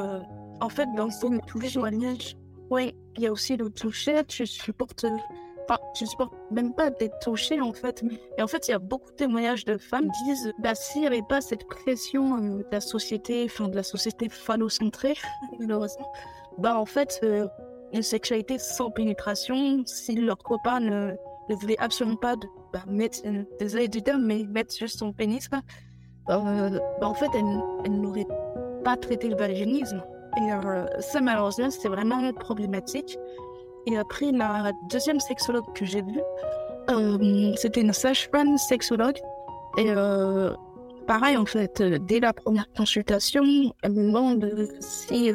en 0.62 0.70
fait, 0.70 0.88
dans 0.95 1.06
le 1.06 1.45
tous 1.45 1.60
les 1.60 1.70
témoignages, 1.70 2.36
oui, 2.70 2.95
il 3.18 3.24
y 3.24 3.28
a 3.28 3.32
aussi 3.32 3.58
le 3.58 3.70
toucher. 3.70 4.24
Tu 4.26 4.45
supportes 4.45 5.06
enfin, 5.68 5.80
je 5.99 6.06
supporte 6.06 6.34
même 6.51 6.74
pas 6.74 6.89
d'être 6.89 7.20
touchée 7.20 7.62
en 7.62 7.74
fait. 7.74 8.04
Et 8.38 8.41
en 8.41 8.47
fait, 8.47 8.68
il 8.68 8.72
y 8.72 8.74
a 8.74 8.80
beaucoup 8.80 9.12
de 9.12 9.16
témoignages 9.16 9.66
de 9.66 9.78
femmes 9.78 10.10
qui 10.12 10.24
disent, 10.26 10.51
bah 10.60 10.76
s'il 10.76 11.01
n'y 11.01 11.08
avait 11.08 11.22
pas 11.28 11.41
cette 11.41 11.66
pression 11.68 12.38
euh, 12.38 12.58
de 12.58 12.68
la 12.72 12.82
société, 12.82 13.43
enfin 13.45 13.68
de 13.68 13.76
la 13.76 13.84
société 13.84 14.30
phallocentrée, 14.30 15.16
malheureusement, 15.60 16.12
bah 16.58 16.78
en 16.78 16.86
fait, 16.86 17.20
euh, 17.24 17.47
une 17.93 18.04
sexualité 18.04 18.58
sans 18.58 18.89
pénétration, 18.91 19.84
si 19.86 20.16
leur 20.16 20.38
copain 20.38 20.80
ne, 20.80 21.14
ne 21.49 21.56
voulait 21.56 21.80
absolument 21.80 22.18
pas 22.18 22.36
de, 22.36 22.47
bah, 22.72 22.84
mettre, 22.88 23.20
euh, 23.26 23.43
désolé 23.60 23.88
du 23.88 24.01
terme, 24.01 24.26
mais 24.26 24.43
mettre 24.43 24.76
juste 24.76 24.99
son 24.99 25.14
pénis, 25.14 25.49
bah, 25.49 25.62
bah, 26.28 27.08
en 27.08 27.14
fait, 27.14 27.30
elle, 27.36 27.62
elle 27.86 28.01
n'aurait 28.01 28.28
pas 28.84 28.97
traité 28.97 29.30
le 29.30 29.36
vaginisme. 29.36 30.04
Et 30.38 30.50
ça, 31.00 31.22
malheureusement, 31.22 31.70
c'était 31.70 31.90
vraiment 31.90 32.32
problématique. 32.34 33.18
Et 33.86 33.98
après, 33.98 34.32
la 34.32 34.72
deuxième 34.90 35.20
sexologue 35.20 35.66
que 35.76 35.86
j'ai 35.86 36.02
vue, 36.02 36.22
euh, 36.90 37.54
c'était 37.56 37.82
une 37.82 37.94
sage-femme 37.94 38.58
sexologue. 38.58 39.18
Et 39.78 39.90
euh, 39.90 40.52
pareil, 41.08 41.38
en 41.38 41.46
fait, 41.46 41.82
euh, 41.82 41.98
dès 42.00 42.20
la 42.20 42.34
première 42.34 42.68
consultation, 42.76 43.44
elle 43.82 43.92
me 43.92 44.08
demande 44.08 44.70
si 44.80 45.32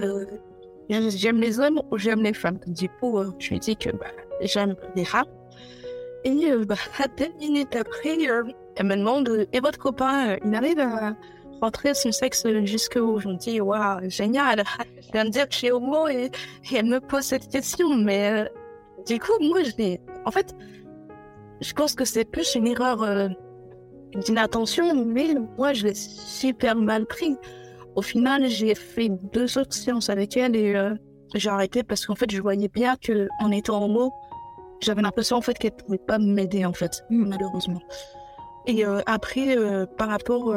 j'aime 0.89 1.41
les 1.41 1.61
hommes 1.61 1.81
ou 1.91 1.99
j'aime 1.99 2.23
les 2.23 2.35
femmes. 2.35 2.59
Du 2.67 2.89
coup, 2.89 3.19
je 3.39 3.51
lui 3.51 3.59
dis 3.59 3.77
que 3.77 3.91
bah, 3.91 4.07
j'aime 4.43 4.77
les 4.95 5.05
rats. 5.05 5.27
Et 6.25 6.51
bah, 6.67 6.75
deux 7.19 7.33
minutes 7.39 7.77
après, 7.77 8.19
elle 8.77 8.87
me 8.87 8.97
demande 8.97 9.47
Et 9.53 9.61
votre 9.61 9.79
copain, 9.79 10.37
il 10.45 10.55
arrive 10.55 10.79
à 10.81 11.15
rentrer 11.61 11.95
son 11.95 12.13
sexe 12.13 12.45
me 13.29 13.37
dis 13.37 13.61
Waouh, 13.61 14.09
génial 14.09 14.65
Je 15.03 15.13
viens 15.13 15.25
de 15.25 15.31
dire 15.31 15.49
que 15.49 15.53
je 15.53 15.59
suis 15.59 15.71
homo 15.71 16.09
et, 16.09 16.31
elle 16.73 16.87
me 16.87 17.01
pose 17.01 17.23
cette 17.23 17.49
question. 17.49 17.95
Mais 17.97 18.31
euh, 18.31 18.45
du 19.07 19.19
coup, 19.19 19.33
moi, 19.41 19.63
je 19.63 19.97
En 20.25 20.31
fait, 20.31 20.55
je 21.61 21.73
pense 21.73 21.95
que 21.95 22.05
c'est 22.05 22.25
plus 22.25 22.55
une 22.55 22.67
erreur 22.67 23.03
euh, 23.03 23.29
d'inattention, 24.15 25.05
mais 25.05 25.35
moi, 25.57 25.73
je 25.73 25.85
l'ai 25.87 25.95
super 25.95 26.77
mal 26.77 27.07
pris. 27.07 27.37
Au 27.95 28.03
final, 28.03 28.47
j'ai 28.47 28.75
fait 28.75 29.09
deux 29.33 29.59
autres 29.59 29.75
séances 29.75 30.09
avec 30.09 30.37
elle 30.37 30.55
et 30.55 30.75
euh, 30.75 30.95
j'ai 31.35 31.51
arrêté 31.51 31.83
parce 31.83 32.07
qu'en 32.07 32.15
fait, 32.15 32.31
je 32.31 32.41
voyais 32.41 32.69
bien 32.69 32.97
qu'en 32.97 33.51
étant 33.51 33.85
homo, 33.85 34.13
j'avais 34.81 35.03
l'impression 35.03 35.37
en 35.37 35.41
fait 35.41 35.59
qu'elle 35.59 35.73
pouvait 35.73 35.99
pas 35.99 36.19
m'aider 36.19 36.65
en 36.65 36.73
fait, 36.73 37.03
malheureusement. 37.11 37.81
Et 38.67 38.85
après, 39.07 39.57
par 39.97 40.09
rapport 40.09 40.55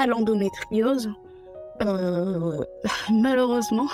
à 0.00 0.06
l'endométriose, 0.06 1.12
euh, 1.82 2.64
malheureusement, 3.10 3.88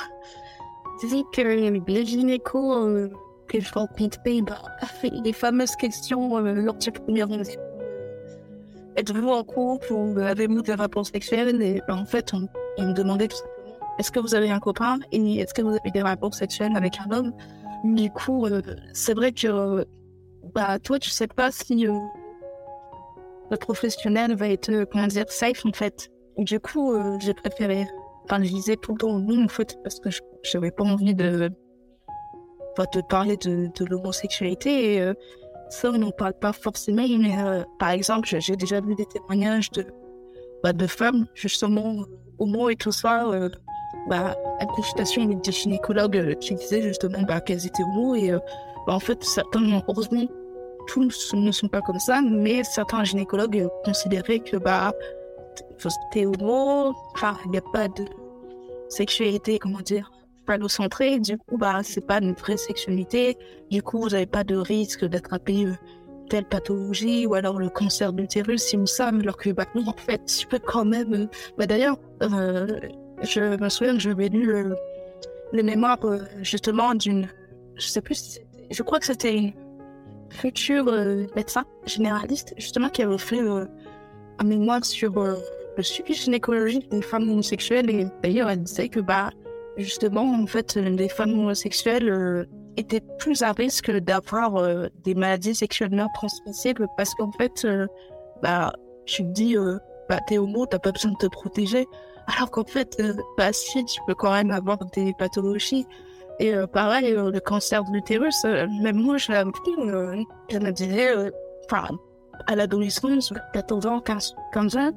c'est 1.01 1.25
que 1.33 1.43
les 1.43 2.07
gynécos 2.07 2.77
euh, 2.77 3.09
que 3.49 3.61
je 3.61 3.73
rencontre 3.73 4.19
bah, 4.43 4.63
les 5.25 5.33
fameuses 5.33 5.75
questions 5.75 6.39
euh, 6.39 6.55
lors 6.55 6.77
du 6.77 6.93
premier 6.93 7.25
rendez-vous. 7.25 7.61
Êtes-vous 8.97 9.29
en 9.29 9.43
couple 9.43 9.93
ou 9.93 10.19
avez-vous 10.19 10.63
des 10.63 10.75
rapports 10.75 11.07
sexuels? 11.07 11.61
Et 11.61 11.83
bah, 11.89 11.97
en 11.97 12.05
fait, 12.05 12.33
on, 12.33 12.49
me 12.83 12.93
demandait 12.93 13.27
tout 13.27 13.37
simplement 13.37 13.57
est-ce 13.99 14.13
que 14.13 14.21
vous 14.21 14.35
avez 14.35 14.51
un 14.51 14.61
copain? 14.61 14.99
Et 15.11 15.39
est-ce 15.39 15.55
que 15.55 15.63
vous 15.63 15.71
avez 15.71 15.91
des 15.91 16.03
rapports 16.03 16.35
sexuels 16.35 16.77
avec 16.77 16.99
un 17.01 17.11
homme? 17.11 17.33
Du 17.83 18.11
coup, 18.11 18.47
c'est 18.93 19.15
vrai 19.15 19.33
que 19.33 19.85
bah, 20.55 20.79
toi, 20.79 20.99
tu 20.99 21.11
sais 21.11 21.27
pas 21.27 21.51
si 21.51 21.87
le 23.51 23.57
professionnel 23.57 24.35
va 24.37 24.49
être, 24.49 24.85
comment 24.91 25.07
dire, 25.07 25.25
safe 25.29 25.65
en 25.65 25.73
fait. 25.73 26.11
Du 26.39 26.61
coup, 26.61 26.93
euh, 26.93 27.17
j'ai 27.21 27.35
préféré. 27.35 27.87
Enfin, 28.25 28.43
je 28.43 28.49
disais 28.49 28.77
tout 28.77 28.93
le 28.93 28.99
temps 28.99 29.19
non, 29.19 29.45
en 29.45 29.49
fait, 29.49 29.79
parce 29.83 30.01
que 30.01 30.11
je 30.11 30.21
n'avais 30.55 30.71
pas 30.71 30.85
envie 30.85 31.15
de, 31.15 31.49
de 31.49 33.01
parler 33.09 33.37
de, 33.37 33.69
de 33.75 33.85
l'homosexualité. 33.85 35.01
Euh, 35.01 35.15
ça, 35.71 35.91
on 35.91 35.99
n'en 35.99 36.11
parle 36.11 36.35
pas 36.35 36.53
forcément. 36.53 37.07
Mais 37.09 37.39
euh, 37.39 37.63
par 37.79 37.91
exemple, 37.91 38.29
j'ai 38.29 38.57
déjà 38.57 38.81
vu 38.81 38.95
des 38.95 39.07
témoignages 39.07 39.71
de, 39.71 39.87
bah, 40.63 40.73
de 40.73 40.87
femmes, 40.87 41.27
justement, 41.35 42.05
homo 42.39 42.69
et 42.69 42.77
tout 42.77 42.93
ça. 42.93 43.31
bah, 44.09 44.37
à 44.59 44.67
consultation 44.67 45.23
avec 45.23 45.43
des 45.43 45.53
gynécologues 45.53 46.37
qui 46.39 46.55
disaient 46.55 46.83
justement 46.83 47.23
bah, 47.23 47.41
qu'elles 47.41 47.67
étaient 47.67 47.83
homo. 47.85 48.15
Et 48.15 48.33
bah, 48.87 48.95
en 48.95 49.01
fait, 49.01 49.23
certains, 49.23 49.81
heureusement, 49.89 50.27
tous 50.87 51.35
ne 51.35 51.51
sont 51.51 51.69
pas 51.69 51.81
comme 51.83 51.99
ça, 51.99 52.21
mais 52.23 52.65
certains 52.65 53.05
gynécologues 53.05 53.69
considéraient 53.85 54.41
que 54.41 54.57
bah, 54.57 54.93
t'es 56.11 56.27
homo, 56.27 56.95
enfin, 57.15 57.37
il 57.45 57.51
n'y 57.53 57.59
a 57.59 57.63
pas 57.73 57.89
de 57.89 58.05
sexualité, 58.89 59.59
comment 59.59 59.81
dire, 59.81 60.11
phallocentrée, 60.47 61.19
du 61.19 61.37
coup, 61.39 61.59
bah, 61.59 61.81
c'est 61.83 62.07
pas 62.07 62.19
une 62.19 62.33
vraie 62.33 62.57
sexualité, 62.57 63.37
du 63.71 63.83
coup, 63.83 64.01
vous 64.01 64.11
n'avez 64.11 64.27
pas 64.27 64.45
de 64.45 64.57
risque 64.57 65.05
d'attraper 65.05 65.67
euh, 65.67 65.75
telle 66.31 66.45
pathologie 66.45 67.27
ou 67.27 67.35
alors 67.35 67.59
le 67.59 67.69
cancer 67.69 68.13
d'utérus, 68.13 68.63
si 68.63 68.77
vous 68.77 68.87
savez, 68.87 69.21
alors 69.21 69.37
que, 69.37 69.51
bah, 69.51 69.67
en 69.75 69.93
fait, 69.93 70.25
tu 70.25 70.47
peux 70.47 70.59
quand 70.59 70.85
même. 70.85 71.13
Euh, 71.15 71.27
bah, 71.59 71.67
d'ailleurs, 71.67 71.99
euh, 72.23 72.67
je 73.23 73.57
me 73.57 73.69
souviens 73.69 73.95
que 73.95 74.01
j'avais 74.01 74.29
lu 74.29 74.45
le, 75.53 75.63
mémoire, 75.63 75.99
justement, 76.43 76.95
d'une. 76.95 77.29
Je 77.77 77.87
sais 77.87 78.01
plus 78.01 78.39
Je 78.71 78.83
crois 78.83 78.99
que 78.99 79.07
c'était 79.07 79.37
une 79.37 79.53
future 80.31 80.85
médecin 81.35 81.65
généraliste, 81.87 82.55
justement, 82.57 82.89
qui 82.89 83.03
avait 83.03 83.19
fait 83.19 83.41
un 83.41 84.45
mémoire 84.45 84.85
sur 84.85 85.13
le 85.77 85.83
suivi 85.83 86.15
gynécologique 86.15 86.91
des 86.91 87.03
femmes 87.03 87.29
homosexuelles. 87.31 87.91
Et 87.91 88.07
d'ailleurs, 88.23 88.51
elle 88.51 88.63
disait 88.63 88.89
que, 88.89 89.01
bah, 89.01 89.31
justement, 89.77 90.23
en 90.23 90.47
fait, 90.47 90.77
les 90.77 91.09
femmes 91.09 91.39
homosexuelles 91.39 92.09
euh, 92.09 92.45
étaient 92.77 93.03
plus 93.19 93.43
à 93.43 93.53
risque 93.53 93.91
d'avoir 93.91 94.57
euh, 94.57 94.87
des 95.05 95.15
maladies 95.15 95.55
sexuellement 95.55 96.09
transmissibles 96.15 96.89
parce 96.97 97.15
qu'en 97.15 97.33
fait, 97.33 97.65
euh, 97.65 97.87
bah, 98.43 98.73
tu 99.05 99.23
te 99.23 99.29
dis, 99.29 99.57
bah, 100.09 100.19
t'es 100.27 100.39
homo, 100.39 100.67
t'as 100.67 100.79
pas 100.79 100.93
besoin 100.93 101.13
de 101.13 101.17
te 101.17 101.27
protéger. 101.27 101.87
Alors 102.27 102.51
qu'en 102.51 102.65
fait, 102.65 103.01
bah, 103.39 103.53
si, 103.53 103.85
tu 103.85 104.01
peux 104.07 104.15
quand 104.15 104.33
même 104.33 104.51
avoir 104.51 104.79
des 104.95 105.13
pathologies. 105.19 105.87
Et 106.39 106.53
pareil, 106.73 107.13
le 107.13 107.41
cancer 107.41 107.83
de 107.85 107.93
l'utérus, 107.93 108.45
même 108.45 108.97
moi, 108.97 109.17
je 109.17 109.33
appris, 109.33 109.73
je 110.51 110.59
me 110.59 110.71
disais, 110.71 111.33
enfin, 111.65 111.89
à 112.47 112.57
l'adolescence, 112.57 113.33
14 113.55 113.87
ans, 113.87 114.01
15, 114.01 114.35
15 114.53 114.77
ans, 114.77 114.91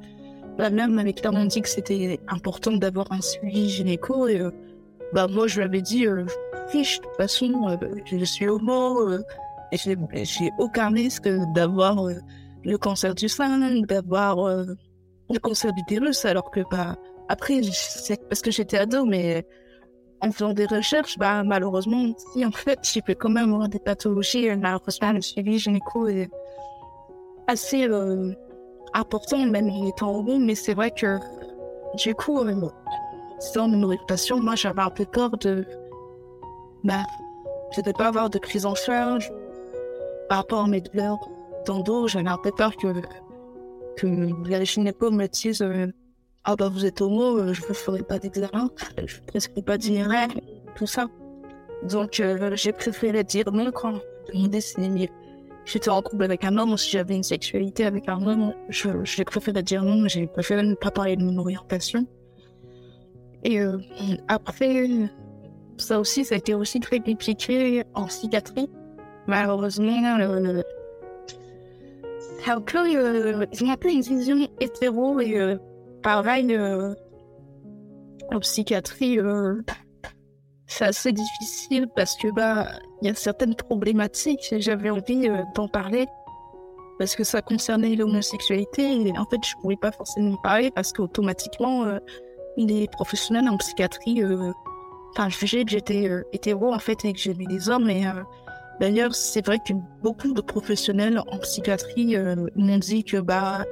la 0.58 0.70
même 0.70 0.92
m'avait 0.92 1.12
clairement 1.12 1.46
dit 1.46 1.62
que 1.62 1.68
c'était 1.68 2.20
important 2.28 2.72
d'avoir 2.72 3.10
un 3.12 3.20
suivi 3.20 3.70
gynéco 3.70 4.28
et 4.28 4.40
euh, 4.40 4.50
bah 5.12 5.26
moi 5.26 5.46
je 5.46 5.56
lui 5.56 5.64
avais 5.64 5.82
dit 5.82 6.06
euh, 6.06 6.24
fiche 6.68 6.98
de 6.98 7.04
toute 7.04 7.16
façon 7.16 7.68
euh, 7.68 7.76
je 8.04 8.24
suis 8.24 8.48
homo 8.48 9.08
euh, 9.08 9.22
et 9.72 10.24
j'ai 10.24 10.50
aucun 10.58 10.90
risque 10.90 11.28
d'avoir 11.54 12.04
le 12.64 12.76
cancer 12.76 13.14
du 13.14 13.28
sein 13.28 13.80
d'avoir 13.82 14.36
le 14.46 15.38
cancer 15.38 15.72
du 15.72 15.82
d'utérus 15.82 16.24
alors 16.24 16.50
que 16.50 16.60
bah 16.72 16.96
après 17.28 17.60
parce 18.28 18.42
que 18.42 18.50
j'étais 18.50 18.78
ado 18.78 19.04
mais 19.04 19.46
en 20.22 20.30
faisant 20.30 20.52
des 20.52 20.66
recherches 20.66 21.16
bah 21.18 21.42
malheureusement 21.42 22.12
si 22.32 22.44
en 22.44 22.50
fait 22.50 22.78
j'ai 22.82 23.02
pu 23.02 23.14
quand 23.14 23.30
même 23.30 23.52
avoir 23.52 23.68
des 23.68 23.78
pathologies 23.78 24.48
malheureusement 24.56 25.12
le 25.12 25.20
suivi 25.20 25.58
gynéco 25.58 26.06
est 26.08 26.30
assez 27.46 27.88
important, 28.94 29.46
même 29.46 29.70
en 29.70 29.86
étant 29.86 30.14
homo, 30.14 30.38
mais 30.38 30.54
c'est 30.54 30.74
vrai 30.74 30.90
que 30.90 31.18
du 31.96 32.14
coup, 32.14 32.40
euh, 32.40 32.68
dans 33.54 33.68
mon 33.68 33.88
réputation, 33.88 34.40
moi 34.40 34.54
j'avais 34.54 34.82
un 34.82 34.90
peu 34.90 35.04
peur 35.04 35.30
de. 35.38 35.66
Bah, 36.84 37.02
de 37.76 37.92
pas 37.92 38.08
avoir 38.08 38.30
de 38.30 38.38
prise 38.38 38.66
en 38.66 38.74
charge 38.74 39.30
par 40.28 40.38
rapport 40.38 40.64
à 40.64 40.66
mes 40.66 40.80
douleurs 40.80 41.18
dans 41.66 41.82
le. 41.82 42.08
J'avais 42.08 42.28
un 42.28 42.38
peu 42.38 42.50
peur 42.50 42.76
que, 42.76 42.88
que 43.96 44.06
les 44.48 44.64
gynéco 44.64 45.10
me 45.10 45.26
disent 45.26 45.62
euh, 45.62 45.86
Ah 46.44 46.56
bah 46.56 46.68
vous 46.68 46.86
êtes 46.86 47.00
homo, 47.02 47.38
euh, 47.38 47.52
je 47.52 47.60
vous 47.60 47.74
ferai 47.74 48.02
pas 48.02 48.18
d'examen, 48.18 48.70
je 49.04 49.16
vous 49.16 49.22
prescris 49.26 49.62
pas 49.62 49.76
d'IRM, 49.76 50.30
tout 50.74 50.86
ça. 50.86 51.08
Donc 51.82 52.18
euh, 52.20 52.52
j'ai 52.54 52.72
préféré 52.72 53.24
dire 53.24 53.52
non 53.52 53.70
quand 53.72 54.00
demander 54.32 54.60
si 54.60 54.76
j'étais 55.66 55.90
en 55.90 56.00
couple 56.02 56.24
avec 56.24 56.44
un 56.44 56.56
homme 56.56 56.72
ou 56.72 56.76
si 56.76 56.90
j'avais 56.90 57.14
une 57.14 57.22
sexualité 57.22 57.84
avec 57.84 58.08
un 58.08 58.26
homme, 58.26 58.54
j'ai 58.68 59.24
préféré 59.24 59.62
dire 59.62 59.84
non, 59.84 60.08
j'ai 60.08 60.26
préféré 60.26 60.62
ne 60.62 60.74
pas 60.74 60.90
parler 60.90 61.16
de 61.16 61.24
mon 61.24 61.36
orientation. 61.38 62.06
Et 63.44 63.60
euh, 63.60 63.78
après, 64.28 64.88
ça 65.76 66.00
aussi, 66.00 66.24
ça 66.24 66.34
a 66.34 66.38
été 66.38 66.54
aussi 66.54 66.80
très 66.80 67.00
compliqué 67.00 67.84
en 67.94 68.06
psychiatrie. 68.06 68.68
Malheureusement, 69.26 70.16
un 72.46 72.60
peu, 72.60 72.78
euh, 72.78 73.44
a 73.44 73.72
un 73.72 73.76
peu 73.76 73.90
une 73.90 74.00
vision 74.00 74.48
hétéro 74.60 75.20
et 75.20 75.56
pareil, 76.02 76.54
euh, 76.54 76.94
en 78.32 78.40
psychiatrie, 78.40 79.18
euh, 79.18 79.60
c'est 80.66 80.84
assez 80.84 81.12
difficile 81.12 81.88
parce 81.94 82.16
que 82.16 82.28
bah 82.34 82.68
il 83.02 83.08
y 83.08 83.10
a 83.10 83.14
certaines 83.14 83.54
problématiques 83.54 84.52
et 84.52 84.60
j'avais 84.60 84.90
envie 84.90 85.28
euh, 85.28 85.42
d'en 85.54 85.68
parler 85.68 86.06
parce 86.98 87.16
que 87.16 87.24
ça 87.24 87.42
concernait 87.42 87.96
l'homosexualité 87.96 89.08
et 89.08 89.18
en 89.18 89.24
fait 89.24 89.40
je 89.44 89.54
pouvais 89.60 89.76
pas 89.76 89.90
forcément 89.90 90.36
parler 90.42 90.70
parce 90.70 90.92
qu'automatiquement 90.92 91.86
les 92.58 92.86
professionnels 92.88 93.48
en 93.48 93.56
psychiatrie 93.56 94.22
enfin 95.12 95.30
jugeaient 95.30 95.64
que 95.64 95.70
j'étais 95.70 96.10
hétéro 96.32 96.74
en 96.74 96.78
fait 96.78 97.02
et 97.06 97.14
que 97.14 97.18
j'aimais 97.18 97.46
les 97.48 97.70
hommes 97.70 97.88
et 97.88 98.04
D'ailleurs, 98.80 99.14
c'est 99.14 99.44
vrai 99.44 99.58
que 99.58 99.74
beaucoup 100.02 100.32
de 100.32 100.40
professionnels 100.40 101.22
en 101.30 101.38
psychiatrie 101.38 102.16
m'ont 102.56 102.78
dit 102.78 103.04
que 103.04 103.18
bah 103.18 103.64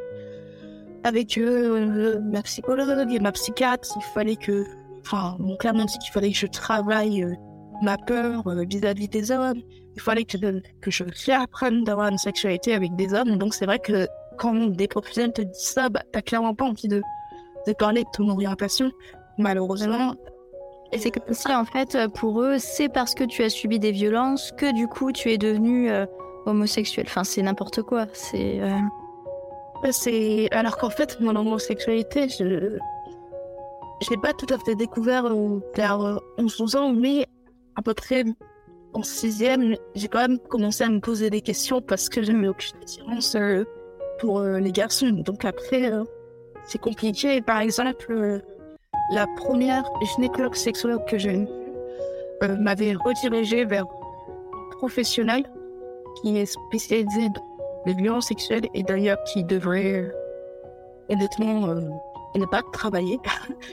avec 1.05 1.39
ma 1.39 2.43
psychologue 2.43 3.13
et 3.13 3.21
ma 3.21 3.33
psychiatre, 3.33 3.89
il 3.97 4.03
fallait 4.15 4.37
que, 4.37 4.65
enfin, 5.01 5.37
clairement 5.59 5.85
dit 5.85 5.99
qu'il 5.99 6.13
fallait 6.13 6.33
que 6.33 6.39
je 6.39 6.47
travaille 6.47 7.27
ma 7.83 7.97
peur 7.97 8.43
vis-à-vis 8.69 9.09
des 9.09 9.31
hommes. 9.31 9.61
Il 9.95 10.03
fallait 10.03 10.25
que, 10.25 10.37
que 10.81 10.91
je 10.91 11.05
réapprenne 11.27 11.85
d'avoir 11.85 12.09
une 12.09 12.19
sexualité 12.19 12.75
avec 12.75 12.95
des 12.97 13.15
hommes. 13.15 13.37
Donc 13.37 13.55
c'est 13.55 13.67
vrai 13.67 13.79
que 13.79 14.07
quand 14.39 14.55
des 14.55 14.89
professionnels 14.89 15.33
te 15.33 15.43
disent 15.43 15.57
ça, 15.57 15.89
bah, 15.89 16.03
t'as 16.13 16.23
clairement 16.23 16.55
pas 16.55 16.65
envie 16.65 16.89
de, 16.89 17.03
de 17.67 17.73
parler 17.73 18.05
de 18.05 18.09
ton 18.13 18.29
orientation, 18.29 18.91
malheureusement. 19.39 20.15
Et 20.93 20.99
c'est 20.99 21.11
comme 21.11 21.35
si, 21.35 21.53
en 21.53 21.65
fait, 21.65 21.99
pour 22.15 22.41
eux, 22.41 22.59
c'est 22.59 22.89
parce 22.89 23.15
que 23.15 23.25
tu 23.25 23.43
as 23.43 23.51
subi 23.51 23.79
des 23.79 23.93
violences 23.93 24.53
que 24.57 24.73
du 24.73 24.89
coup 24.89 25.13
tu 25.13 25.31
es 25.31 25.39
devenu 25.39 25.91
euh, 25.91 26.07
homosexuel. 26.47 27.07
Enfin, 27.09 27.25
c'est 27.25 27.43
n'importe 27.43 27.83
quoi. 27.83 28.07
C'est. 28.13 28.61
Euh, 29.85 29.89
c'est 29.93 30.49
alors 30.53 30.77
qu'en 30.77 30.91
fait, 30.91 31.21
mon 31.21 31.35
homosexualité, 31.37 32.29
je 32.29 32.79
je 34.01 34.11
l'ai 34.11 34.17
pas 34.17 34.33
tout 34.33 34.47
à 34.55 34.59
fait 34.59 34.77
découvert 34.77 35.25
vers 35.75 36.21
11 36.39 36.77
ans, 36.77 36.93
mais 36.93 37.27
à 37.75 37.83
peu 37.83 37.95
près 37.95 38.25
en 38.95 39.03
sixième, 39.03 39.77
j'ai 39.95 40.09
quand 40.09 40.21
même 40.21 40.39
commencé 40.39 40.85
à 40.85 40.89
me 40.89 41.01
poser 41.01 41.31
des 41.31 41.41
questions 41.41 41.81
parce 41.81 42.09
que 42.09 42.23
j'avais 42.23 42.49
aucune 42.49 42.77
attirance 42.81 43.35
euh, 43.35 43.65
pour 44.21 44.41
euh, 44.41 44.59
les 44.59 44.73
garçons. 44.73 45.11
Donc 45.11 45.45
après, 45.45 45.93
euh, 45.93 46.05
c'est 46.65 46.81
compliqué. 46.81 47.41
Par 47.43 47.61
exemple, 47.61 48.43
la 49.13 49.27
première 49.37 49.85
gynécologue 50.15 50.55
sexologue 50.55 51.05
que 51.07 51.19
j'ai 51.19 51.35
eue 51.35 51.49
m'avait 52.61 52.95
redirigée 52.95 53.65
vers 53.65 53.85
un 53.85 54.77
professionnel 54.77 55.45
qui 56.21 56.39
est 56.39 56.47
spécialisé 56.47 57.29
dans 57.31 57.58
les 57.87 57.95
violences 57.95 58.29
sexuelles 58.29 58.67
et 58.75 58.83
d'ailleurs 58.83 59.23
qui 59.25 59.45
devrait 59.45 60.11
honnêtement 61.09 61.75
ne 62.35 62.47
pas 62.47 62.63
travailler. 62.73 63.19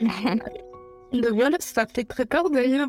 le 1.12 1.32
viol, 1.32 1.54
ça 1.60 1.86
fait 1.86 2.04
très 2.04 2.24
peur 2.24 2.50
d'ailleurs. 2.50 2.88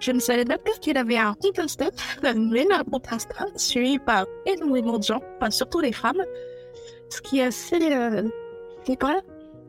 Je 0.00 0.12
ne 0.12 0.18
savais 0.18 0.44
pas 0.44 0.58
qu'il 0.80 0.98
avait 0.98 1.16
un 1.16 1.34
compte 1.34 1.58
Insta, 1.58 1.86
mais 2.22 2.66
un 2.72 2.84
compte 2.84 3.12
Insta 3.12 3.46
suivi 3.56 3.98
par 3.98 4.26
énormément 4.46 4.98
de 4.98 5.04
gens, 5.04 5.20
enfin, 5.36 5.50
surtout 5.50 5.80
les 5.80 5.92
femmes. 5.92 6.22
Ce 7.10 7.20
qui 7.20 7.38
est 7.38 7.44
assez 7.44 7.92
euh, 7.92 8.28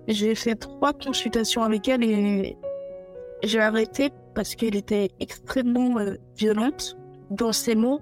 J'ai 0.07 0.35
fait 0.35 0.55
trois 0.55 0.93
consultations 0.93 1.63
avec 1.63 1.87
elle 1.87 2.03
et 2.03 2.57
j'ai 3.43 3.59
arrêté 3.59 4.09
parce 4.33 4.55
qu'elle 4.55 4.75
était 4.75 5.09
extrêmement 5.19 5.99
euh, 5.99 6.15
violente 6.37 6.97
dans 7.29 7.53
ses 7.53 7.75
mots. 7.75 8.01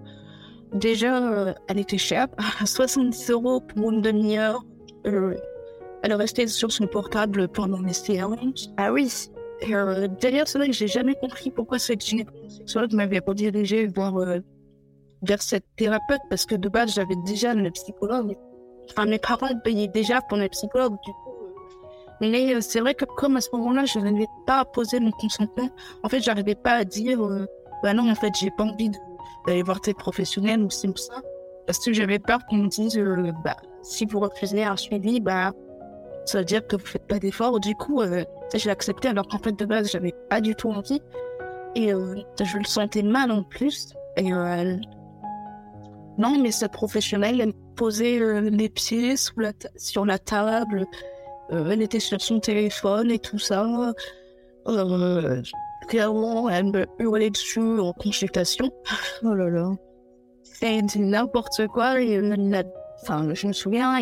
Déjà, 0.73 1.31
euh, 1.31 1.53
elle 1.67 1.79
était 1.79 1.97
chère, 1.97 2.27
70 2.65 3.29
euros 3.29 3.61
pour 3.61 3.91
une 3.91 4.01
demi-heure. 4.01 4.63
Euh, 5.05 5.35
elle 6.03 6.13
restait 6.13 6.47
sur 6.47 6.71
son 6.71 6.87
portable 6.87 7.47
pendant 7.47 7.81
les 7.81 7.93
séances. 7.93 8.69
Ah 8.77 8.91
oui. 8.91 9.09
Euh, 9.69 10.07
D'ailleurs, 10.21 10.47
c'est 10.47 10.57
vrai 10.57 10.67
que 10.67 10.73
j'ai 10.73 10.87
jamais 10.87 11.15
compris 11.15 11.49
pourquoi 11.51 11.79
cette 11.79 12.03
gynécologue 12.03 12.93
m'avait 12.93 13.21
redirigé 13.25 13.87
vers, 13.87 14.17
euh, 14.17 14.39
vers 15.21 15.41
cette 15.41 15.65
thérapeute 15.77 16.21
parce 16.29 16.45
que 16.45 16.55
de 16.55 16.67
base, 16.67 16.93
j'avais 16.93 17.15
déjà 17.25 17.53
le 17.53 17.71
psychologue. 17.71 18.35
Enfin, 18.89 19.05
mes 19.05 19.19
parents 19.19 19.47
payaient 19.63 19.87
déjà 19.87 20.21
pour 20.21 20.37
le 20.37 20.49
psychologue, 20.49 20.95
du 21.05 21.11
coup. 21.11 21.45
Euh. 21.45 22.17
Mais 22.19 22.61
c'est 22.61 22.81
vrai 22.81 22.95
que 22.95 23.05
comme 23.05 23.37
à 23.37 23.41
ce 23.41 23.49
moment-là, 23.53 23.85
je 23.85 23.99
n'avais 23.99 24.27
pas 24.45 24.59
à 24.59 24.65
poser 24.65 24.99
mon 24.99 25.11
consentement, 25.11 25.69
en 26.03 26.09
fait, 26.09 26.19
j'arrivais 26.21 26.55
pas 26.55 26.73
à 26.73 26.83
dire, 26.83 27.19
bah 27.81 27.93
non, 27.93 28.09
en 28.09 28.15
fait, 28.15 28.33
j'ai 28.39 28.51
pas 28.51 28.63
envie 28.63 28.89
d'aller 29.47 29.63
voir 29.63 29.81
tes 29.81 29.93
professionnels 29.93 30.61
ou 30.61 30.69
c'est 30.69 30.97
ça. 30.97 31.21
Parce 31.65 31.79
que 31.79 31.93
j'avais 31.93 32.19
peur 32.19 32.39
qu'on 32.49 32.57
me 32.57 32.67
dise, 32.67 32.99
bah, 33.43 33.57
si 33.81 34.05
vous 34.05 34.19
refusez 34.19 34.63
un 34.63 34.75
suivi, 34.75 35.19
bah, 35.19 35.53
ça 36.25 36.39
veut 36.39 36.45
dire 36.45 36.65
que 36.65 36.75
vous 36.75 36.85
faites 36.85 37.07
pas 37.07 37.19
d'efforts. 37.19 37.59
Du 37.59 37.75
coup, 37.75 38.01
euh, 38.01 38.23
j'ai 38.53 38.69
accepté 38.69 39.09
alors 39.09 39.27
qu'en 39.27 39.39
fait 39.39 39.53
de 39.53 39.65
base 39.65 39.91
j'avais 39.91 40.13
pas 40.29 40.41
du 40.41 40.55
tout 40.55 40.69
envie 40.69 41.01
et 41.75 41.93
euh, 41.93 42.15
je 42.41 42.57
le 42.57 42.63
sentais 42.63 43.03
mal 43.03 43.31
en 43.31 43.43
plus. 43.43 43.93
Et 44.17 44.31
euh, 44.33 44.75
non, 46.17 46.39
mais 46.39 46.51
cette 46.51 46.71
professionnelle, 46.71 47.41
elle 47.41 47.53
posait 47.75 48.41
les 48.41 48.69
pieds 48.69 49.15
sur 49.17 50.05
la 50.05 50.19
table, 50.19 50.85
elle 51.49 51.81
était 51.81 51.99
sur 51.99 52.21
son 52.21 52.39
téléphone 52.39 53.09
et 53.09 53.19
tout 53.19 53.39
ça. 53.39 53.65
Clairement, 55.87 56.49
elle 56.49 56.65
me 56.65 56.85
hurlait 56.99 57.29
dessus 57.29 57.79
en 57.79 57.93
consultation. 57.93 58.71
Oh 59.23 59.33
là 59.33 59.49
là. 59.49 59.71
C'est 60.43 60.81
n'importe 60.95 61.67
quoi. 61.67 62.01
Et, 62.01 62.19
enfin, 63.01 63.33
je 63.33 63.47
me 63.47 63.53
souviens, 63.53 63.99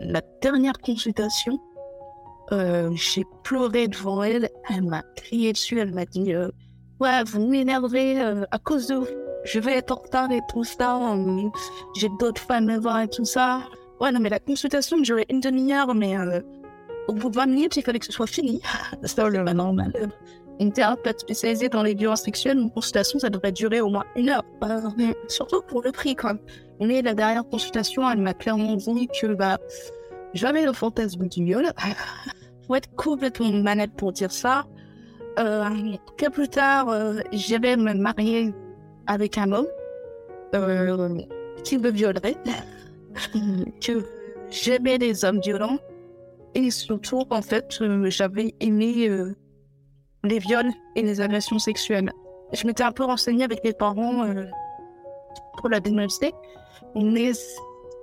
la 0.00 0.22
dernière 0.40 0.78
consultation, 0.80 1.58
euh, 2.52 2.90
j'ai 2.94 3.24
pleuré 3.42 3.88
devant 3.88 4.22
elle. 4.22 4.48
Elle 4.70 4.82
m'a 4.82 5.02
crié 5.16 5.52
dessus. 5.52 5.78
Elle 5.78 5.92
m'a 5.92 6.04
dit 6.04 6.32
euh, 6.34 6.48
Ouais, 7.00 7.22
vous 7.24 7.46
m'énervez 7.46 8.20
euh, 8.20 8.44
à 8.50 8.58
cause 8.58 8.88
de 8.88 8.96
vous. 8.96 9.06
Je 9.44 9.58
vais 9.60 9.76
être 9.76 9.92
en 9.92 10.00
retard 10.00 10.30
et 10.32 10.40
tout 10.48 10.64
ça. 10.64 10.98
j'ai 11.96 12.08
d'autres 12.18 12.40
femmes 12.40 12.70
à 12.70 12.78
voir 12.78 13.00
et 13.00 13.08
tout 13.08 13.24
ça. 13.24 13.60
Ouais, 14.00 14.10
non, 14.10 14.20
mais 14.20 14.30
la 14.30 14.40
consultation 14.40 14.98
durait 14.98 15.26
une 15.28 15.40
demi-heure, 15.40 15.94
mais 15.94 16.16
au 17.08 17.12
bout 17.12 17.28
de 17.28 17.36
20 17.36 17.46
minutes, 17.46 17.76
il 17.76 17.82
fallait 17.82 17.98
que 17.98 18.06
ce 18.06 18.12
soit 18.12 18.26
fini. 18.26 18.62
C'est 19.02 19.18
normal. 19.54 19.92
Une 20.60 20.72
thérapeute 20.72 21.20
spécialisée 21.20 21.68
dans 21.68 21.82
les 21.82 21.94
violences 21.94 22.22
sexuelles, 22.22 22.58
une 22.58 22.70
consultation, 22.70 23.18
ça 23.18 23.30
devrait 23.30 23.52
durer 23.52 23.80
au 23.80 23.88
moins 23.88 24.04
une 24.16 24.28
heure. 24.28 24.44
surtout 25.28 25.62
pour 25.62 25.82
le 25.82 25.90
prix, 25.90 26.14
quand 26.14 26.28
même. 26.28 26.38
Mais 26.80 27.02
la 27.02 27.14
dernière 27.14 27.44
consultation, 27.44 28.08
elle 28.08 28.18
m'a 28.18 28.34
clairement 28.34 28.76
dit 28.76 29.08
que 29.08 29.34
bah, 29.34 29.58
j'avais 30.32 30.64
le 30.64 30.72
fantasme 30.72 31.28
du 31.28 31.44
viol. 31.44 31.66
Faut 32.66 32.74
être 32.74 32.94
complètement 32.94 33.50
manette 33.50 33.92
pour 33.96 34.12
dire 34.12 34.32
ça. 34.32 34.64
Euh, 35.38 35.68
que 36.16 36.30
plus 36.30 36.48
tard, 36.48 36.88
euh, 36.88 37.20
j'allais 37.32 37.76
me 37.76 37.92
marier 37.92 38.54
avec 39.06 39.36
un 39.36 39.50
homme 39.52 39.66
euh, 40.54 41.18
qui 41.64 41.78
me 41.78 41.90
violerait. 41.90 42.36
que 43.80 44.04
j'aimais 44.50 44.98
les 44.98 45.24
hommes 45.24 45.40
violents. 45.40 45.78
Et 46.54 46.70
surtout, 46.70 47.24
en 47.30 47.42
fait, 47.42 47.78
euh, 47.80 48.08
j'avais 48.10 48.54
aimé 48.60 49.08
euh, 49.08 49.34
les 50.24 50.38
viols 50.38 50.72
et 50.96 51.02
les 51.02 51.20
agressions 51.20 51.58
sexuelles. 51.58 52.10
Je 52.52 52.66
m'étais 52.66 52.82
un 52.82 52.92
peu 52.92 53.04
renseignée 53.04 53.44
avec 53.44 53.60
les 53.64 53.72
parents 53.72 54.26
pour 55.58 55.68
la 55.68 55.80
dénoncer. 55.80 56.32
Mais 56.94 57.32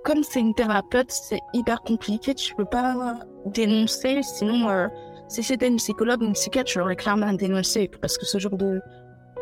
comme 0.03 0.23
c'est 0.23 0.39
une 0.39 0.53
thérapeute, 0.53 1.11
c'est 1.11 1.39
hyper 1.53 1.81
compliqué. 1.81 2.33
Tu 2.33 2.55
peux 2.55 2.65
pas 2.65 3.19
dénoncer. 3.45 4.21
Sinon, 4.23 4.69
euh, 4.69 4.87
si 5.27 5.43
c'était 5.43 5.67
une 5.67 5.77
psychologue 5.77 6.21
ou 6.21 6.25
une 6.25 6.33
psychiatre, 6.33 6.71
j'aurais 6.71 6.95
clairement 6.95 7.33
dénoncé. 7.33 7.89
Parce 8.01 8.17
que 8.17 8.25
ce 8.25 8.37
genre 8.37 8.57
de, 8.57 8.81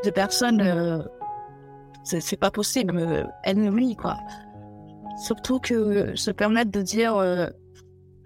de 0.04 0.10
personne, 0.10 0.62
euh, 0.62 1.00
c'est 2.04 2.40
pas 2.40 2.52
possible. 2.52 2.98
Euh, 2.98 3.24
ennemi, 3.44 3.96
quoi. 3.96 4.18
Surtout 5.24 5.60
que 5.60 6.16
se 6.16 6.32
permettre 6.32 6.72
de 6.72 6.82
dire 6.82 7.16
euh, 7.16 7.48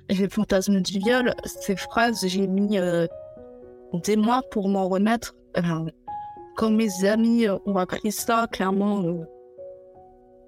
j'ai 0.09 0.23
le 0.23 0.29
fantasme 0.29 0.81
du 0.81 0.99
viol, 0.99 1.33
ces 1.45 1.75
phrases, 1.75 2.25
j'ai 2.27 2.47
mis 2.47 2.77
des 3.99 4.15
mois 4.15 4.41
pour 4.51 4.67
m'en 4.69 4.87
remettre. 4.87 5.35
quand 6.55 6.69
mes 6.69 7.05
amis 7.05 7.47
ont 7.65 7.77
appris 7.77 8.11
ça, 8.11 8.47
clairement, 8.51 9.03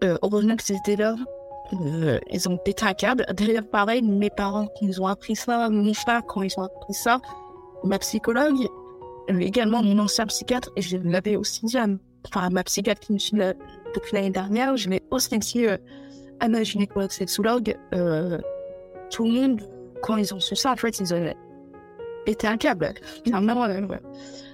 euh, 0.04 0.18
heureusement 0.22 0.56
que 0.56 0.64
c'était 0.64 0.96
là. 0.96 1.16
Euh, 1.74 2.20
ils 2.30 2.48
ont 2.48 2.58
pété 2.58 2.86
un 2.86 2.94
câble. 2.94 3.26
D'ailleurs, 3.34 3.68
pareil, 3.68 4.02
mes 4.04 4.30
parents, 4.30 4.68
ils 4.82 5.02
ont 5.02 5.08
appris 5.08 5.36
ça, 5.36 5.70
mon 5.70 5.94
frère, 5.94 6.22
quand 6.28 6.44
ils 6.44 6.54
ont 6.58 6.64
appris 6.64 6.94
ça, 6.94 7.20
ma 7.84 7.98
psychologue, 8.00 8.68
également 9.28 9.82
mon 9.84 9.98
ancien 10.00 10.26
psychiatre, 10.28 10.70
et 10.76 10.82
je 10.82 10.98
l'avais 10.98 11.36
aussi 11.36 11.66
dit 11.66 11.78
à, 11.78 11.88
enfin, 12.28 12.50
ma 12.50 12.64
psychiatre 12.64 13.02
qui 13.02 13.14
me 13.14 13.18
suit 13.18 13.38
depuis 13.38 14.14
l'année 14.14 14.30
dernière, 14.30 14.78
je 14.78 14.90
l'ai 14.90 15.04
aussi 15.12 15.38
dit 15.40 15.66
euh, 15.66 15.78
à 16.40 16.48
ma 16.48 16.64
gynécologue 16.64 17.12
sexologue, 17.12 17.76
euh, 17.94 18.40
tout 19.10 19.26
le 19.26 19.32
monde, 19.32 19.62
quand 20.02 20.18
ils 20.18 20.34
ont 20.34 20.40
su 20.40 20.56
ça, 20.56 20.72
en 20.72 20.76
fait, 20.76 21.00
ils 21.00 21.14
ont 21.14 21.34
pété 22.26 22.48
un 22.48 22.58
câble. 22.58 22.94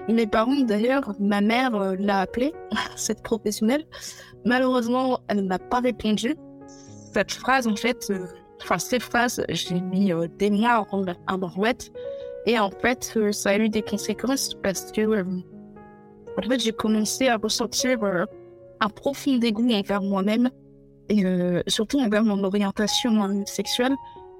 Mes 0.09 0.27
parents, 0.27 0.59
d'ailleurs, 0.61 1.13
ma 1.19 1.41
mère 1.41 1.95
l'a 1.99 2.21
appelée, 2.21 2.53
cette 2.95 3.23
professionnelle, 3.23 3.85
Malheureusement, 4.45 5.19
elle 5.27 5.45
n'a 5.45 5.59
pas 5.59 5.79
répondu. 5.79 6.35
Cette 7.13 7.31
phrase, 7.31 7.67
en 7.67 7.75
fait, 7.75 8.07
euh, 8.09 8.25
enfin, 8.61 8.79
ces 8.79 8.99
phrases, 8.99 9.43
j'ai 9.49 9.79
mis 9.79 10.11
euh, 10.11 10.27
des 10.39 10.49
mois 10.49 10.87
en 10.91 11.37
brouette. 11.37 11.91
Et 12.47 12.57
en 12.57 12.71
fait, 12.71 13.13
euh, 13.17 13.31
ça 13.31 13.51
a 13.51 13.57
eu 13.57 13.69
des 13.69 13.83
conséquences 13.83 14.55
parce 14.63 14.91
que, 14.91 15.23
en 15.23 16.41
fait, 16.41 16.59
j'ai 16.59 16.71
commencé 16.71 17.27
à 17.27 17.37
ressentir 17.37 17.99
un 18.79 18.89
profond 18.89 19.35
dégoût 19.37 19.69
envers 19.71 20.01
moi-même 20.01 20.49
et 21.09 21.23
surtout 21.67 21.99
envers 21.99 22.23
mon 22.23 22.43
orientation 22.43 23.45
sexuelle. 23.45 23.93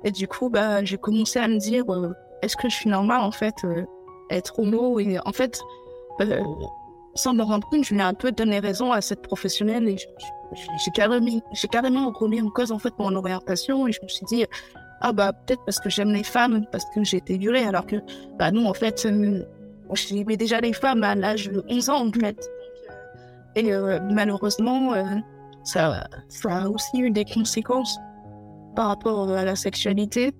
Et 0.03 0.11
du 0.11 0.27
coup, 0.27 0.49
bah, 0.49 0.83
j'ai 0.83 0.97
commencé 0.97 1.37
à 1.37 1.47
me 1.47 1.57
dire, 1.57 1.83
est-ce 2.41 2.55
que 2.57 2.69
je 2.69 2.75
suis 2.75 2.89
normale, 2.89 3.21
en 3.21 3.31
fait, 3.31 3.55
être 4.29 4.59
homo 4.59 4.99
Et 4.99 5.17
en 5.25 5.31
fait, 5.31 5.61
sans 7.15 7.33
me 7.33 7.43
rendre 7.43 7.67
compte, 7.69 7.83
je 7.83 7.93
lui 7.93 7.99
ai 7.99 8.03
un 8.03 8.13
peu 8.13 8.31
donné 8.31 8.59
raison 8.59 8.91
à 8.91 9.01
cette 9.01 9.21
professionnelle 9.21 9.87
et 9.87 9.97
j'ai 10.83 10.91
carrément, 10.91 11.41
j'ai 11.53 11.67
carrément 11.67 12.11
remis 12.11 12.41
en 12.41 12.49
cause 12.49 12.71
en 12.71 12.79
fait 12.79 12.93
mon 12.99 13.15
orientation 13.15 13.87
et 13.87 13.91
je 13.91 14.01
me 14.01 14.07
suis 14.07 14.25
dit 14.25 14.45
ah 15.01 15.11
bah 15.13 15.33
peut-être 15.33 15.63
parce 15.65 15.79
que 15.79 15.89
j'aime 15.89 16.11
les 16.11 16.23
femmes, 16.23 16.65
parce 16.71 16.85
que 16.93 17.03
j'ai 17.03 17.17
été 17.17 17.37
violée, 17.37 17.63
alors 17.63 17.85
que 17.85 17.97
bah 18.37 18.51
non 18.51 18.69
en 18.69 18.73
fait 18.73 19.05
euh, 19.05 19.43
j'aimais 19.93 20.37
déjà 20.37 20.61
les 20.61 20.73
femmes 20.73 21.03
à 21.03 21.15
l'âge 21.15 21.49
de 21.49 21.63
11 21.69 21.89
ans 21.89 22.07
en 22.07 22.11
fait. 22.11 22.49
Et 23.55 23.73
euh, 23.73 23.99
malheureusement 24.11 24.93
euh, 24.93 25.03
ça, 25.63 26.07
ça 26.29 26.63
a 26.63 26.69
aussi 26.69 26.99
eu 26.99 27.11
des 27.11 27.25
conséquences 27.25 27.97
par 28.75 28.87
rapport 28.87 29.29
à 29.29 29.43
la 29.43 29.55
sexualité 29.55 30.31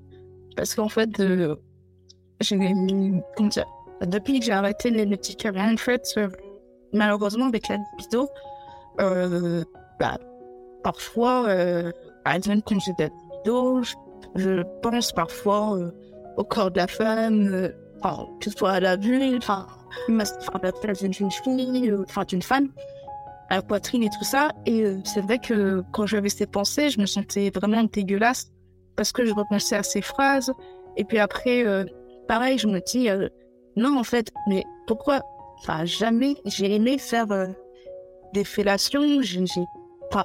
parce 0.55 0.75
qu'en 0.75 0.89
fait 0.89 1.21
depuis 4.01 4.39
que 4.39 4.45
j'ai 4.45 4.51
arrêté 4.51 4.89
les 4.89 5.05
médicaments 5.05 5.71
en 5.71 5.77
fait 5.77 6.19
malheureusement 6.93 7.45
avec 7.45 7.67
la 7.67 7.77
libido 7.77 8.27
euh, 8.99 9.63
bah, 9.99 10.17
parfois, 10.83 11.45
euh, 11.47 11.91
par 12.23 12.35
quand 12.65 12.79
j'ai 12.79 12.93
des 12.93 13.09
libido, 13.09 13.81
je, 14.35 14.63
pense 14.81 15.11
parfois 15.11 15.77
euh, 15.77 15.91
au 16.37 16.43
corps 16.43 16.71
de 16.71 16.77
la 16.77 16.87
femme, 16.87 17.49
euh, 17.53 17.69
que 18.39 18.49
ce 18.49 18.57
soit 18.57 18.71
à 18.71 18.79
la 18.79 18.95
vue, 18.97 19.37
enfin, 19.37 19.67
la 20.09 20.71
place 20.71 21.03
d'une 21.03 21.13
fille, 21.13 21.89
euh, 21.89 22.03
enfin, 22.07 22.23
d'une 22.25 22.41
femme, 22.41 22.69
à 23.49 23.57
la 23.57 23.61
poitrine 23.61 24.03
et 24.03 24.09
tout 24.09 24.23
ça. 24.23 24.49
Et 24.65 24.97
c'est 25.05 25.21
vrai 25.21 25.39
que 25.39 25.83
quand 25.91 26.05
j'avais 26.05 26.29
ces 26.29 26.47
pensées, 26.47 26.89
je 26.89 26.99
me 26.99 27.05
sentais 27.05 27.51
vraiment 27.53 27.83
dégueulasse 27.83 28.51
parce 28.95 29.11
que 29.11 29.25
je 29.25 29.33
repensais 29.33 29.75
à 29.75 29.83
ces 29.83 30.01
phrases. 30.01 30.51
Et 30.97 31.05
puis 31.05 31.19
après, 31.19 31.63
pareil, 32.31 32.57
je 32.57 32.67
me 32.67 32.79
dis, 32.79 33.09
non, 33.75 33.99
en 33.99 34.05
fait, 34.05 34.31
mais 34.47 34.63
pourquoi 34.87 35.21
Enfin, 35.59 35.83
jamais 35.83 36.35
j'ai 36.45 36.73
aimé 36.73 36.97
faire 36.97 37.27
des 38.33 38.45
fellations, 38.45 39.21
j'ai 39.21 39.43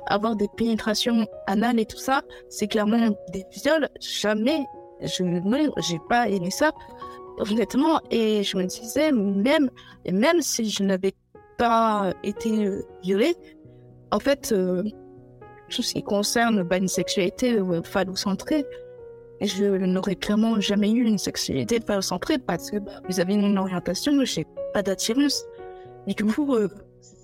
avoir 0.06 0.36
des 0.36 0.48
pénétrations 0.56 1.26
anales 1.46 1.80
et 1.80 1.86
tout 1.86 1.98
ça, 1.98 2.22
c'est 2.48 2.68
clairement 2.68 3.10
des 3.32 3.44
viols. 3.52 3.88
Jamais, 4.00 4.64
je 5.00 5.24
j'ai 5.88 5.98
pas 6.08 6.28
aimé 6.28 6.50
ça, 6.50 6.72
honnêtement. 7.38 8.00
Et 8.10 8.42
je 8.44 8.56
me 8.56 8.64
disais, 8.64 9.12
même, 9.12 9.70
même 10.10 10.40
si 10.40 10.70
je 10.70 10.82
n'avais 10.84 11.14
pas 11.58 12.12
été 12.22 12.66
euh, 12.66 12.86
violée, 13.02 13.34
en 14.12 14.20
fait, 14.20 14.52
euh, 14.52 14.82
tout 15.68 15.82
ce 15.82 15.94
qui 15.94 16.02
concerne 16.02 16.62
bah, 16.62 16.76
une 16.76 16.88
sexualité 16.88 17.58
euh, 17.58 17.82
phallocentrée, 17.82 18.64
je 19.40 19.64
n'aurais 19.64 20.16
clairement 20.16 20.60
jamais 20.60 20.90
eu 20.90 21.04
une 21.04 21.18
sexualité 21.18 21.80
phallocentrée 21.80 22.38
parce 22.38 22.70
que 22.70 22.78
bah, 22.78 22.92
vous 23.08 23.20
avez 23.20 23.34
une 23.34 23.58
orientation, 23.58 24.12
je 24.24 24.40
n'ai 24.40 24.46
pas 24.72 24.82
d'attirance. 24.82 25.44
Et 26.06 26.14
du 26.14 26.24
coup, 26.24 26.54
euh, 26.54 26.68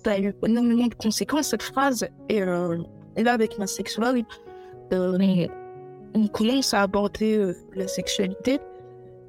ça 0.03 0.11
a 0.11 0.19
eu 0.19 0.33
énormément 0.45 0.87
de 0.87 0.95
conséquences, 0.95 1.49
cette 1.49 1.63
phrase. 1.63 2.07
Et, 2.29 2.41
euh, 2.41 2.77
là, 3.17 3.33
avec 3.33 3.57
ma 3.57 3.67
sexualité, 3.67 4.27
euh, 4.93 5.47
on 6.13 6.27
commence 6.27 6.73
à 6.73 6.81
aborder 6.81 7.53
la 7.75 7.87
sexualité. 7.87 8.59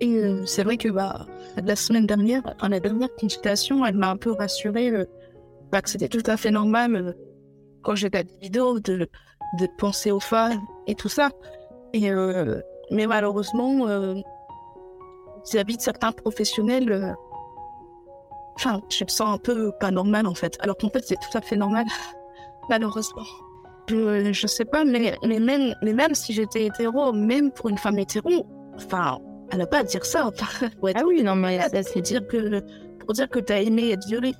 Et 0.00 0.20
c'est 0.44 0.64
vrai 0.64 0.76
que 0.76 0.88
bah, 0.88 1.26
la 1.56 1.76
semaine 1.76 2.06
dernière, 2.06 2.42
dans 2.60 2.68
la 2.68 2.80
dernière 2.80 3.14
consultation, 3.14 3.86
elle 3.86 3.96
m'a 3.96 4.10
un 4.10 4.16
peu 4.16 4.32
rassurée 4.32 4.92
bah, 5.72 5.80
que 5.80 5.88
c'était 5.88 6.08
tout 6.08 6.22
à 6.26 6.36
fait 6.36 6.50
normal 6.50 7.16
quand 7.82 7.94
j'étais 7.94 8.18
à 8.18 8.22
des 8.24 8.36
vidéos 8.42 8.80
de, 8.80 9.08
de 9.58 9.68
penser 9.78 10.10
aux 10.10 10.20
femmes 10.20 10.60
et 10.86 10.94
tout 10.94 11.08
ça. 11.08 11.30
Et, 11.94 12.10
mais 12.90 13.06
malheureusement, 13.06 13.86
vis-à-vis 15.44 15.76
de 15.76 15.82
certains 15.82 16.12
professionnels, 16.12 17.16
Enfin, 18.56 18.80
je 18.88 19.04
me 19.04 19.08
sens 19.08 19.34
un 19.34 19.38
peu 19.38 19.72
pas 19.80 19.90
normal 19.90 20.26
en 20.26 20.34
fait. 20.34 20.56
Alors 20.60 20.76
qu'en 20.76 20.88
fait, 20.88 21.04
c'est 21.04 21.16
tout 21.16 21.36
à 21.36 21.40
fait 21.40 21.56
normal, 21.56 21.84
malheureusement. 22.68 23.24
Je, 23.88 24.32
je 24.32 24.46
sais 24.46 24.64
pas, 24.64 24.84
mais, 24.84 25.16
mais, 25.26 25.38
même, 25.40 25.74
mais 25.82 25.92
même 25.92 26.14
si 26.14 26.32
j'étais 26.32 26.66
hétéro, 26.66 27.12
même 27.12 27.50
pour 27.50 27.68
une 27.68 27.76
femme 27.76 27.98
hétéro, 27.98 28.46
enfin, 28.76 29.18
elle 29.50 29.58
n'a 29.58 29.66
pas 29.66 29.78
à 29.78 29.82
dire 29.82 30.04
ça. 30.04 30.30
ah 30.94 31.02
oui, 31.06 31.22
non, 31.22 31.34
mais 31.34 31.60
c'est 31.82 32.00
dire 32.00 32.26
que 32.26 32.62
pour 33.00 33.12
dire 33.12 33.28
que 33.28 33.40
tu 33.40 33.52
as 33.52 33.60
aimé 33.60 33.90
être 33.90 34.06
violée. 34.06 34.34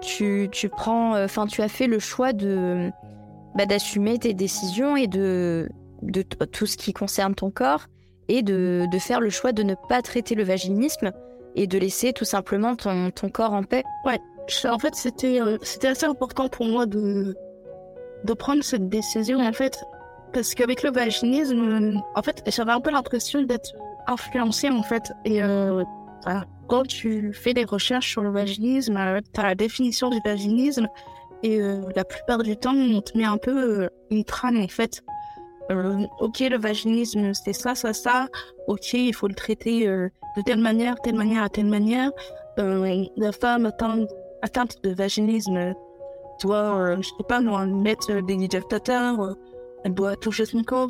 Tu, 0.00 0.48
tu 0.52 0.68
prends, 0.68 1.14
euh, 1.14 1.24
enfin, 1.24 1.46
tu 1.46 1.62
as 1.62 1.68
fait 1.68 1.86
le 1.86 1.98
choix 1.98 2.34
de 2.34 2.90
bah, 3.54 3.64
d'assumer 3.64 4.18
tes 4.18 4.34
décisions 4.34 4.96
et 4.96 5.06
de, 5.06 5.68
de 6.02 6.22
tout 6.22 6.66
ce 6.66 6.76
qui 6.76 6.92
concerne 6.92 7.34
ton 7.34 7.50
corps 7.50 7.86
et 8.28 8.42
de, 8.42 8.86
de 8.90 8.98
faire 8.98 9.20
le 9.20 9.30
choix 9.30 9.52
de 9.52 9.62
ne 9.62 9.74
pas 9.88 10.02
traiter 10.02 10.34
le 10.34 10.44
vaginisme 10.44 11.12
et 11.54 11.66
de 11.66 11.78
laisser 11.78 12.12
tout 12.12 12.24
simplement 12.24 12.76
ton, 12.76 13.10
ton 13.10 13.28
corps 13.28 13.52
en 13.52 13.62
paix. 13.62 13.82
Ouais, 14.04 14.18
en 14.64 14.78
fait, 14.78 14.94
c'était 14.94 15.40
euh, 15.40 15.58
c'était 15.62 15.88
assez 15.88 16.06
important 16.06 16.48
pour 16.48 16.66
moi 16.66 16.86
de, 16.86 17.36
de 18.24 18.32
prendre 18.32 18.62
cette 18.62 18.88
décision, 18.88 19.38
en 19.38 19.52
fait, 19.52 19.78
parce 20.32 20.54
qu'avec 20.54 20.82
le 20.82 20.90
vaginisme, 20.90 22.00
en 22.14 22.22
fait, 22.22 22.42
j'avais 22.46 22.72
un 22.72 22.80
peu 22.80 22.90
l'impression 22.90 23.42
d'être 23.42 23.72
influencée, 24.06 24.70
en 24.70 24.82
fait. 24.82 25.12
Et 25.24 25.42
euh, 25.42 25.84
quand 26.68 26.86
tu 26.86 27.32
fais 27.32 27.54
des 27.54 27.64
recherches 27.64 28.10
sur 28.10 28.22
le 28.22 28.30
vaginisme, 28.30 28.96
euh, 28.96 29.20
tu 29.32 29.40
as 29.40 29.44
la 29.44 29.54
définition 29.54 30.10
du 30.10 30.20
vaginisme, 30.24 30.88
et 31.44 31.58
la 31.96 32.04
plupart 32.04 32.44
du 32.44 32.56
temps, 32.56 32.72
on 32.72 33.00
te 33.00 33.18
met 33.18 33.24
un 33.24 33.36
peu 33.36 33.88
une 34.12 34.22
trame, 34.22 34.58
en 34.58 34.68
fait. 34.68 35.02
Ok, 36.20 36.40
le 36.40 36.58
vaginisme, 36.58 37.32
c'est 37.34 37.52
ça, 37.52 37.74
ça, 37.74 37.92
ça. 37.92 38.28
Ok, 38.66 38.92
il 38.94 39.14
faut 39.14 39.28
le 39.28 39.34
traiter 39.34 39.86
de 39.86 40.42
telle 40.44 40.60
manière, 40.60 40.96
telle 41.02 41.16
manière, 41.16 41.42
à 41.42 41.48
telle 41.48 41.66
manière. 41.66 42.10
Euh, 42.58 43.04
la 43.16 43.32
femme 43.32 43.66
atteinte, 43.66 44.10
atteinte 44.42 44.82
de 44.82 44.90
vaginisme 44.94 45.74
doit, 46.42 46.76
euh, 46.76 46.96
je 47.00 47.08
sais 47.08 47.24
pas, 47.26 47.40
mettre 47.40 48.20
des 48.20 48.36
euh, 48.36 49.34
elle 49.84 49.94
doit 49.94 50.16
toucher 50.16 50.44
son 50.44 50.62
corps. 50.62 50.88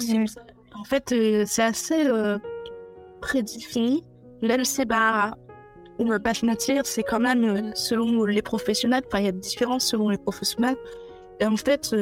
En 0.78 0.84
fait, 0.84 1.12
euh, 1.12 1.44
c'est 1.46 1.62
assez 1.62 2.06
euh, 2.06 2.38
prédéfini. 3.20 4.04
Même 4.42 4.64
si, 4.64 4.84
bah, 4.84 5.36
on 5.98 6.04
ne 6.04 6.10
va 6.10 6.18
pas 6.18 6.34
se 6.34 6.44
mentir, 6.44 6.84
c'est 6.84 7.04
quand 7.04 7.20
même 7.20 7.72
selon 7.76 8.24
les 8.24 8.42
professionnels, 8.42 9.04
enfin, 9.06 9.20
il 9.20 9.26
y 9.26 9.28
a 9.28 9.32
des 9.32 9.38
différences 9.38 9.86
selon 9.86 10.08
les 10.08 10.18
professionnels. 10.18 10.76
Et 11.38 11.46
en 11.46 11.56
fait, 11.56 11.94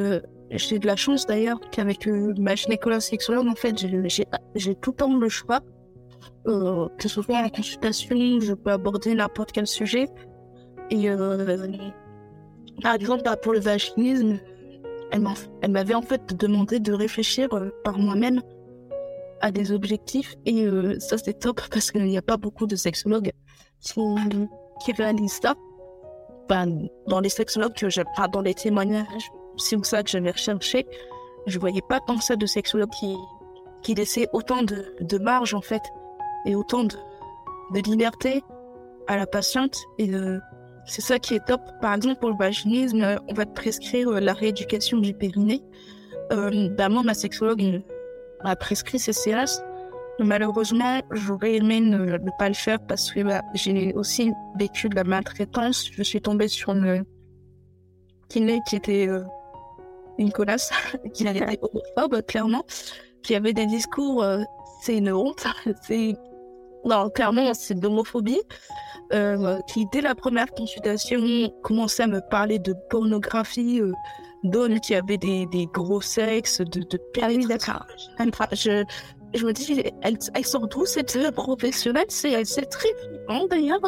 j'ai 0.57 0.79
de 0.79 0.87
la 0.87 0.95
chance 0.95 1.25
d'ailleurs 1.25 1.59
qu'avec 1.71 2.07
ma 2.07 2.55
gynécologue 2.55 2.99
sexologue, 2.99 3.47
en 3.47 3.55
fait, 3.55 3.75
j'ai 4.55 4.75
tout 4.75 4.91
le 4.91 4.95
temps 4.95 5.17
le 5.17 5.29
choix 5.29 5.61
euh, 6.47 6.87
que 6.97 7.07
ce 7.07 7.21
soit 7.21 7.35
en 7.35 7.49
consultation, 7.49 8.39
je 8.39 8.53
peux 8.53 8.71
aborder 8.71 9.13
n'importe 9.13 9.51
quel 9.51 9.67
sujet. 9.67 10.07
Et 10.89 11.09
euh, 11.09 11.57
par 12.81 12.95
exemple, 12.95 13.23
bah, 13.23 13.37
pour 13.37 13.53
le 13.53 13.59
vaginisme, 13.59 14.39
elle 15.11 15.71
m'avait 15.71 15.93
en 15.93 16.01
fait 16.01 16.35
demandé 16.35 16.79
de 16.79 16.93
réfléchir 16.93 17.53
euh, 17.53 17.69
par 17.83 17.97
moi-même 17.97 18.41
à 19.41 19.51
des 19.51 19.71
objectifs. 19.71 20.35
Et 20.45 20.65
euh, 20.65 20.99
ça, 20.99 21.17
c'est 21.17 21.39
top 21.39 21.61
parce 21.71 21.91
qu'il 21.91 22.05
n'y 22.05 22.17
a 22.17 22.21
pas 22.21 22.37
beaucoup 22.37 22.65
de 22.65 22.75
sexologues 22.75 23.31
qui, 23.79 23.93
qui 24.83 24.91
réalisent 24.93 25.39
ça. 25.41 25.55
Dans 27.07 27.21
les 27.21 27.29
sexologues 27.29 27.73
que 27.73 27.85
enfin, 28.11 28.27
dans 28.27 28.41
les 28.41 28.53
témoignages, 28.53 29.31
où 29.75 29.83
ça 29.83 30.03
que 30.03 30.09
j'avais 30.09 30.31
recherché, 30.31 30.85
je 31.47 31.59
voyais 31.59 31.81
pas 31.87 31.99
tant 31.99 32.19
ça 32.19 32.35
de 32.35 32.45
sexologues 32.45 32.89
qui, 32.99 33.15
qui 33.81 33.93
laissaient 33.95 34.27
autant 34.33 34.63
de, 34.63 34.95
de 34.99 35.17
marge 35.17 35.53
en 35.53 35.61
fait 35.61 35.81
et 36.45 36.55
autant 36.55 36.83
de, 36.83 36.95
de 37.73 37.79
liberté 37.81 38.43
à 39.07 39.17
la 39.17 39.25
patiente. 39.25 39.77
Et 39.97 40.13
euh, 40.13 40.39
c'est 40.85 41.01
ça 41.01 41.19
qui 41.19 41.35
est 41.35 41.45
top. 41.45 41.61
Par 41.81 41.93
exemple, 41.93 42.19
pour 42.19 42.29
le 42.29 42.37
vaginisme, 42.37 43.19
on 43.27 43.33
va 43.33 43.45
te 43.45 43.53
prescrire 43.53 44.09
euh, 44.09 44.19
la 44.19 44.33
rééducation 44.33 44.97
du 44.97 45.13
périnée. 45.13 45.63
Euh, 46.31 46.69
bah, 46.69 46.89
moi, 46.89 47.03
ma 47.03 47.13
sexologue 47.13 47.81
m'a 48.43 48.55
prescrit 48.55 48.99
CCS. 48.99 49.61
Malheureusement, 50.19 51.01
j'aurais 51.11 51.55
aimé 51.55 51.79
ne, 51.79 52.17
pas 52.37 52.47
le 52.47 52.53
faire 52.53 52.79
parce 52.85 53.11
que 53.11 53.21
bah, 53.21 53.41
j'ai 53.53 53.93
aussi 53.93 54.31
vécu 54.57 54.89
de 54.89 54.95
la 54.95 55.03
maltraitance. 55.03 55.89
Je 55.91 56.03
suis 56.03 56.21
tombée 56.21 56.47
sur 56.47 56.73
une 56.73 57.03
kiné 58.29 58.59
qui 58.67 58.75
était 58.75 59.07
euh, 59.07 59.23
une 60.17 60.31
colasse, 60.31 60.71
qui 61.13 61.27
était 61.27 61.59
homophobe, 61.61 62.21
clairement, 62.25 62.65
qui 63.23 63.35
avait 63.35 63.53
des 63.53 63.65
discours, 63.65 64.23
euh, 64.23 64.39
c'est 64.81 64.97
une 64.97 65.11
honte, 65.11 65.45
c'est 65.83 66.15
non, 66.83 67.09
clairement, 67.09 67.53
c'est 67.53 67.75
de 67.75 67.81
l'homophobie, 67.81 68.41
euh, 69.13 69.59
qui, 69.67 69.85
dès 69.91 70.01
la 70.01 70.15
première 70.15 70.51
consultation, 70.51 71.51
commençait 71.61 72.03
à 72.03 72.07
me 72.07 72.21
parler 72.29 72.57
de 72.57 72.73
pornographie, 72.89 73.79
euh, 73.81 73.91
d'hommes 74.43 74.79
qui 74.79 74.95
avaient 74.95 75.17
des, 75.17 75.45
des 75.47 75.67
gros 75.67 76.01
sexes, 76.01 76.61
de, 76.61 76.79
de 76.79 76.99
ah 77.21 77.29
d'accord. 77.47 77.85
Je, 78.53 78.83
je 79.35 79.45
me 79.45 79.53
dis, 79.53 79.83
elle, 80.01 80.17
elle 80.33 80.45
sort 80.45 80.67
d'où 80.67 80.85
cette 80.85 81.31
professionnelle 81.31 82.05
C'est 82.09 82.43
très 82.65 82.89
flippant 82.95 83.45
d'ailleurs. 83.47 83.81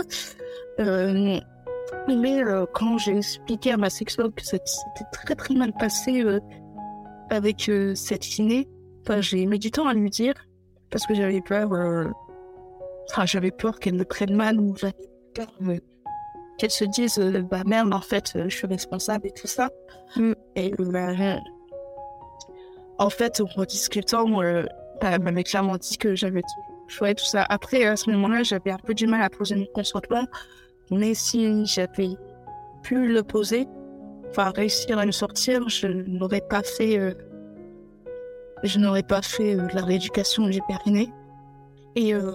Mais 2.07 2.43
euh, 2.43 2.65
quand 2.73 2.97
j'ai 2.97 3.17
expliqué 3.17 3.71
à 3.71 3.77
ma 3.77 3.89
sexologue 3.89 4.33
que 4.35 4.45
c'était 4.45 4.63
très 5.11 5.35
très 5.35 5.53
mal 5.53 5.73
passé 5.73 6.21
euh, 6.23 6.39
avec 7.29 7.69
euh, 7.69 7.95
cette 7.95 8.21
kiné, 8.21 8.67
enfin, 9.01 9.21
j'ai 9.21 9.45
mis 9.45 9.59
du 9.59 9.71
temps 9.71 9.87
à 9.87 9.93
lui 9.93 10.09
dire 10.09 10.33
parce 10.89 11.05
que 11.05 11.13
j'avais 11.13 11.41
peur 11.41 11.73
euh, 11.73 12.05
Enfin, 13.11 13.25
j'avais 13.25 13.51
peur 13.51 13.79
qu'elle 13.79 13.95
me 13.95 14.05
prenne 14.05 14.33
mal 14.33 14.59
ou 14.59 14.75
j'avais 14.77 14.93
peur 15.33 15.47
qu'elles 16.57 16.71
se 16.71 16.85
disent 16.85 17.19
bah 17.49 17.63
merde 17.65 17.93
en 17.93 17.99
fait 17.99 18.31
je 18.47 18.55
suis 18.55 18.67
responsable 18.67 19.27
et 19.27 19.31
tout 19.31 19.47
ça. 19.47 19.69
Mm. 20.15 20.33
et 20.55 20.73
bah, 20.77 21.09
en 22.97 23.09
fait 23.09 23.41
en 23.41 23.63
discutant 23.65 24.25
bah, 24.29 24.63
elle 25.01 25.21
m'avait 25.21 25.43
clairement 25.43 25.75
dit 25.75 25.97
que 25.97 26.15
j'avais 26.15 26.41
tout 26.41 26.73
choix 26.87 27.13
tout 27.13 27.25
ça. 27.25 27.43
Après 27.49 27.83
à 27.83 27.97
ce 27.97 28.09
moment-là 28.11 28.43
j'avais 28.43 28.71
un 28.71 28.77
peu 28.77 28.93
du 28.93 29.05
mal 29.05 29.21
à 29.21 29.29
poser 29.29 29.55
mon 29.55 29.65
consentement 29.73 30.25
mais 30.91 31.13
si 31.13 31.65
j'avais 31.65 32.09
pu 32.83 33.07
le 33.07 33.23
poser 33.23 33.67
enfin 34.29 34.51
réussir 34.51 34.97
à 34.97 35.05
le 35.05 35.11
sortir 35.11 35.69
je 35.69 35.87
n'aurais 35.87 36.41
pas 36.41 36.63
fait 36.63 36.97
euh, 36.97 37.13
je 38.63 38.79
n'aurais 38.79 39.03
pas 39.03 39.21
fait 39.21 39.55
euh, 39.55 39.67
la 39.73 39.83
rééducation 39.83 40.47
du 40.47 40.59
périnée 40.67 41.11
et 41.95 42.13
euh, 42.13 42.31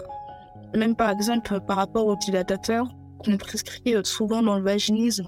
même 0.74 0.94
par 0.94 1.10
exemple 1.10 1.60
par 1.66 1.76
rapport 1.76 2.06
au 2.06 2.16
dilatateur 2.16 2.86
qu'on 3.18 3.36
prescrit 3.36 3.94
souvent 4.04 4.42
dans 4.42 4.56
le 4.56 4.62
vaginisme. 4.62 5.26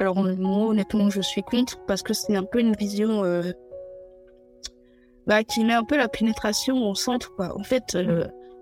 Alors 0.00 0.16
moi 0.16 0.68
honnêtement 0.68 1.10
je 1.10 1.20
suis 1.20 1.42
contre 1.42 1.78
parce 1.86 2.02
que 2.02 2.14
c'est 2.14 2.34
un 2.34 2.42
peu 2.42 2.58
une 2.58 2.74
vision 2.74 3.22
bah, 5.26 5.44
qui 5.44 5.62
met 5.62 5.74
un 5.74 5.84
peu 5.84 5.96
la 5.96 6.08
pénétration 6.08 6.88
au 6.88 6.94
centre. 6.94 7.32
Quoi. 7.36 7.56
En 7.56 7.62
fait, 7.62 7.96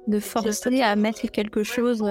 De 0.08 0.20
forcer 0.20 0.82
à 0.82 0.96
mettre 0.96 1.30
quelque 1.30 1.62
chose. 1.62 2.04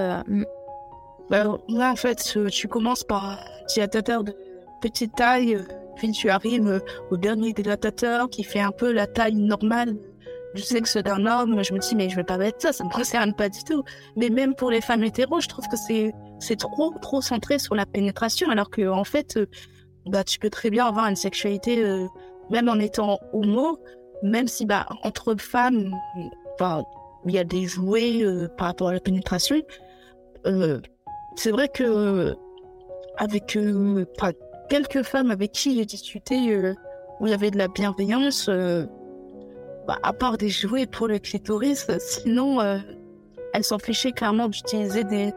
Bah, 1.29 1.43
là 1.69 1.91
en 1.91 1.95
fait 1.95 2.33
euh, 2.37 2.49
tu 2.49 2.67
commences 2.67 3.03
par 3.03 3.25
un 3.31 3.37
dilatateur 3.67 4.23
de 4.23 4.33
petite 4.81 5.15
taille, 5.15 5.55
euh, 5.55 5.63
puis 5.95 6.11
tu 6.11 6.29
arrives 6.29 6.67
euh, 6.67 6.79
au 7.11 7.17
dernier 7.17 7.53
dilatateur 7.53 8.29
qui 8.29 8.43
fait 8.43 8.59
un 8.59 8.71
peu 8.71 8.91
la 8.91 9.07
taille 9.07 9.35
normale 9.35 9.95
du 10.55 10.61
sexe 10.61 10.97
d'un 10.97 11.25
homme. 11.25 11.63
Je 11.63 11.73
me 11.73 11.79
dis 11.79 11.95
mais 11.95 12.09
je 12.09 12.15
vais 12.15 12.23
pas 12.23 12.37
mettre 12.37 12.61
ça, 12.61 12.71
ça 12.71 12.83
me 12.83 12.89
concerne 12.89 13.33
pas 13.33 13.49
du 13.49 13.63
tout. 13.63 13.83
Mais 14.15 14.29
même 14.29 14.55
pour 14.55 14.71
les 14.71 14.81
femmes 14.81 15.03
hétéros, 15.03 15.39
je 15.41 15.47
trouve 15.47 15.67
que 15.67 15.77
c'est 15.77 16.13
c'est 16.39 16.57
trop 16.59 16.93
trop 17.01 17.21
centré 17.21 17.59
sur 17.59 17.75
la 17.75 17.85
pénétration 17.85 18.49
alors 18.49 18.69
que 18.69 18.87
en 18.87 19.03
fait 19.03 19.39
bah 20.05 20.23
tu 20.23 20.39
peux 20.39 20.49
très 20.49 20.69
bien 20.69 20.85
avoir 20.85 21.07
une 21.07 21.15
sexualité 21.15 21.83
même 22.49 22.69
en 22.69 22.79
étant 22.79 23.19
homo 23.33 23.79
même 24.23 24.47
si 24.47 24.65
bah 24.65 24.85
entre 25.03 25.35
femmes 25.39 25.91
enfin 26.53 26.83
il 27.25 27.33
y 27.33 27.39
a 27.39 27.43
des 27.43 27.65
jouets 27.65 28.23
par 28.57 28.67
rapport 28.67 28.89
à 28.89 28.93
la 28.93 28.99
pénétration 28.99 29.57
Euh, 30.47 30.79
c'est 31.37 31.51
vrai 31.51 31.69
que 31.69 32.35
avec 33.17 33.55
euh, 33.55 34.05
quelques 34.69 35.03
femmes 35.03 35.31
avec 35.31 35.51
qui 35.51 35.75
j'ai 35.75 35.85
discuté 35.85 36.51
euh, 36.51 36.73
où 37.19 37.27
il 37.27 37.29
y 37.29 37.33
avait 37.33 37.51
de 37.51 37.57
la 37.57 37.67
bienveillance 37.67 38.47
euh, 38.49 38.85
bah, 39.87 39.99
à 40.03 40.13
part 40.13 40.37
des 40.37 40.49
jouets 40.49 40.87
pour 40.87 41.07
le 41.07 41.19
clitoris 41.19 41.87
sinon 41.99 42.59
elles 43.53 43.63
s'en 43.63 43.79
fichaient 43.79 44.11
clairement 44.11 44.49
d'utiliser 44.49 45.03
des 45.03 45.31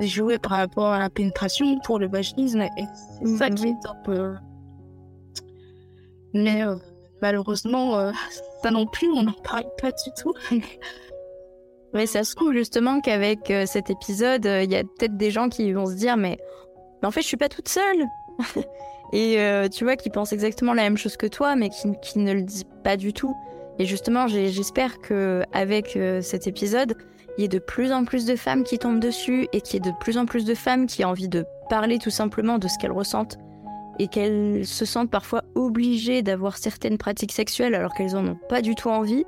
des 0.00 0.08
jouets 0.08 0.38
par 0.38 0.52
rapport 0.52 0.88
à 0.88 0.98
la 0.98 1.08
pénétration 1.08 1.78
pour 1.84 1.98
le 1.98 2.08
vaginisme 2.08 2.62
et 2.62 2.84
c'est 3.18 3.36
ça 3.36 3.50
qui 3.50 3.68
est 3.68 3.86
un 3.88 3.94
peu 4.04 4.34
mais 6.34 6.62
malheureusement 7.20 8.12
ça 8.62 8.70
non 8.70 8.86
plus 8.86 9.08
on 9.08 9.22
n'en 9.22 9.32
parle 9.32 9.66
pas 9.80 9.92
du 9.92 10.10
tout 10.20 10.34
Mais 11.94 12.06
ça 12.06 12.24
se 12.24 12.34
trouve 12.34 12.52
justement 12.52 13.00
qu'avec 13.00 13.50
euh, 13.50 13.66
cet 13.66 13.90
épisode, 13.90 14.46
euh, 14.46 14.62
il 14.62 14.70
y 14.70 14.76
a 14.76 14.82
peut-être 14.82 15.16
des 15.16 15.30
gens 15.30 15.48
qui 15.48 15.72
vont 15.72 15.86
se 15.86 15.94
dire 15.94 16.16
mais, 16.16 16.38
mais 17.00 17.08
en 17.08 17.10
fait 17.10 17.22
je 17.22 17.26
suis 17.26 17.36
pas 17.36 17.48
toute 17.48 17.68
seule. 17.68 18.06
Et 19.14 19.38
euh, 19.38 19.68
tu 19.68 19.84
vois, 19.84 19.96
qui 19.96 20.08
pensent 20.08 20.32
exactement 20.32 20.72
la 20.72 20.84
même 20.84 20.96
chose 20.96 21.18
que 21.18 21.26
toi, 21.26 21.54
mais 21.54 21.68
qui, 21.68 22.18
ne 22.18 22.32
le 22.32 22.42
disent 22.42 22.64
pas 22.82 22.96
du 22.96 23.12
tout. 23.12 23.36
Et 23.78 23.84
justement, 23.84 24.26
j'espère 24.26 25.00
que 25.00 25.42
avec 25.52 25.98
cet 26.22 26.46
épisode, 26.46 26.94
il 27.36 27.42
y 27.42 27.44
ait 27.44 27.48
de 27.48 27.58
plus 27.58 27.92
en 27.92 28.06
plus 28.06 28.24
de 28.24 28.36
femmes 28.36 28.64
qui 28.64 28.78
tombent 28.78 29.00
dessus 29.00 29.48
et 29.52 29.60
qu'il 29.60 29.74
y 29.74 29.76
ait 29.86 29.90
de 29.92 29.96
plus 29.98 30.16
en 30.16 30.24
plus 30.24 30.46
de 30.46 30.54
femmes 30.54 30.86
qui 30.86 31.04
ont 31.04 31.08
envie 31.08 31.28
de 31.28 31.44
parler 31.68 31.98
tout 31.98 32.10
simplement 32.10 32.56
de 32.56 32.68
ce 32.68 32.78
qu'elles 32.78 32.92
ressentent 32.92 33.36
et 33.98 34.08
qu'elles 34.08 34.66
se 34.66 34.84
sentent 34.84 35.10
parfois 35.10 35.42
obligées 35.54 36.22
d'avoir 36.22 36.56
certaines 36.56 36.98
pratiques 36.98 37.32
sexuelles 37.32 37.74
alors 37.74 37.92
qu'elles 37.92 38.16
en 38.16 38.26
ont 38.26 38.38
pas 38.48 38.62
du 38.62 38.74
tout 38.74 38.88
envie. 38.88 39.24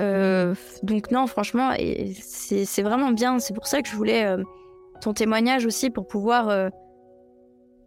Euh, 0.00 0.54
donc 0.82 1.10
non, 1.10 1.26
franchement, 1.26 1.72
c'est 2.20 2.82
vraiment 2.82 3.10
bien. 3.10 3.38
C'est 3.38 3.54
pour 3.54 3.66
ça 3.66 3.82
que 3.82 3.88
je 3.88 3.96
voulais 3.96 4.24
euh, 4.24 4.42
ton 5.00 5.12
témoignage 5.12 5.66
aussi 5.66 5.90
pour 5.90 6.06
pouvoir 6.06 6.48
euh, 6.48 6.68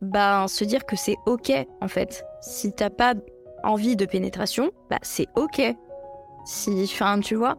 bah, 0.01 0.45
se 0.47 0.63
dire 0.63 0.85
que 0.85 0.95
c'est 0.95 1.15
ok 1.25 1.51
en 1.81 1.87
fait. 1.87 2.25
Si 2.41 2.73
t'as 2.73 2.89
pas 2.89 3.13
envie 3.63 3.95
de 3.95 4.05
pénétration, 4.05 4.71
bah 4.89 4.99
c'est 5.01 5.27
ok. 5.35 5.61
Si, 6.45 6.83
enfin, 6.83 7.19
tu 7.19 7.33
vois, 7.33 7.55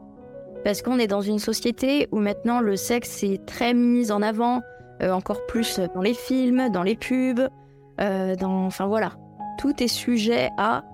parce 0.64 0.80
qu'on 0.80 0.98
est 0.98 1.08
dans 1.08 1.22
une 1.22 1.40
société 1.40 2.08
où 2.12 2.20
maintenant 2.20 2.60
le 2.60 2.76
sexe 2.76 3.24
est 3.24 3.44
très 3.46 3.74
mis 3.74 4.12
en 4.12 4.22
avant, 4.22 4.60
encore 5.02 5.44
plus 5.46 5.80
dans 5.94 6.00
les 6.00 6.14
films, 6.14 6.70
dans 6.70 6.84
les 6.84 6.94
pubs, 6.94 7.48
dans, 7.98 8.66
enfin 8.66 8.86
voilà, 8.86 9.14
tout 9.58 9.82
est 9.82 9.88
sujet 9.88 10.50
à 10.56 10.84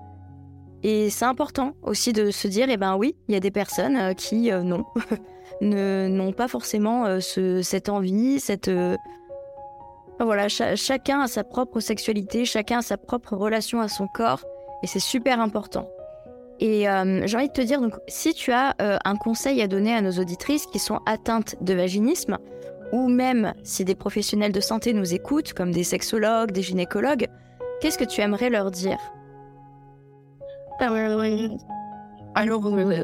et 0.83 1.09
c'est 1.09 1.25
important 1.25 1.73
aussi 1.81 2.13
de 2.13 2.29
se 2.31 2.47
dire, 2.47 2.67
eh 2.69 2.77
ben 2.77 2.95
oui, 2.97 3.15
il 3.27 3.33
y 3.33 3.37
a 3.37 3.39
des 3.39 3.51
personnes 3.51 3.95
euh, 3.97 4.13
qui, 4.13 4.51
euh, 4.51 4.61
non, 4.63 4.85
n'ont 5.61 6.33
pas 6.33 6.47
forcément 6.47 7.05
euh, 7.05 7.19
ce- 7.19 7.61
cette 7.61 7.89
envie, 7.89 8.39
cette... 8.39 8.67
euh, 8.67 8.95
voilà, 10.19 10.47
cha- 10.49 10.75
chacun 10.75 11.21
a 11.21 11.27
sa 11.27 11.43
propre 11.43 11.79
sexualité, 11.79 12.45
chacun 12.45 12.79
a 12.79 12.81
sa 12.81 12.97
propre 12.97 13.35
relation 13.35 13.81
à 13.81 13.87
son 13.87 14.07
corps, 14.07 14.43
et 14.83 14.87
c'est 14.87 14.99
super 14.99 15.39
important. 15.39 15.89
Et 16.59 16.81
j'ai 17.25 17.35
envie 17.37 17.47
de 17.47 17.53
te 17.53 17.61
dire, 17.61 17.81
donc, 17.81 17.93
si 18.07 18.33
tu 18.33 18.51
as 18.53 18.73
un 18.79 19.15
conseil 19.17 19.61
à 19.61 19.67
donner 19.67 19.93
à 19.93 20.01
nos 20.01 20.11
auditrices 20.11 20.65
qui 20.67 20.79
sont 20.79 20.99
atteintes 21.05 21.55
de 21.61 21.73
vaginisme, 21.73 22.37
ou 22.93 23.09
même 23.09 23.53
si 23.63 23.83
des 23.83 23.95
professionnels 23.95 24.51
de 24.53 24.61
santé 24.61 24.93
nous 24.93 25.13
écoutent, 25.13 25.51
comme 25.53 25.71
des 25.71 25.83
sexologues, 25.83 26.51
des 26.51 26.61
gynécologues, 26.61 27.27
qu'est-ce 27.81 27.97
que 27.97 28.05
tu 28.05 28.21
aimerais 28.21 28.49
leur 28.49 28.71
dire? 28.71 28.97
Alors, 32.35 32.65
euh, 32.67 33.03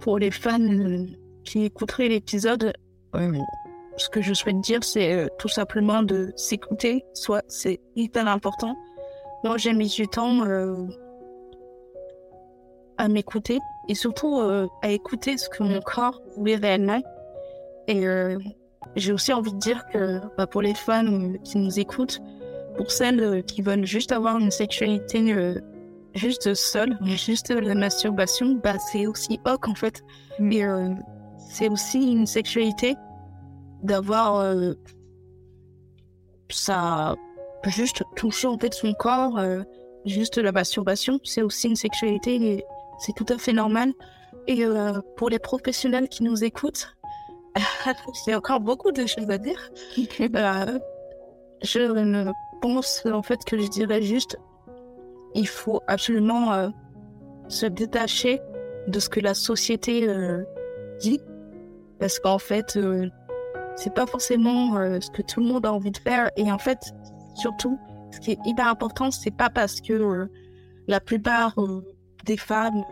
pour 0.00 0.18
les 0.18 0.30
fans 0.30 0.58
qui 1.44 1.64
écouteraient 1.64 2.08
l'épisode, 2.08 2.72
euh, 3.14 3.38
ce 3.96 4.08
que 4.08 4.22
je 4.22 4.34
souhaite 4.34 4.60
dire, 4.60 4.84
c'est 4.84 5.12
euh, 5.12 5.26
tout 5.38 5.48
simplement 5.48 6.02
de 6.02 6.32
s'écouter, 6.36 7.04
soit 7.14 7.42
c'est 7.48 7.80
hyper 7.96 8.28
important. 8.28 8.76
Moi, 9.44 9.56
j'ai 9.56 9.72
mis 9.72 9.88
du 9.88 10.06
temps 10.08 10.42
à 12.98 13.08
m'écouter 13.08 13.58
et 13.88 13.94
surtout 13.94 14.40
à 14.82 14.88
écouter 14.90 15.38
ce 15.38 15.48
que 15.48 15.62
mon 15.62 15.80
corps 15.80 16.20
voulait 16.36 16.56
réellement. 16.56 17.00
Et 17.86 18.04
j'ai 18.96 19.12
aussi 19.12 19.32
envie 19.32 19.52
de 19.52 19.58
dire 19.58 19.86
que 19.92 20.18
bah, 20.36 20.48
pour 20.48 20.60
les 20.60 20.74
fans 20.74 21.34
qui 21.44 21.58
nous 21.58 21.78
écoutent, 21.78 22.20
pour 22.76 22.90
celles 22.90 23.44
qui 23.44 23.62
veulent 23.62 23.86
juste 23.86 24.10
avoir 24.10 24.38
une 24.38 24.50
sexualité 24.50 25.54
juste 26.18 26.54
seule, 26.54 26.98
juste 27.04 27.50
la 27.50 27.74
masturbation, 27.74 28.60
bah, 28.62 28.78
c'est 28.78 29.06
aussi 29.06 29.40
ok 29.46 29.68
en 29.68 29.74
fait. 29.74 30.02
Et 30.40 30.64
euh, 30.64 30.90
c'est 31.50 31.68
aussi 31.68 32.12
une 32.12 32.26
sexualité 32.26 32.94
d'avoir 33.82 34.36
euh, 34.36 34.74
ça 36.50 37.14
juste 37.66 38.02
toucher 38.16 38.46
en 38.46 38.58
fait 38.58 38.74
son 38.74 38.92
corps, 38.94 39.38
euh, 39.38 39.62
juste 40.04 40.38
la 40.38 40.52
masturbation, 40.52 41.18
c'est 41.24 41.42
aussi 41.42 41.68
une 41.68 41.76
sexualité 41.76 42.36
et 42.36 42.64
c'est 43.00 43.12
tout 43.14 43.26
à 43.28 43.38
fait 43.38 43.52
normal. 43.52 43.92
Et 44.46 44.64
euh, 44.64 45.00
pour 45.16 45.28
les 45.30 45.38
professionnels 45.38 46.08
qui 46.08 46.22
nous 46.22 46.44
écoutent, 46.44 46.96
j'ai 48.26 48.34
encore 48.34 48.60
beaucoup 48.60 48.92
de 48.92 49.06
choses 49.06 49.28
à 49.30 49.38
dire. 49.38 49.58
Euh, 50.20 50.78
je 51.62 52.32
pense 52.60 53.04
en 53.06 53.22
fait 53.22 53.44
que 53.44 53.58
je 53.58 53.68
dirais 53.68 54.02
juste 54.02 54.38
il 55.34 55.46
faut 55.46 55.80
absolument 55.86 56.52
euh, 56.52 56.68
se 57.48 57.66
détacher 57.66 58.40
de 58.86 59.00
ce 59.00 59.08
que 59.08 59.20
la 59.20 59.34
société 59.34 60.08
euh, 60.08 60.44
dit. 61.00 61.20
Parce 61.98 62.18
qu'en 62.18 62.38
fait 62.38 62.76
euh, 62.76 63.08
c'est 63.76 63.94
pas 63.94 64.06
forcément 64.06 64.76
euh, 64.76 64.98
ce 65.00 65.10
que 65.10 65.22
tout 65.22 65.40
le 65.40 65.46
monde 65.46 65.66
a 65.66 65.72
envie 65.72 65.90
de 65.90 65.98
faire. 65.98 66.30
Et 66.36 66.50
en 66.50 66.58
fait 66.58 66.78
surtout 67.34 67.78
ce 68.10 68.20
qui 68.20 68.32
est 68.32 68.38
hyper 68.44 68.66
important 68.68 69.10
c'est 69.10 69.34
pas 69.34 69.50
parce 69.50 69.80
que 69.80 70.28
la 70.86 71.00
plupart 71.00 71.54
des 72.24 72.36
femmes 72.36 72.82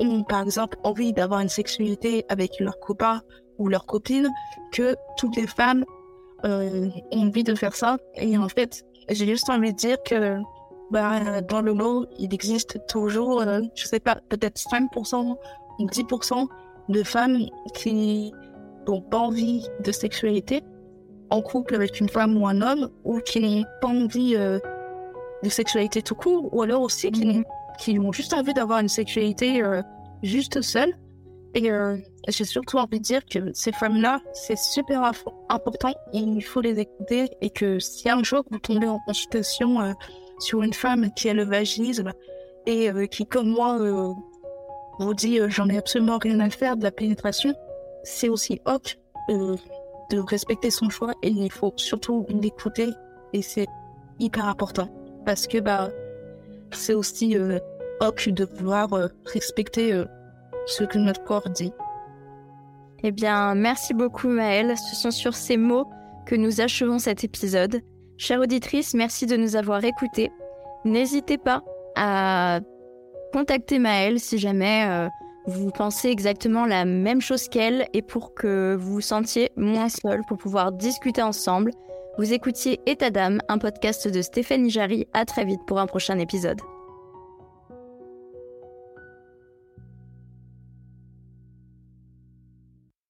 ont 0.00 0.22
par 0.22 0.42
exemple 0.42 0.76
envie 0.84 1.12
d'avoir 1.12 1.40
une 1.40 1.48
sexualité 1.48 2.26
avec 2.28 2.60
leur 2.60 2.78
copain 2.78 3.22
ou 3.56 3.68
leur 3.68 3.86
copine 3.86 4.28
que 4.72 4.94
toutes 5.16 5.36
les 5.36 5.46
femmes 5.46 5.84
ont 6.44 6.90
envie 7.12 7.44
de 7.44 7.54
faire 7.54 7.74
ça. 7.74 7.96
Et 8.16 8.36
en 8.36 8.48
fait 8.48 8.84
j'ai 9.08 9.26
juste 9.26 9.48
envie 9.48 9.72
de 9.72 9.78
dire 9.78 9.96
que 10.04 10.38
bah, 10.90 11.40
dans 11.42 11.60
le 11.60 11.72
lot, 11.72 12.06
il 12.18 12.32
existe 12.32 12.78
toujours, 12.88 13.40
euh, 13.42 13.60
je 13.74 13.86
sais 13.86 14.00
pas, 14.00 14.16
peut-être 14.28 14.58
5% 14.58 15.36
ou 15.78 15.86
10% 15.86 16.46
de 16.88 17.02
femmes 17.02 17.38
qui 17.74 18.32
n'ont 18.86 19.02
pas 19.02 19.18
envie 19.18 19.66
de 19.84 19.92
sexualité 19.92 20.62
en 21.30 21.42
couple 21.42 21.74
avec 21.74 22.00
une 22.00 22.08
femme 22.08 22.40
ou 22.40 22.46
un 22.46 22.62
homme, 22.62 22.88
ou 23.04 23.18
qui 23.20 23.40
n'ont 23.40 23.64
pas 23.82 23.88
envie 23.88 24.34
euh, 24.34 24.58
de 25.42 25.48
sexualité 25.50 26.00
tout 26.00 26.14
court, 26.14 26.48
ou 26.54 26.62
alors 26.62 26.80
aussi 26.80 27.10
qui, 27.10 27.26
n'ont- 27.26 27.44
qui 27.78 27.98
ont 27.98 28.12
juste 28.12 28.32
envie 28.32 28.54
d'avoir 28.54 28.78
une 28.80 28.88
sexualité 28.88 29.62
euh, 29.62 29.82
juste 30.22 30.62
seule. 30.62 30.94
Et 31.54 31.70
euh, 31.70 31.96
j'ai 32.28 32.44
surtout 32.44 32.78
envie 32.78 32.98
de 32.98 33.04
dire 33.04 33.24
que 33.26 33.52
ces 33.52 33.72
femmes-là, 33.72 34.20
c'est 34.32 34.56
super 34.58 35.12
important 35.50 35.92
il 36.14 36.40
faut 36.42 36.60
les 36.62 36.78
écouter. 36.78 37.28
Et 37.42 37.50
que 37.50 37.78
si 37.78 38.08
un 38.08 38.22
jour 38.22 38.42
vous 38.50 38.58
tombez 38.58 38.86
en 38.88 38.98
consultation 39.06 39.94
sur 40.38 40.62
une 40.62 40.72
femme 40.72 41.12
qui 41.14 41.28
a 41.28 41.34
le 41.34 41.44
vaginisme 41.44 42.12
et 42.66 42.90
euh, 42.90 43.06
qui, 43.06 43.26
comme 43.26 43.48
moi, 43.48 43.78
vous 44.98 45.14
dit 45.14 45.38
j'en 45.48 45.68
ai 45.68 45.78
absolument 45.78 46.18
rien 46.18 46.40
à 46.40 46.50
faire 46.50 46.76
de 46.76 46.82
la 46.82 46.90
pénétration, 46.90 47.54
c'est 48.02 48.28
aussi 48.28 48.60
ok 48.66 48.96
de 49.28 50.18
respecter 50.18 50.70
son 50.70 50.88
choix 50.88 51.12
et 51.22 51.28
il 51.28 51.52
faut 51.52 51.72
surtout 51.76 52.26
l'écouter 52.30 52.88
et 53.34 53.42
c'est 53.42 53.66
hyper 54.18 54.46
important 54.46 54.88
parce 55.26 55.46
que 55.46 55.58
bah 55.58 55.90
c'est 56.70 56.94
aussi 56.94 57.36
ok 58.00 58.30
de 58.30 58.44
pouvoir 58.46 58.88
respecter 59.26 60.02
ce 60.66 60.84
que 60.84 60.98
notre 60.98 61.22
corps 61.24 61.48
dit. 61.50 61.72
Eh 63.02 63.12
bien, 63.12 63.54
merci 63.54 63.94
beaucoup 63.94 64.28
Maëlle. 64.28 64.76
Ce 64.76 64.96
sont 64.96 65.10
sur 65.10 65.34
ces 65.34 65.56
mots 65.56 65.88
que 66.26 66.34
nous 66.34 66.60
achevons 66.60 66.98
cet 66.98 67.24
épisode. 67.24 67.80
Chère 68.18 68.40
auditrice, 68.40 68.94
merci 68.94 69.26
de 69.26 69.36
nous 69.36 69.54
avoir 69.54 69.84
écoutés. 69.84 70.32
N'hésitez 70.84 71.38
pas 71.38 71.62
à 71.94 72.58
contacter 73.32 73.78
Maëlle 73.78 74.18
si 74.18 74.38
jamais 74.38 74.86
euh, 74.88 75.08
vous 75.46 75.70
pensez 75.70 76.08
exactement 76.08 76.66
la 76.66 76.84
même 76.84 77.20
chose 77.20 77.48
qu'elle 77.48 77.86
et 77.94 78.02
pour 78.02 78.34
que 78.34 78.76
vous 78.76 78.94
vous 78.94 79.00
sentiez 79.00 79.50
moins 79.56 79.88
seul, 79.88 80.22
pour 80.26 80.36
pouvoir 80.36 80.72
discuter 80.72 81.22
ensemble. 81.22 81.70
Vous 82.18 82.32
écoutiez 82.32 82.80
État 82.86 83.10
d'âme, 83.10 83.40
un 83.48 83.58
podcast 83.58 84.08
de 84.08 84.20
Stéphanie 84.20 84.70
Jarry. 84.70 85.06
À 85.12 85.24
très 85.24 85.44
vite 85.44 85.60
pour 85.68 85.78
un 85.78 85.86
prochain 85.86 86.18
épisode. 86.18 86.58